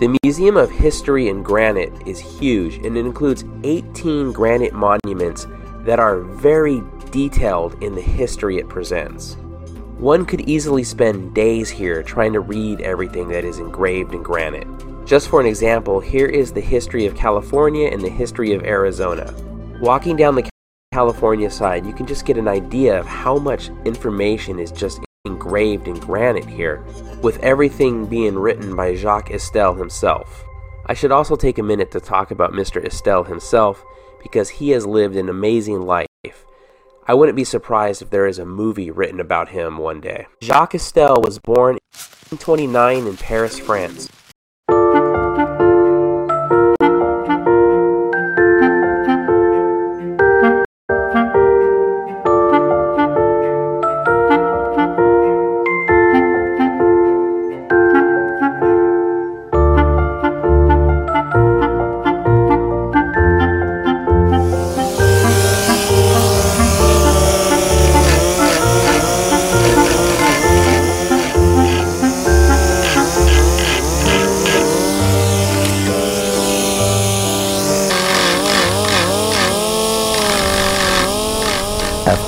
[0.00, 5.46] The Museum of History in Granite is huge and it includes 18 granite monuments
[5.84, 9.36] that are very detailed in the history it presents.
[9.98, 14.66] One could easily spend days here trying to read everything that is engraved in granite.
[15.06, 19.32] Just for an example, here is the history of California and the history of Arizona.
[19.80, 20.49] Walking down the
[20.92, 25.86] California side, you can just get an idea of how much information is just engraved
[25.86, 26.82] in granite here,
[27.22, 30.44] with everything being written by Jacques Istel himself.
[30.86, 32.84] I should also take a minute to talk about Mr.
[32.84, 33.84] Istel himself
[34.20, 36.08] because he has lived an amazing life.
[37.06, 40.26] I wouldn't be surprised if there is a movie written about him one day.
[40.42, 41.78] Jacques Istel was born
[42.32, 44.08] in 29 in Paris, France.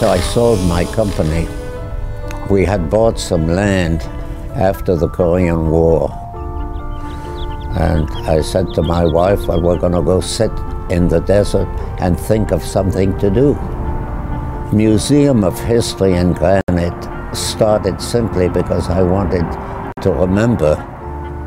[0.02, 1.46] After I sold my company,
[2.50, 4.02] we had bought some land
[4.56, 6.10] after the Korean War.
[7.78, 10.50] And I said to my wife, well, we're going to go sit
[10.90, 11.68] in the desert
[12.00, 13.54] and think of something to do.
[14.76, 19.46] Museum of History in Granite started simply because I wanted
[20.02, 20.74] to remember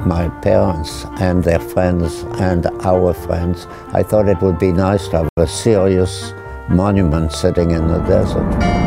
[0.06, 3.68] my parents and their friends and our friends.
[3.92, 6.32] I thought it would be nice to have a serious
[6.70, 8.85] monument sitting in the desert.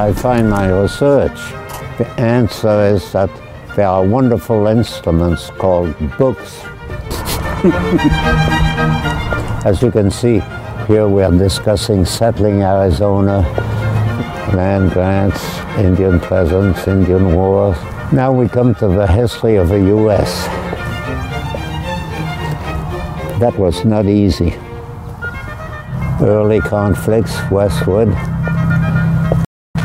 [0.00, 1.36] I find my research?
[1.98, 3.28] The answer is that
[3.76, 6.64] there are wonderful instruments called books.
[9.66, 10.40] As you can see,
[10.88, 13.42] here we are discussing settling Arizona,
[14.56, 17.76] land grants, Indian presence, Indian wars.
[18.10, 20.46] Now we come to the history of the U.S.
[23.38, 24.54] That was not easy.
[26.22, 28.08] Early conflicts westward,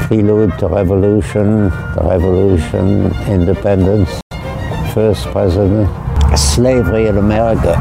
[0.05, 4.21] prelude to revolution, the revolution, independence,
[4.93, 5.89] first president,
[6.37, 7.73] slavery in America,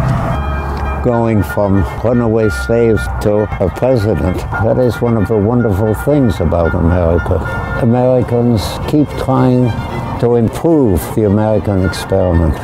[1.05, 4.39] going from runaway slaves to a president.
[4.65, 7.37] That is one of the wonderful things about America.
[7.83, 9.71] Americans keep trying
[10.21, 12.57] to improve the American experiment.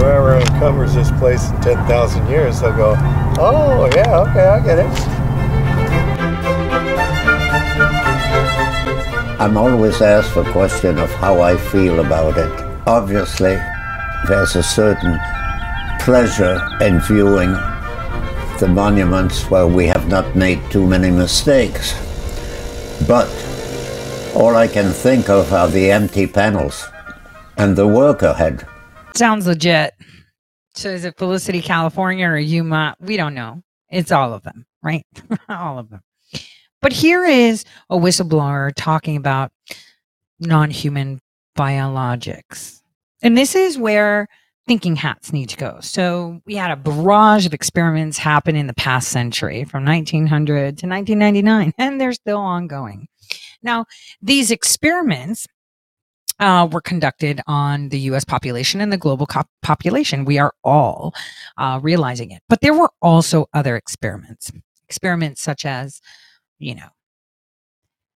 [0.00, 2.94] Whoever uncovers this place in 10,000 years, they'll go,
[3.38, 5.19] oh, yeah, okay, I get it.
[9.40, 12.52] I'm always asked the question of how I feel about it.
[12.86, 13.54] Obviously,
[14.28, 15.18] there's a certain
[15.98, 17.52] pleasure in viewing
[18.58, 21.94] the monuments where we have not made too many mistakes.
[23.08, 23.28] But
[24.34, 26.86] all I can think of are the empty panels
[27.56, 28.66] and the work ahead.
[29.14, 29.94] Sounds legit.
[30.74, 32.94] So is it Felicity, California or Yuma?
[33.00, 33.62] We don't know.
[33.90, 35.06] It's all of them, right?
[35.48, 36.02] all of them.
[36.82, 39.52] But here is a whistleblower talking about
[40.38, 41.20] non human
[41.56, 42.80] biologics.
[43.22, 44.28] And this is where
[44.66, 45.78] thinking hats need to go.
[45.80, 50.86] So we had a barrage of experiments happen in the past century from 1900 to
[50.86, 53.08] 1999, and they're still ongoing.
[53.62, 53.86] Now,
[54.22, 55.46] these experiments
[56.38, 60.24] uh, were conducted on the US population and the global co- population.
[60.24, 61.14] We are all
[61.58, 62.42] uh, realizing it.
[62.48, 64.50] But there were also other experiments,
[64.88, 66.00] experiments such as,
[66.60, 66.88] you know,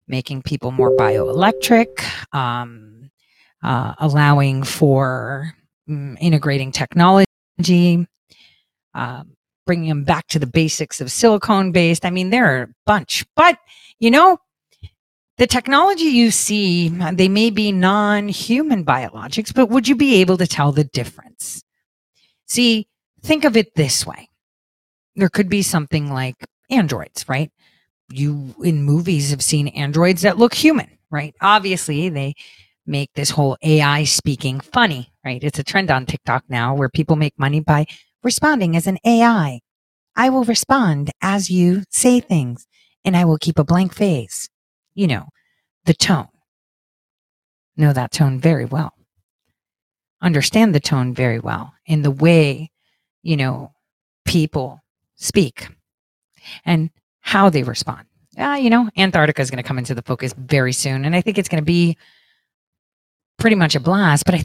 [0.07, 2.03] making people more bioelectric,
[2.35, 3.09] um,
[3.63, 5.53] uh, allowing for
[5.89, 7.25] mm, integrating technology,
[8.93, 9.23] uh,
[9.65, 12.05] bringing them back to the basics of silicone based.
[12.05, 13.57] I mean, there are a bunch, but
[13.99, 14.37] you know,
[15.37, 20.37] the technology you see, they may be non human biologics, but would you be able
[20.37, 21.63] to tell the difference?
[22.45, 22.87] See,
[23.23, 24.29] think of it this way
[25.15, 26.35] there could be something like
[26.69, 27.51] androids, right?
[28.09, 31.33] You in movies have seen androids that look human, right?
[31.41, 32.35] Obviously, they
[32.85, 35.43] make this whole AI speaking funny, right?
[35.43, 37.85] It's a trend on TikTok now where people make money by
[38.23, 39.61] responding as an AI.
[40.15, 42.67] I will respond as you say things
[43.05, 44.49] and I will keep a blank face.
[44.93, 45.25] You know,
[45.85, 46.27] the tone.
[47.75, 48.93] Know that tone very well.
[50.21, 52.69] Understand the tone very well in the way,
[53.23, 53.73] you know,
[54.25, 54.81] people
[55.15, 55.69] speak
[56.65, 56.91] and
[57.23, 58.05] how they respond.
[58.37, 61.05] Ah, you know, Antarctica is going to come into the focus very soon.
[61.05, 61.97] And I think it's going to be
[63.39, 64.25] pretty much a blast.
[64.25, 64.43] But I,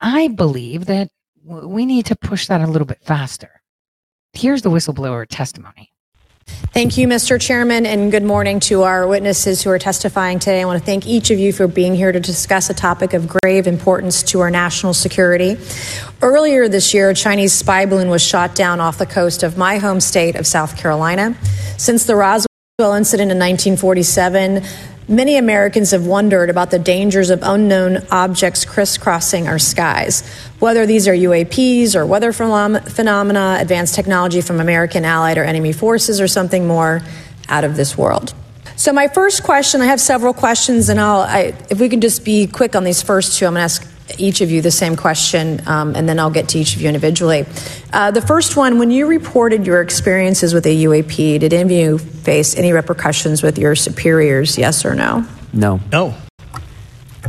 [0.00, 1.10] I believe that
[1.44, 3.62] we need to push that a little bit faster.
[4.32, 5.90] Here's the whistleblower testimony.
[6.46, 7.40] Thank you, Mr.
[7.40, 10.60] Chairman, and good morning to our witnesses who are testifying today.
[10.60, 13.28] I want to thank each of you for being here to discuss a topic of
[13.28, 15.56] grave importance to our national security.
[16.20, 19.78] Earlier this year, a Chinese spy balloon was shot down off the coast of my
[19.78, 21.36] home state of South Carolina.
[21.78, 22.46] Since the Roswell
[22.80, 24.64] incident in 1947,
[25.06, 30.26] Many Americans have wondered about the dangers of unknown objects crisscrossing our skies.
[30.60, 35.72] Whether these are UAPs or weather phenom- phenomena, advanced technology from American allied or enemy
[35.72, 37.02] forces, or something more
[37.50, 38.32] out of this world.
[38.76, 42.24] So, my first question I have several questions, and I'll, I, if we can just
[42.24, 43.86] be quick on these first two, I'm going to ask
[44.18, 46.88] each of you the same question, um, and then I'll get to each of you
[46.88, 47.46] individually.
[47.92, 51.70] Uh, the first one when you reported your experiences with a UAP, did any of
[51.70, 55.26] you face any repercussions with your superiors, yes or no?
[55.52, 55.80] No.
[55.90, 56.14] No.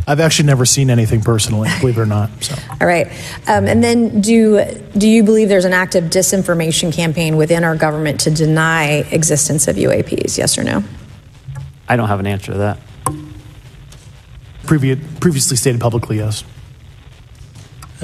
[0.08, 2.30] I've actually never seen anything personally, believe it or not.
[2.44, 2.56] So.
[2.82, 3.08] All right.
[3.48, 4.64] Um, and then do,
[4.98, 9.78] do you believe there's an active disinformation campaign within our government to deny existence of
[9.78, 10.84] UAPs, yes or no?
[11.88, 12.80] I don't have an answer to that.
[14.64, 16.44] Previ- previously stated publicly, yes.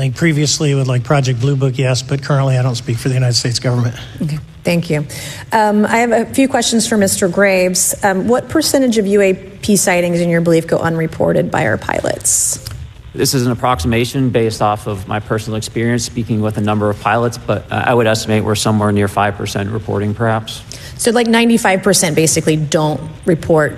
[0.01, 3.07] I think previously with like Project Blue Book, yes, but currently I don't speak for
[3.07, 3.95] the United States government.
[4.19, 5.05] Okay, thank you.
[5.51, 7.31] Um, I have a few questions for Mr.
[7.31, 7.93] Graves.
[8.03, 12.67] Um, what percentage of UAP sightings, in your belief, go unreported by our pilots?
[13.13, 16.99] This is an approximation based off of my personal experience speaking with a number of
[16.99, 20.63] pilots, but uh, I would estimate we're somewhere near 5% reporting perhaps.
[20.99, 23.77] So, like 95% basically don't report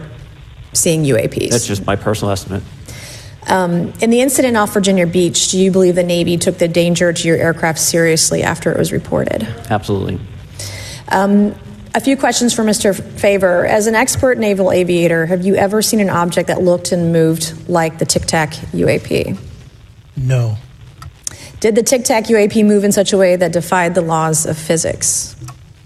[0.71, 1.49] seeing UAPs.
[1.49, 2.63] That's just my personal estimate.
[3.47, 7.11] Um, in the incident off Virginia Beach, do you believe the Navy took the danger
[7.11, 9.43] to your aircraft seriously after it was reported?
[9.69, 10.19] Absolutely.
[11.09, 11.55] Um,
[11.95, 12.95] A few questions for Mr.
[12.95, 13.67] Fravor.
[13.67, 17.69] As an expert naval aviator, have you ever seen an object that looked and moved
[17.69, 19.37] like the Tic Tac UAP?
[20.17, 20.57] No.
[21.59, 24.57] Did the Tic Tac UAP move in such a way that defied the laws of
[24.57, 25.35] physics?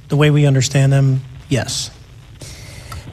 [0.08, 1.92] The way we understand them, yes.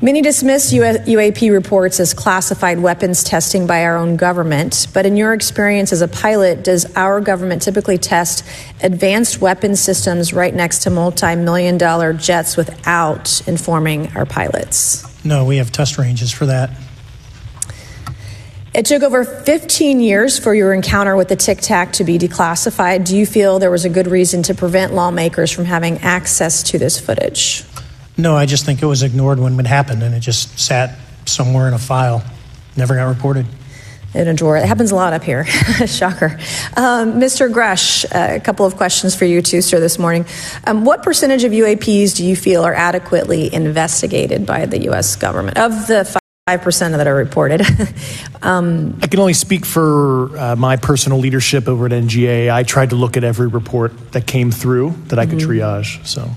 [0.04, 5.32] Many dismiss UAP reports as classified weapons testing by our own government, but in your
[5.32, 8.44] experience as a pilot, does our government typically test
[8.82, 15.24] advanced weapon systems right next to multi million dollar jets without informing our pilots?
[15.24, 16.68] No, we have test ranges for that.
[18.74, 23.06] It took over 15 years for your encounter with the Tic Tac to be declassified.
[23.06, 26.78] Do you feel there was a good reason to prevent lawmakers from having access to
[26.78, 27.64] this footage?
[28.16, 30.96] No, I just think it was ignored when it happened and it just sat
[31.26, 32.22] somewhere in a file.
[32.76, 33.46] Never got reported.
[34.14, 34.56] in a drawer.
[34.56, 35.44] It happens a lot up here.
[35.86, 36.38] Shocker.
[36.76, 37.52] Um, Mr.
[37.52, 40.24] Grusch, uh, a couple of questions for you too, sir, this morning.
[40.64, 45.16] Um, what percentage of UAPs do you feel are adequately investigated by the U.S.
[45.16, 45.58] government?
[45.58, 47.62] Of the 5% that are reported.
[48.42, 52.52] um, I can only speak for uh, my personal leadership over at NGA.
[52.52, 55.48] I tried to look at every report that came through that I could Mhm.
[55.48, 56.06] triage.
[56.06, 56.30] So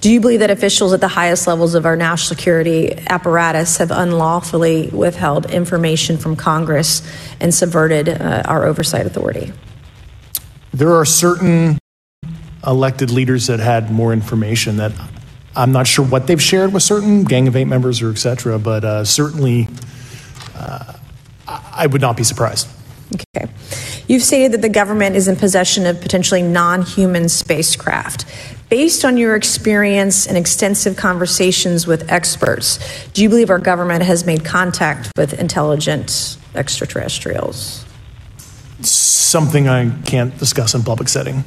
[0.00, 3.90] do you believe that officials at the highest levels of our national security apparatus have
[3.90, 7.02] unlawfully withheld information from Congress
[7.40, 9.52] and subverted uh, our oversight authority?
[10.76, 11.78] there are certain
[12.66, 14.92] elected leaders that had more information that
[15.54, 18.58] I'm not sure what they've shared with certain Gang of Eight members or et cetera,
[18.58, 19.68] but uh, certainly
[20.54, 20.92] uh,
[21.46, 22.68] I would not be surprised.
[23.14, 23.50] Okay.
[24.06, 28.26] You've stated that the government is in possession of potentially non human spacecraft.
[28.68, 32.80] Based on your experience and extensive conversations with experts,
[33.12, 37.84] do you believe our government has made contact with intelligent extraterrestrials?
[38.80, 41.44] Something I can't discuss in public setting.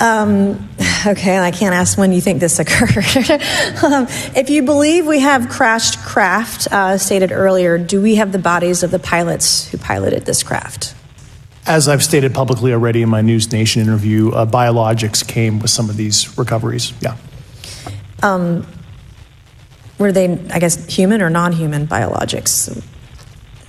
[0.00, 0.68] Um,
[1.06, 3.30] okay, I can't ask when you think this occurred.
[3.84, 8.40] um, if you believe we have crashed craft, uh, stated earlier, do we have the
[8.40, 10.96] bodies of the pilots who piloted this craft?
[11.66, 15.88] As I've stated publicly already in my News Nation interview, uh, biologics came with some
[15.88, 16.92] of these recoveries.
[17.00, 17.16] Yeah.
[18.22, 18.66] Um,
[19.98, 22.84] were they, I guess, human or non human biologics?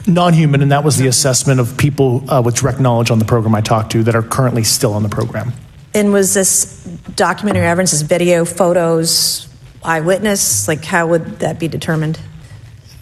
[0.07, 3.25] Non human, and that was the assessment of people uh, with direct knowledge on the
[3.25, 5.53] program I talked to that are currently still on the program.
[5.93, 6.83] And was this
[7.15, 9.47] documentary evidence, this video, photos,
[9.83, 10.67] eyewitness?
[10.67, 12.19] Like, how would that be determined?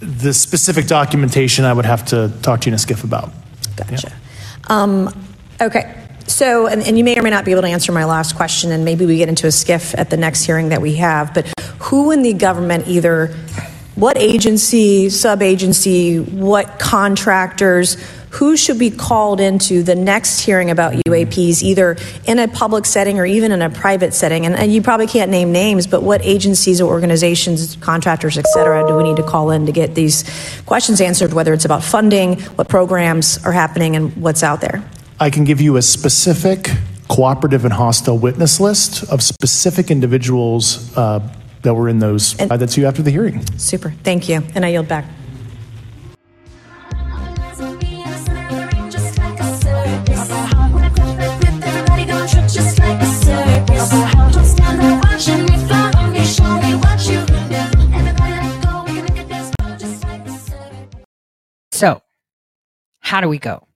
[0.01, 3.31] The specific documentation I would have to talk to you in a skiff about.
[3.77, 4.11] Gotcha.
[4.71, 5.13] Um,
[5.59, 5.97] okay.
[6.27, 8.71] So, and, and you may or may not be able to answer my last question,
[8.71, 11.33] and maybe we get into a skiff at the next hearing that we have.
[11.33, 13.27] But who in the government, either
[13.95, 17.97] what agency, sub agency, what contractors,
[18.31, 23.19] who should be called into the next hearing about UAPs, either in a public setting
[23.19, 24.45] or even in a private setting?
[24.45, 28.87] And, and you probably can't name names, but what agencies or organizations, contractors, et cetera,
[28.87, 30.23] do we need to call in to get these
[30.65, 34.81] questions answered, whether it's about funding, what programs are happening, and what's out there?
[35.19, 36.69] I can give you a specific
[37.09, 41.19] cooperative and hostile witness list of specific individuals uh,
[41.63, 42.39] that were in those.
[42.39, 43.45] Uh, that's you after the hearing.
[43.57, 43.91] Super.
[44.03, 44.41] Thank you.
[44.55, 45.05] And I yield back.
[63.11, 63.67] How do we go?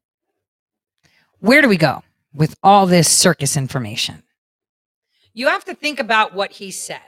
[1.40, 2.04] Where do we go
[2.34, 4.24] with all this circus information?
[5.34, 7.02] You have to think about what he said.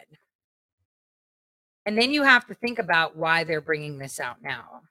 [1.85, 4.81] And then you have to think about why they're bringing this out now.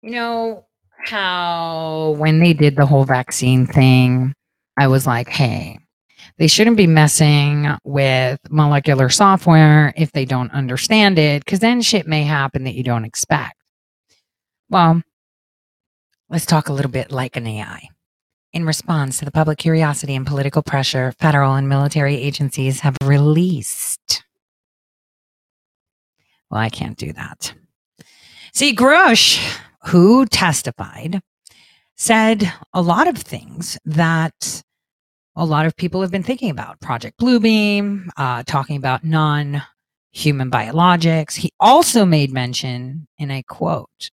[0.00, 0.66] You know
[1.04, 4.32] how when they did the whole vaccine thing,
[4.78, 5.80] I was like, hey,
[6.38, 12.06] they shouldn't be messing with molecular software if they don't understand it, because then shit
[12.06, 13.55] may happen that you don't expect.
[14.68, 15.02] Well,
[16.28, 17.88] let's talk a little bit like an AI.
[18.52, 24.24] In response to the public curiosity and political pressure, federal and military agencies have released.
[26.50, 27.54] Well, I can't do that.
[28.52, 29.38] See, Grusch,
[29.86, 31.20] who testified,
[31.96, 34.62] said a lot of things that
[35.36, 36.80] a lot of people have been thinking about.
[36.80, 39.62] Project Bluebeam, uh, talking about non
[40.12, 41.34] human biologics.
[41.34, 44.10] He also made mention in a quote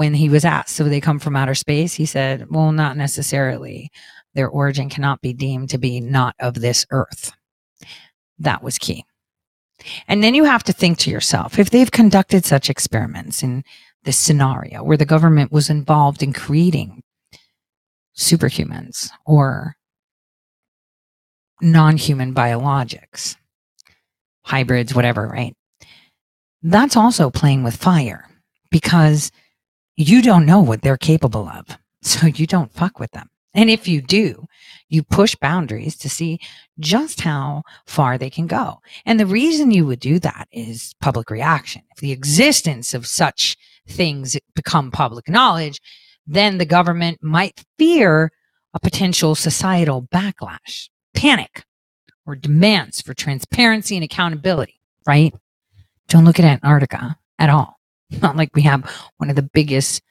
[0.00, 1.92] when he was asked, so they come from outer space?
[1.92, 3.90] He said, well, not necessarily.
[4.32, 7.32] Their origin cannot be deemed to be not of this earth.
[8.38, 9.04] That was key.
[10.08, 13.62] And then you have to think to yourself if they've conducted such experiments in
[14.04, 17.02] this scenario where the government was involved in creating
[18.16, 19.76] superhumans or
[21.60, 23.36] non human biologics,
[24.44, 25.54] hybrids, whatever, right?
[26.62, 28.26] That's also playing with fire
[28.70, 29.30] because
[29.96, 31.66] you don't know what they're capable of.
[32.02, 33.28] So you don't fuck with them.
[33.52, 34.46] And if you do,
[34.88, 36.38] you push boundaries to see
[36.78, 38.78] just how far they can go.
[39.04, 41.82] And the reason you would do that is public reaction.
[41.90, 43.56] If the existence of such
[43.86, 45.80] things become public knowledge,
[46.26, 48.30] then the government might fear
[48.72, 51.64] a potential societal backlash, panic,
[52.24, 55.34] or demands for transparency and accountability, right?
[56.08, 57.79] Don't look at Antarctica at all.
[58.22, 60.02] Not like we have one of the biggest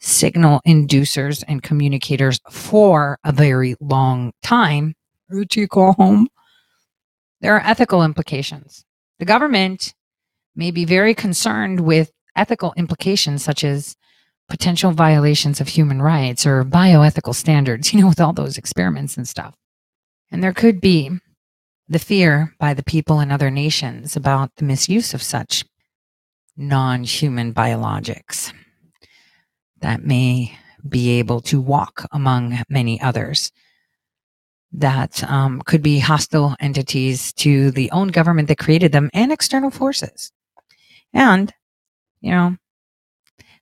[0.00, 4.94] signal inducers and communicators for a very long time.
[5.30, 6.28] Would you go home?
[7.40, 8.84] There are ethical implications.
[9.18, 9.94] The government
[10.56, 13.96] may be very concerned with ethical implications such as
[14.48, 19.28] potential violations of human rights or bioethical standards, you know, with all those experiments and
[19.28, 19.54] stuff.
[20.30, 21.10] And there could be
[21.88, 25.64] the fear by the people in other nations about the misuse of such
[26.56, 28.52] non human biologics
[29.80, 30.56] that may
[30.88, 33.52] be able to walk among many others
[34.72, 39.70] that um, could be hostile entities to the own government that created them and external
[39.70, 40.32] forces.
[41.12, 41.52] And,
[42.20, 42.56] you know,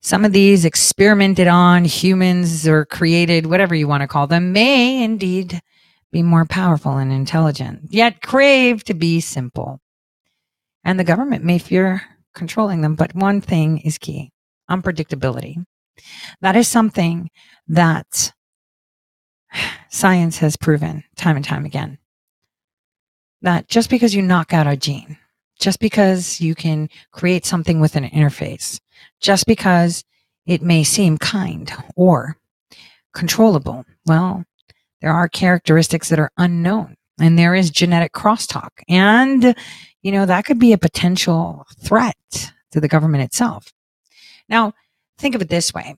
[0.00, 5.04] some of these experimented on humans or created, whatever you want to call them, may
[5.04, 5.60] indeed
[6.10, 9.80] be more powerful and intelligent, yet crave to be simple.
[10.82, 12.02] And the government may fear
[12.34, 14.30] controlling them, but one thing is key
[14.70, 15.64] unpredictability.
[16.40, 17.30] That is something
[17.68, 18.32] that
[19.90, 21.98] science has proven time and time again.
[23.42, 25.18] That just because you knock out a gene,
[25.58, 28.80] just because you can create something with an interface,
[29.20, 30.04] just because
[30.46, 32.36] it may seem kind or
[33.14, 34.44] controllable, well,
[35.00, 38.70] there are characteristics that are unknown and there is genetic crosstalk.
[38.88, 39.54] And,
[40.02, 43.72] you know, that could be a potential threat to the government itself.
[44.48, 44.72] Now,
[45.18, 45.96] think of it this way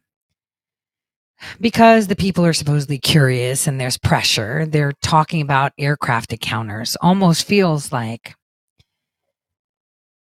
[1.61, 6.97] because the people are supposedly curious and there's pressure, they're talking about aircraft encounters.
[7.01, 8.35] Almost feels like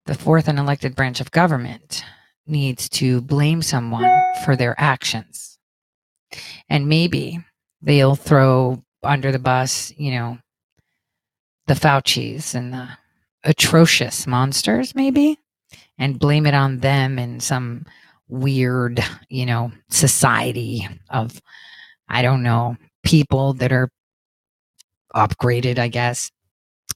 [0.06, 2.04] the fourth and elected branch of government
[2.46, 4.10] needs to blame someone
[4.44, 5.58] for their actions.
[6.68, 7.38] And maybe
[7.82, 10.38] they'll throw under the bus, you know,
[11.72, 12.88] the Faucis and the
[13.44, 15.38] atrocious monsters, maybe,
[15.98, 17.86] and blame it on them in some
[18.28, 21.40] weird, you know, society of,
[22.08, 23.88] I don't know, people that are
[25.14, 26.30] upgraded, I guess.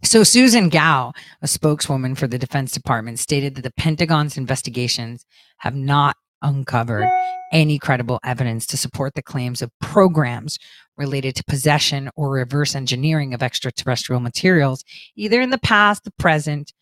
[0.05, 5.25] So, Susan Gao, a spokeswoman for the Defense Department, stated that the Pentagon's investigations
[5.59, 7.09] have not uncovered
[7.51, 10.59] any credible evidence to support the claims of programs
[10.97, 16.73] related to possession or reverse engineering of extraterrestrial materials, either in the past, the present,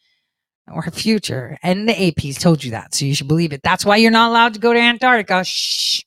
[0.73, 1.59] or future.
[1.62, 3.62] And the AP's told you that, so you should believe it.
[3.62, 5.45] That's why you're not allowed to go to Antarctica.
[5.45, 6.03] Shh.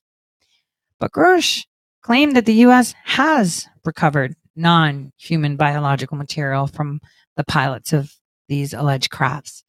[1.00, 1.66] But Grusch
[2.02, 2.96] claimed that the U.S.
[3.04, 7.00] has recovered non human biological material from
[7.36, 8.14] the pilots of
[8.48, 9.64] these alleged crafts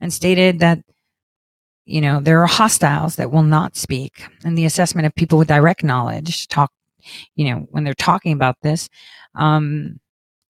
[0.00, 0.80] and stated that,
[1.84, 4.24] you know, there are hostiles that will not speak.
[4.44, 6.72] And the assessment of people with direct knowledge talk,
[7.34, 8.88] you know, when they're talking about this,
[9.34, 9.98] um,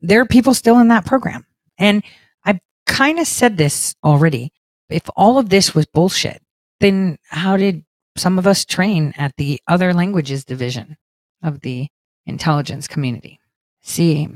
[0.01, 1.47] there are people still in that program.
[1.79, 2.03] And
[2.45, 4.53] I've kind of said this already.
[4.89, 6.41] If all of this was bullshit,
[6.81, 7.85] then how did
[8.17, 10.97] some of us train at the other languages division
[11.43, 11.89] of the
[12.27, 13.41] intelligence community?
[13.83, 14.29] See,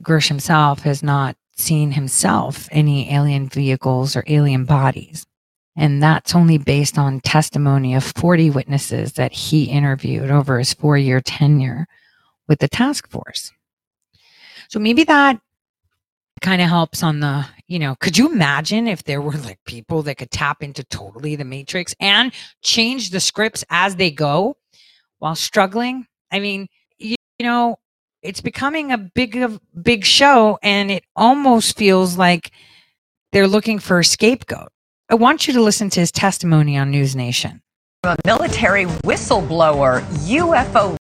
[0.00, 5.26] Grusch himself has not seen himself any alien vehicles or alien bodies.
[5.78, 10.98] And that's only based on testimony of 40 witnesses that he interviewed over his four
[10.98, 11.86] year tenure
[12.48, 13.52] with the task force.
[14.68, 15.40] So maybe that
[16.40, 20.02] kind of helps on the, you know, could you imagine if there were like people
[20.02, 24.56] that could tap into totally the matrix and change the scripts as they go
[25.20, 26.08] while struggling?
[26.32, 26.66] I mean,
[26.98, 27.78] you, you know,
[28.22, 32.50] it's becoming a big of big show and it almost feels like
[33.30, 34.72] they're looking for a scapegoat.
[35.10, 37.62] I want you to listen to his testimony on News Nation.
[38.04, 40.98] A military whistleblower UFO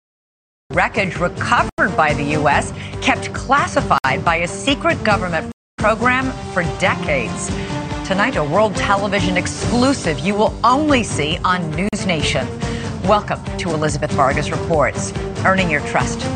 [0.72, 2.72] wreckage recovered by the U.S.,
[3.02, 7.48] kept classified by a secret government program for decades.
[8.08, 12.48] Tonight, a world television exclusive you will only see on News Nation.
[13.02, 15.12] Welcome to Elizabeth Vargas Reports,
[15.44, 16.26] earning your trust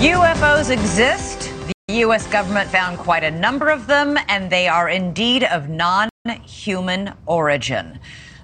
[0.00, 1.52] UFOs exist.
[1.86, 2.26] The U.S.
[2.28, 6.08] government found quite a number of them, and they are indeed of non
[6.42, 7.98] human origin.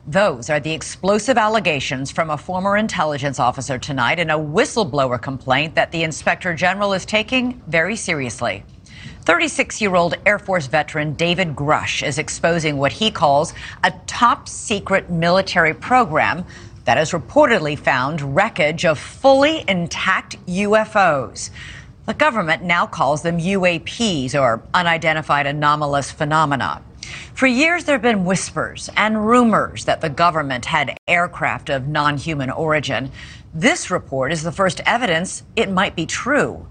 [0.07, 5.75] Those are the explosive allegations from a former intelligence officer tonight in a whistleblower complaint
[5.77, 8.63] that the inspector general is taking very seriously.
[9.27, 14.47] 36 year old Air Force veteran David Grusch is exposing what he calls a top
[14.47, 16.45] secret military program
[16.87, 21.51] that has reportedly found wreckage of fully intact UFOs.
[22.07, 26.81] The government now calls them UAPs or unidentified anomalous phenomena.
[27.35, 32.17] For years, there have been whispers and rumors that the government had aircraft of non
[32.17, 33.11] human origin.
[33.53, 36.67] This report is the first evidence it might be true.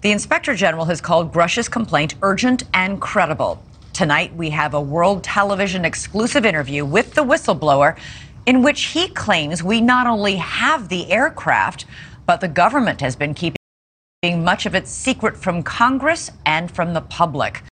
[0.00, 3.62] The inspector general has called Grusch's complaint urgent and credible.
[3.92, 7.98] Tonight, we have a world television exclusive interview with the whistleblower
[8.46, 11.86] in which he claims we not only have the aircraft,
[12.26, 13.56] but the government has been keeping
[14.44, 17.62] much of it secret from Congress and from the public.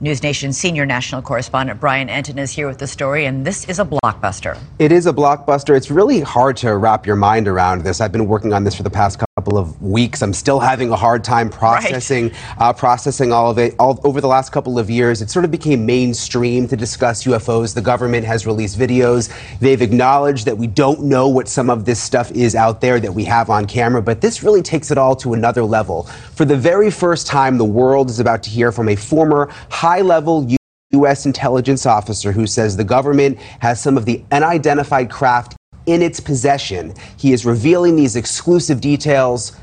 [0.00, 3.80] News Nation senior national correspondent Brian Entin is here with the story, and this is
[3.80, 4.56] a blockbuster.
[4.78, 5.76] It is a blockbuster.
[5.76, 8.00] It's really hard to wrap your mind around this.
[8.00, 10.22] I've been working on this for the past couple of weeks.
[10.22, 12.36] I'm still having a hard time processing right.
[12.58, 13.74] uh, processing all of it.
[13.80, 17.74] All over the last couple of years, it sort of became mainstream to discuss UFOs.
[17.74, 19.32] The government has released videos.
[19.58, 23.12] They've acknowledged that we don't know what some of this stuff is out there that
[23.12, 26.04] we have on camera, but this really takes it all to another level.
[26.36, 29.87] For the very first time, the world is about to hear from a former high
[29.96, 30.48] level
[30.92, 31.26] U.S.
[31.26, 35.56] intelligence officer who says the government has some of the unidentified craft
[35.86, 36.94] in its possession.
[37.16, 39.56] He is revealing these exclusive details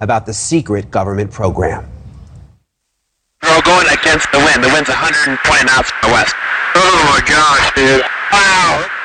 [0.00, 1.90] about the secret government program.
[3.42, 4.62] We're going against the wind.
[4.62, 6.34] The wind's 120 knots from the west.
[6.76, 8.04] Oh my gosh, dude.
[8.32, 8.99] Wow.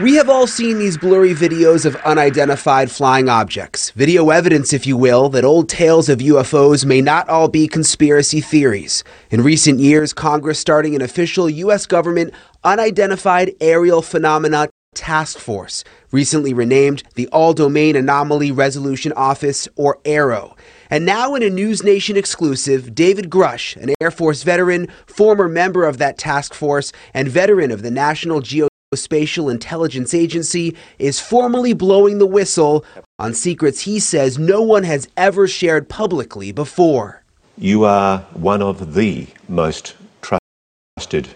[0.00, 4.96] We have all seen these blurry videos of unidentified flying objects, video evidence, if you
[4.96, 9.02] will, that old tales of UFOs may not all be conspiracy theories.
[9.30, 11.84] In recent years, Congress starting an official U.S.
[11.84, 19.98] government unidentified aerial phenomena task force, recently renamed the All Domain Anomaly Resolution Office, or
[20.04, 20.56] AARO.
[20.90, 25.84] And now, in a News Nation exclusive, David Grusch, an Air Force veteran, former member
[25.84, 31.74] of that task force, and veteran of the National Geo Spatial Intelligence Agency is formally
[31.74, 32.86] blowing the whistle
[33.18, 37.22] on secrets he says no one has ever shared publicly before.
[37.58, 41.28] You are one of the most trusted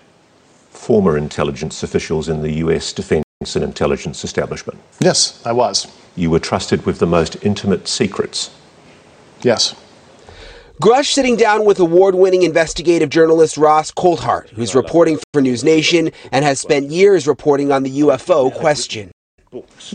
[0.71, 4.79] former intelligence officials in the US defense and intelligence establishment.
[5.01, 5.87] Yes, I was.
[6.17, 8.49] You were trusted with the most intimate secrets.
[9.43, 9.75] Yes.
[10.83, 16.11] Grusch sitting down with award winning investigative journalist Ross Coulthart, who's reporting for News Nation
[16.33, 19.13] and has spent years reporting on the UFO question.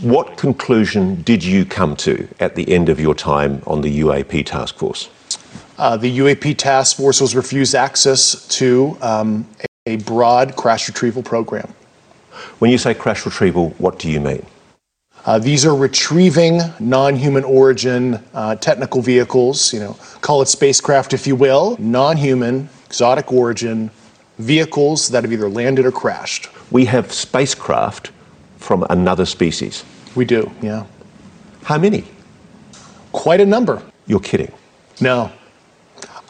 [0.00, 4.46] What conclusion did you come to at the end of your time on the UAP
[4.46, 5.10] task force?
[5.76, 9.46] Uh, the UAP task force was refused access to um,
[9.84, 11.70] a broad crash retrieval program.
[12.60, 14.46] When you say crash retrieval, what do you mean?
[15.24, 21.26] Uh, these are retrieving non-human origin uh, technical vehicles, you know, call it spacecraft if
[21.26, 23.90] you will, non-human, exotic origin
[24.38, 26.48] vehicles that have either landed or crashed.
[26.70, 28.12] We have spacecraft
[28.56, 29.84] from another species.
[30.14, 30.86] We do, yeah.
[31.64, 32.04] How many?
[33.12, 33.82] Quite a number.
[34.06, 34.52] You're kidding.
[35.00, 35.30] No.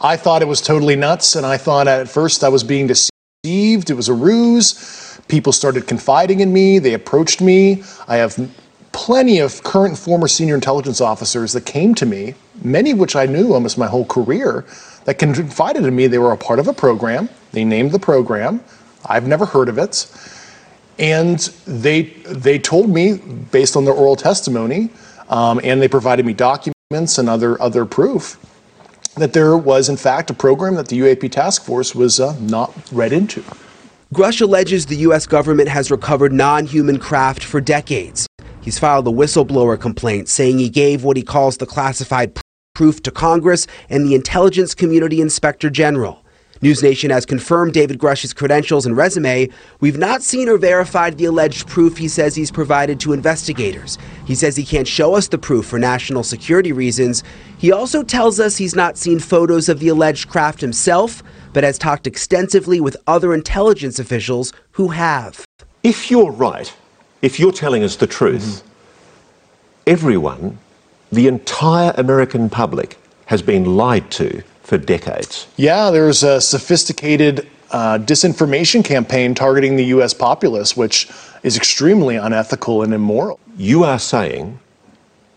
[0.01, 3.89] I thought it was totally nuts, and I thought at first I was being deceived.
[3.89, 5.19] It was a ruse.
[5.27, 6.79] People started confiding in me.
[6.79, 7.83] They approached me.
[8.07, 8.37] I have
[8.99, 13.15] plenty of current and former senior intelligence officers that came to me, many of which
[13.15, 14.65] I knew almost my whole career,
[15.05, 17.29] that confided in me they were a part of a program.
[17.53, 18.61] They named the program.
[19.05, 20.11] I've never heard of it.
[20.99, 23.19] And they, they told me,
[23.51, 24.89] based on their oral testimony,
[25.29, 28.37] um, and they provided me documents and other, other proof,
[29.15, 32.73] that there was, in fact, a program that the UAP task force was uh, not
[32.91, 33.45] read into.
[34.13, 35.25] Grusch alleges the U.S.
[35.25, 38.28] government has recovered non human craft for decades.
[38.69, 42.39] He's filed a whistleblower complaint saying he gave what he calls the classified
[42.75, 46.23] proof to Congress and the intelligence community inspector general.
[46.61, 49.49] News Nation has confirmed David Grusch's credentials and resume.
[49.79, 53.97] We've not seen or verified the alleged proof he says he's provided to investigators.
[54.27, 57.23] He says he can't show us the proof for national security reasons.
[57.57, 61.23] He also tells us he's not seen photos of the alleged craft himself,
[61.53, 65.43] but has talked extensively with other intelligence officials who have.
[65.81, 66.71] If you're right,
[67.21, 68.63] if you're telling us the truth,
[69.85, 70.57] everyone,
[71.11, 75.47] the entire American public, has been lied to for decades.
[75.57, 80.13] Yeah, there's a sophisticated uh, disinformation campaign targeting the U.S.
[80.13, 81.09] populace, which
[81.43, 83.39] is extremely unethical and immoral.
[83.57, 84.59] You are saying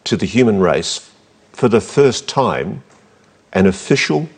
[0.04, 1.10] to the human race,
[1.52, 2.82] for the first time,
[3.52, 4.28] an official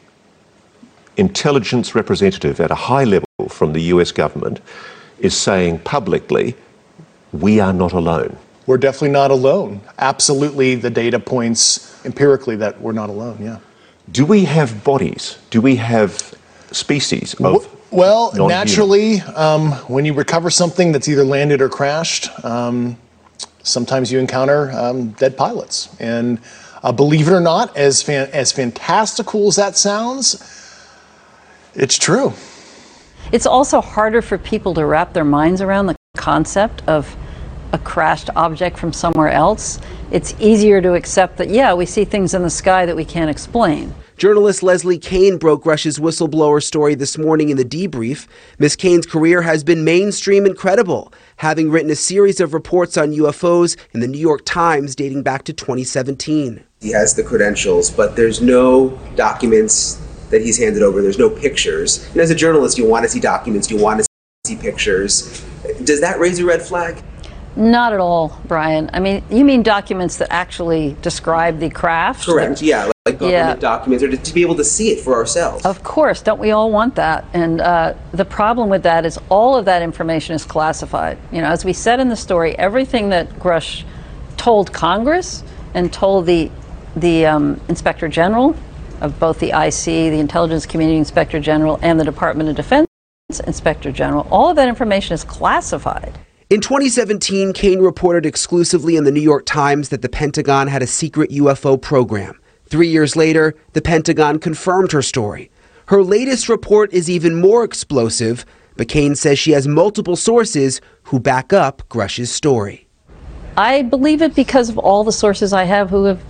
[1.16, 4.60] intelligence representative at a high level from the US government
[5.18, 6.56] is saying publicly,
[7.40, 8.36] we are not alone.
[8.66, 9.80] We're definitely not alone.
[9.98, 13.58] Absolutely, the data points empirically that we're not alone, yeah.
[14.12, 15.38] Do we have bodies?
[15.50, 16.34] Do we have
[16.70, 17.68] species of.
[17.90, 18.48] Well, non-human?
[18.48, 22.96] naturally, um, when you recover something that's either landed or crashed, um,
[23.62, 25.94] sometimes you encounter um, dead pilots.
[26.00, 26.40] And
[26.82, 30.34] uh, believe it or not, as fan- as fantastical as that sounds,
[31.74, 32.32] it's true.
[33.32, 37.16] It's also harder for people to wrap their minds around the concept of
[37.74, 39.80] a crashed object from somewhere else.
[40.12, 43.28] It's easier to accept that, yeah, we see things in the sky that we can't
[43.28, 43.92] explain.
[44.16, 48.28] Journalist Leslie Kean broke Grusch's whistleblower story this morning in the debrief.
[48.60, 53.10] Miss Kean's career has been mainstream and credible, having written a series of reports on
[53.10, 56.62] UFOs in the New York Times dating back to 2017.
[56.80, 59.94] He has the credentials, but there's no documents
[60.30, 61.02] that he's handed over.
[61.02, 62.08] There's no pictures.
[62.12, 64.06] And as a journalist, you want to see documents, you want to
[64.46, 65.44] see pictures.
[65.82, 67.02] Does that raise a red flag?
[67.56, 68.90] Not at all, Brian.
[68.92, 72.26] I mean, you mean documents that actually describe the craft?
[72.26, 72.60] Correct.
[72.60, 73.54] Yeah, like government Yeah.
[73.54, 75.64] documents, or to, to be able to see it for ourselves.
[75.64, 77.24] Of course, don't we all want that?
[77.32, 81.16] And uh, the problem with that is all of that information is classified.
[81.30, 83.84] You know, as we said in the story, everything that Grusch
[84.36, 85.44] told Congress
[85.74, 86.50] and told the
[86.96, 88.56] the um, Inspector General
[89.00, 92.86] of both the IC, the Intelligence Community Inspector General, and the Department of Defense
[93.46, 96.18] Inspector General, all of that information is classified.
[96.50, 100.86] In 2017, Kean reported exclusively in the New York Times that the Pentagon had a
[100.86, 102.38] secret UFO program.
[102.66, 105.50] Three years later, the Pentagon confirmed her story.
[105.86, 108.44] Her latest report is even more explosive,
[108.76, 112.86] but Kean says she has multiple sources who back up Grusch's story.
[113.56, 116.22] I believe it because of all the sources I have who have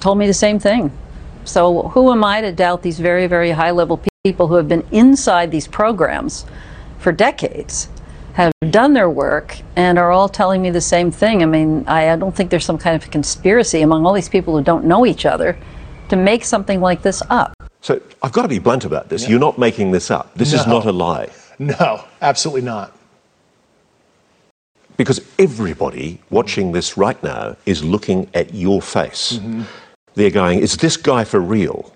[0.00, 0.92] told me the same thing.
[1.46, 4.86] So who am I to doubt these very, very high level people who have been
[4.92, 6.44] inside these programs
[6.98, 7.88] for decades,
[8.34, 11.42] have done their work, and are all telling me the same thing?
[11.42, 14.56] I mean, I, I don't think there's some kind of conspiracy among all these people
[14.56, 15.56] who don't know each other
[16.08, 17.54] to make something like this up.
[17.80, 19.28] So I've got to be blunt about this.
[19.28, 20.34] You're not making this up.
[20.34, 21.30] This is not a lie.
[21.58, 22.96] No, absolutely not.
[24.96, 29.32] Because everybody watching this right now is looking at your face.
[29.32, 29.62] Mm-hmm.
[30.14, 31.94] They're going, is this guy for real?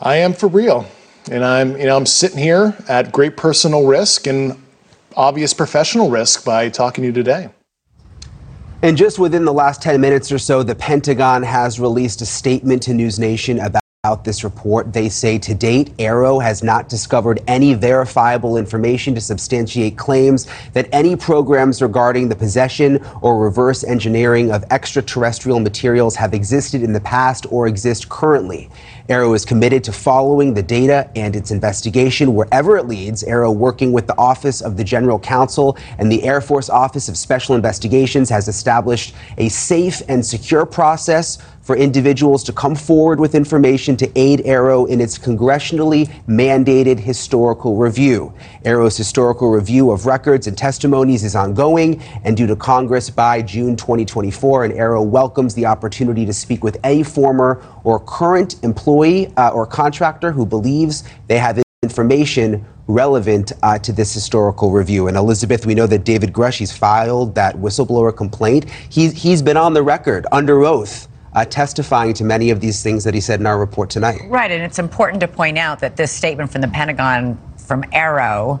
[0.00, 0.86] I am for real.
[1.30, 4.59] And I'm, you know, I'm sitting here at great personal risk and
[5.16, 7.50] obvious professional risk by talking to you today.
[8.82, 12.82] And just within the last 10 minutes or so, the Pentagon has released a statement
[12.84, 14.94] to News Nation about this report.
[14.94, 20.88] They say to date, AARO has not discovered any verifiable information to substantiate claims that
[20.90, 27.00] any programs regarding the possession or reverse engineering of extraterrestrial materials have existed in the
[27.00, 28.70] past or exist currently.
[29.10, 33.24] AARO is committed to following the data and its investigation wherever it leads.
[33.24, 37.16] AARO, working with the Office of the General Counsel and the Air Force Office of
[37.16, 43.34] Special Investigations, has established a safe and secure process for individuals to come forward with
[43.34, 48.32] information to aid AARO in its congressionally mandated historical review.
[48.64, 53.76] AARO's historical review of records and testimonies is ongoing and due to Congress by June
[53.76, 54.64] 2024.
[54.64, 59.66] And Arrow welcomes the opportunity to speak with a former or current employee uh, or
[59.66, 65.08] contractor who believes they have information relevant uh, to this historical review.
[65.08, 68.68] And Elizabeth, we know that David Grusch, he's filed that whistleblower complaint.
[68.88, 71.08] He's, he's been on the record under oath.
[71.32, 74.20] Uh, testifying to many of these things that he said in our report tonight.
[74.26, 78.60] Right, and it's important to point out that this statement from the Pentagon from AARO,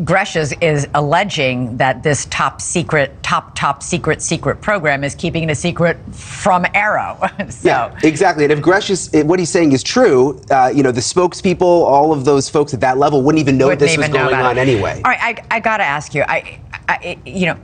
[0.00, 5.42] Grusch is, is alleging that this top secret, top, top secret, secret program is keeping
[5.42, 7.52] it a secret from AARO.
[7.52, 8.44] so, Yeah, exactly.
[8.44, 12.10] And if Grusch is what he's saying is true, uh, you know, the spokespeople, all
[12.10, 14.40] of those folks at that level wouldn't even know wouldn't this was even know going
[14.40, 14.60] on it.
[14.62, 15.02] anyway.
[15.04, 16.24] All right, I, I got to ask you.
[16.26, 16.58] I,
[16.88, 17.58] I, you know,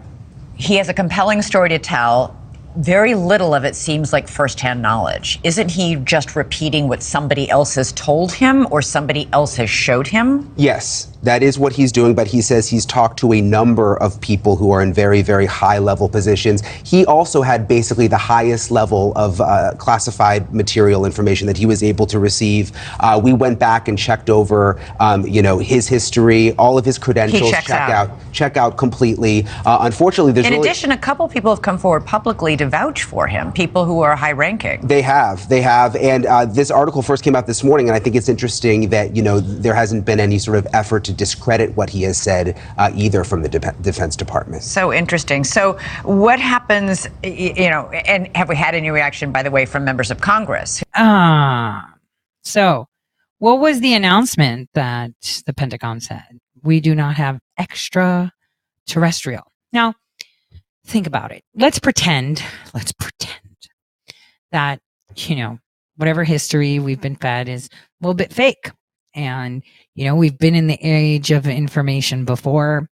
[0.55, 2.37] he has a compelling story to tell.
[2.77, 5.41] Very little of it seems like firsthand knowledge.
[5.43, 10.07] Isn't he just repeating what somebody else has told him or somebody else has showed
[10.07, 10.53] him?
[10.57, 14.21] Yes, that is what he's doing, but he says he's talked to a number of
[14.21, 16.65] people who are in very, very high level positions.
[16.85, 21.83] He also had basically the highest level of uh, classified material information that he was
[21.83, 22.73] able to receive.
[23.01, 26.99] Uh, we went back and checked over, um, you know, his history, all of his
[26.99, 28.11] credentials, check out.
[28.33, 29.45] check out completely.
[29.67, 33.03] Uh, unfortunately, there's In really addition, a couple people have come forward publicly to vouch
[33.03, 34.87] for him, people who are high ranking.
[34.87, 37.99] They have, they have, and uh, this article first came out this morning, and I
[37.99, 41.75] think it's interesting that you know there hasn't been any sort of effort to discredit
[41.77, 44.63] what he has said uh, either from the Dep Defense Department.
[44.63, 45.43] So interesting.
[45.43, 49.85] So, what happens, you know, and have we had any reaction, by the way, from
[49.85, 50.83] members of Congress?
[50.95, 51.95] Ah,
[52.45, 52.87] so
[53.39, 56.41] what was the announcement that the Pentagon said?
[56.63, 59.45] We do not have extraterrestrial.
[59.73, 59.95] Now,
[60.85, 61.43] think about it.
[61.55, 62.43] Let's pretend,
[62.75, 63.41] let's pretend
[64.51, 64.81] that,
[65.17, 65.59] you know,
[65.97, 68.71] whatever history we've been fed is a little bit fake.
[69.15, 69.63] And,
[69.99, 72.89] you know, we've been in the age of information before,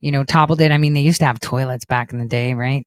[0.00, 0.72] you know, toppled it.
[0.72, 2.86] I mean, they used to have toilets back in the day, right?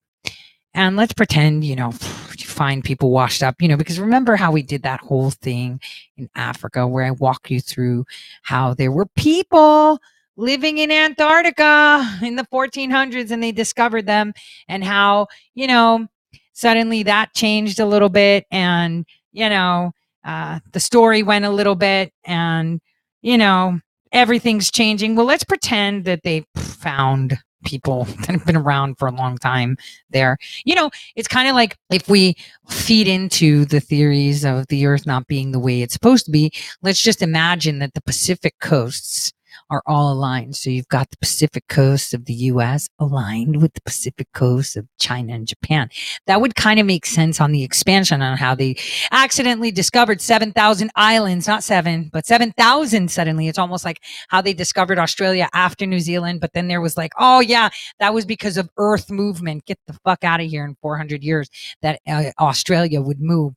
[0.74, 1.90] And let's pretend, you know,
[2.40, 5.80] you find people washed up, you know, because remember how we did that whole thing
[6.18, 8.06] in Africa where I walk you through
[8.42, 10.00] how there were people
[10.38, 14.34] living in Antarctica in the 1400s and they discovered them
[14.70, 16.08] and how, you know,
[16.54, 19.92] suddenly that changed a little bit and, you know,
[20.26, 22.82] uh, the story went a little bit and,
[23.22, 23.80] you know,
[24.12, 25.16] everything's changing.
[25.16, 29.78] Well, let's pretend that they found people that have been around for a long time
[30.10, 30.38] there.
[30.66, 32.36] You know, it's kind of like if we
[32.70, 36.52] feed into the theories of the earth not being the way it's supposed to be,
[36.82, 39.32] let's just imagine that the Pacific coasts
[39.72, 40.56] are all aligned.
[40.58, 44.86] So you've got the Pacific coast of the US aligned with the Pacific coast of
[45.00, 45.90] China and Japan.
[46.28, 48.76] That would kind of make sense on the expansion on how they
[49.12, 53.48] accidentally discovered 7,000 islands, not seven, but 7,000 suddenly.
[53.48, 56.42] It's almost like how they discovered Australia after New Zealand.
[56.42, 57.70] But then there was like, oh yeah,
[58.00, 59.66] that was because of earth movement.
[59.66, 61.50] Get the fuck out of here in 400 years
[61.82, 63.54] that uh, Australia would move.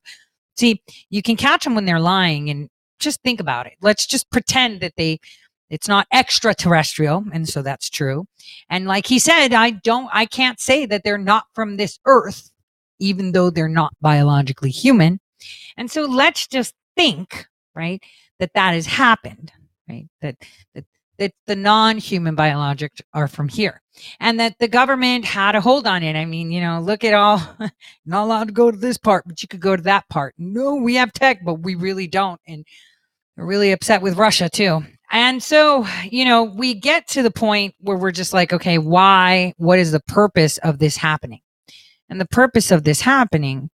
[0.57, 0.81] See,
[1.11, 2.69] you can catch them when they're lying and
[3.01, 3.75] just think about it.
[3.83, 5.19] Let's just pretend that they
[5.71, 8.27] it's not extraterrestrial and so that's true.
[8.69, 12.51] And like he said i don't i can't say that they're not from this earth
[12.99, 15.21] even though they're not biologically human.
[15.77, 18.03] And so let's just think right
[18.39, 19.53] that that has happened
[19.89, 20.37] right that
[20.75, 20.85] that
[21.19, 23.83] that the non-human biologic are from here
[24.21, 26.17] and that the government had a hold on it.
[26.17, 27.41] I mean you know look at all
[28.07, 30.35] not allowed to go to this part but you could go to that part.
[30.39, 32.65] No we have tech but we really don't and
[33.37, 37.75] we're really upset with russia too and so, you know, we get to the point
[37.81, 39.55] where we're just like, okay, why?
[39.59, 41.41] What is the purpose of this happening?
[42.09, 43.71] And the purpose of this happening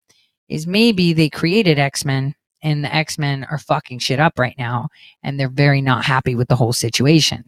[0.48, 4.56] is maybe they created X Men and the X Men are fucking shit up right
[4.58, 4.88] now
[5.22, 7.44] and they're very not happy with the whole situation.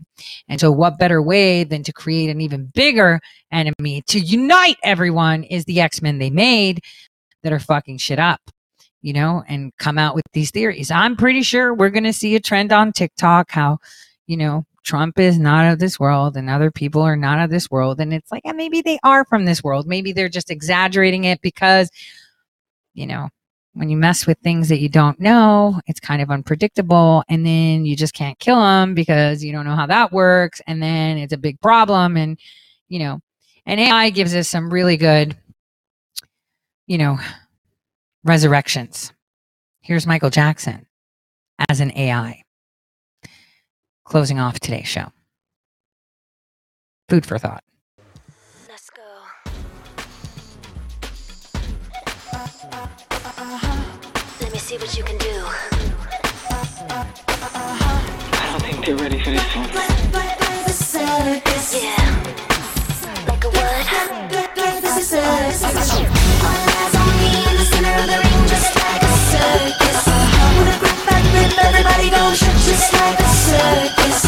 [0.48, 3.20] And so, what better way than to create an even bigger
[3.50, 6.80] enemy to unite everyone is the X Men they made
[7.42, 8.40] that are fucking shit up
[9.02, 10.90] you know, and come out with these theories.
[10.90, 13.78] I'm pretty sure we're going to see a trend on TikTok how,
[14.26, 17.70] you know, Trump is not of this world and other people are not of this
[17.70, 18.00] world.
[18.00, 19.86] And it's like, yeah, maybe they are from this world.
[19.86, 21.90] Maybe they're just exaggerating it because,
[22.94, 23.28] you know,
[23.74, 27.22] when you mess with things that you don't know, it's kind of unpredictable.
[27.28, 30.60] And then you just can't kill them because you don't know how that works.
[30.66, 32.16] And then it's a big problem.
[32.16, 32.38] And,
[32.88, 33.20] you know,
[33.66, 35.36] and AI gives us some really good,
[36.86, 37.18] you know,
[38.24, 39.12] resurrections.
[39.80, 40.86] Here's Michael Jackson
[41.68, 42.42] as an AI.
[44.04, 45.12] Closing off today's show.
[47.08, 47.64] Food for thought.
[54.40, 55.44] Let me see what you can do.
[58.32, 59.68] I don't think they're ready for this one.
[61.72, 61.96] Yeah.
[63.28, 63.48] Like a
[66.10, 66.19] what?
[69.58, 70.06] circus.
[70.06, 70.76] I wanna
[71.56, 72.08] that everybody
[72.66, 74.18] just like a circus.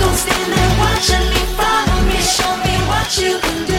[0.00, 3.77] Don't stand there watching me, follow me, show me what you can do.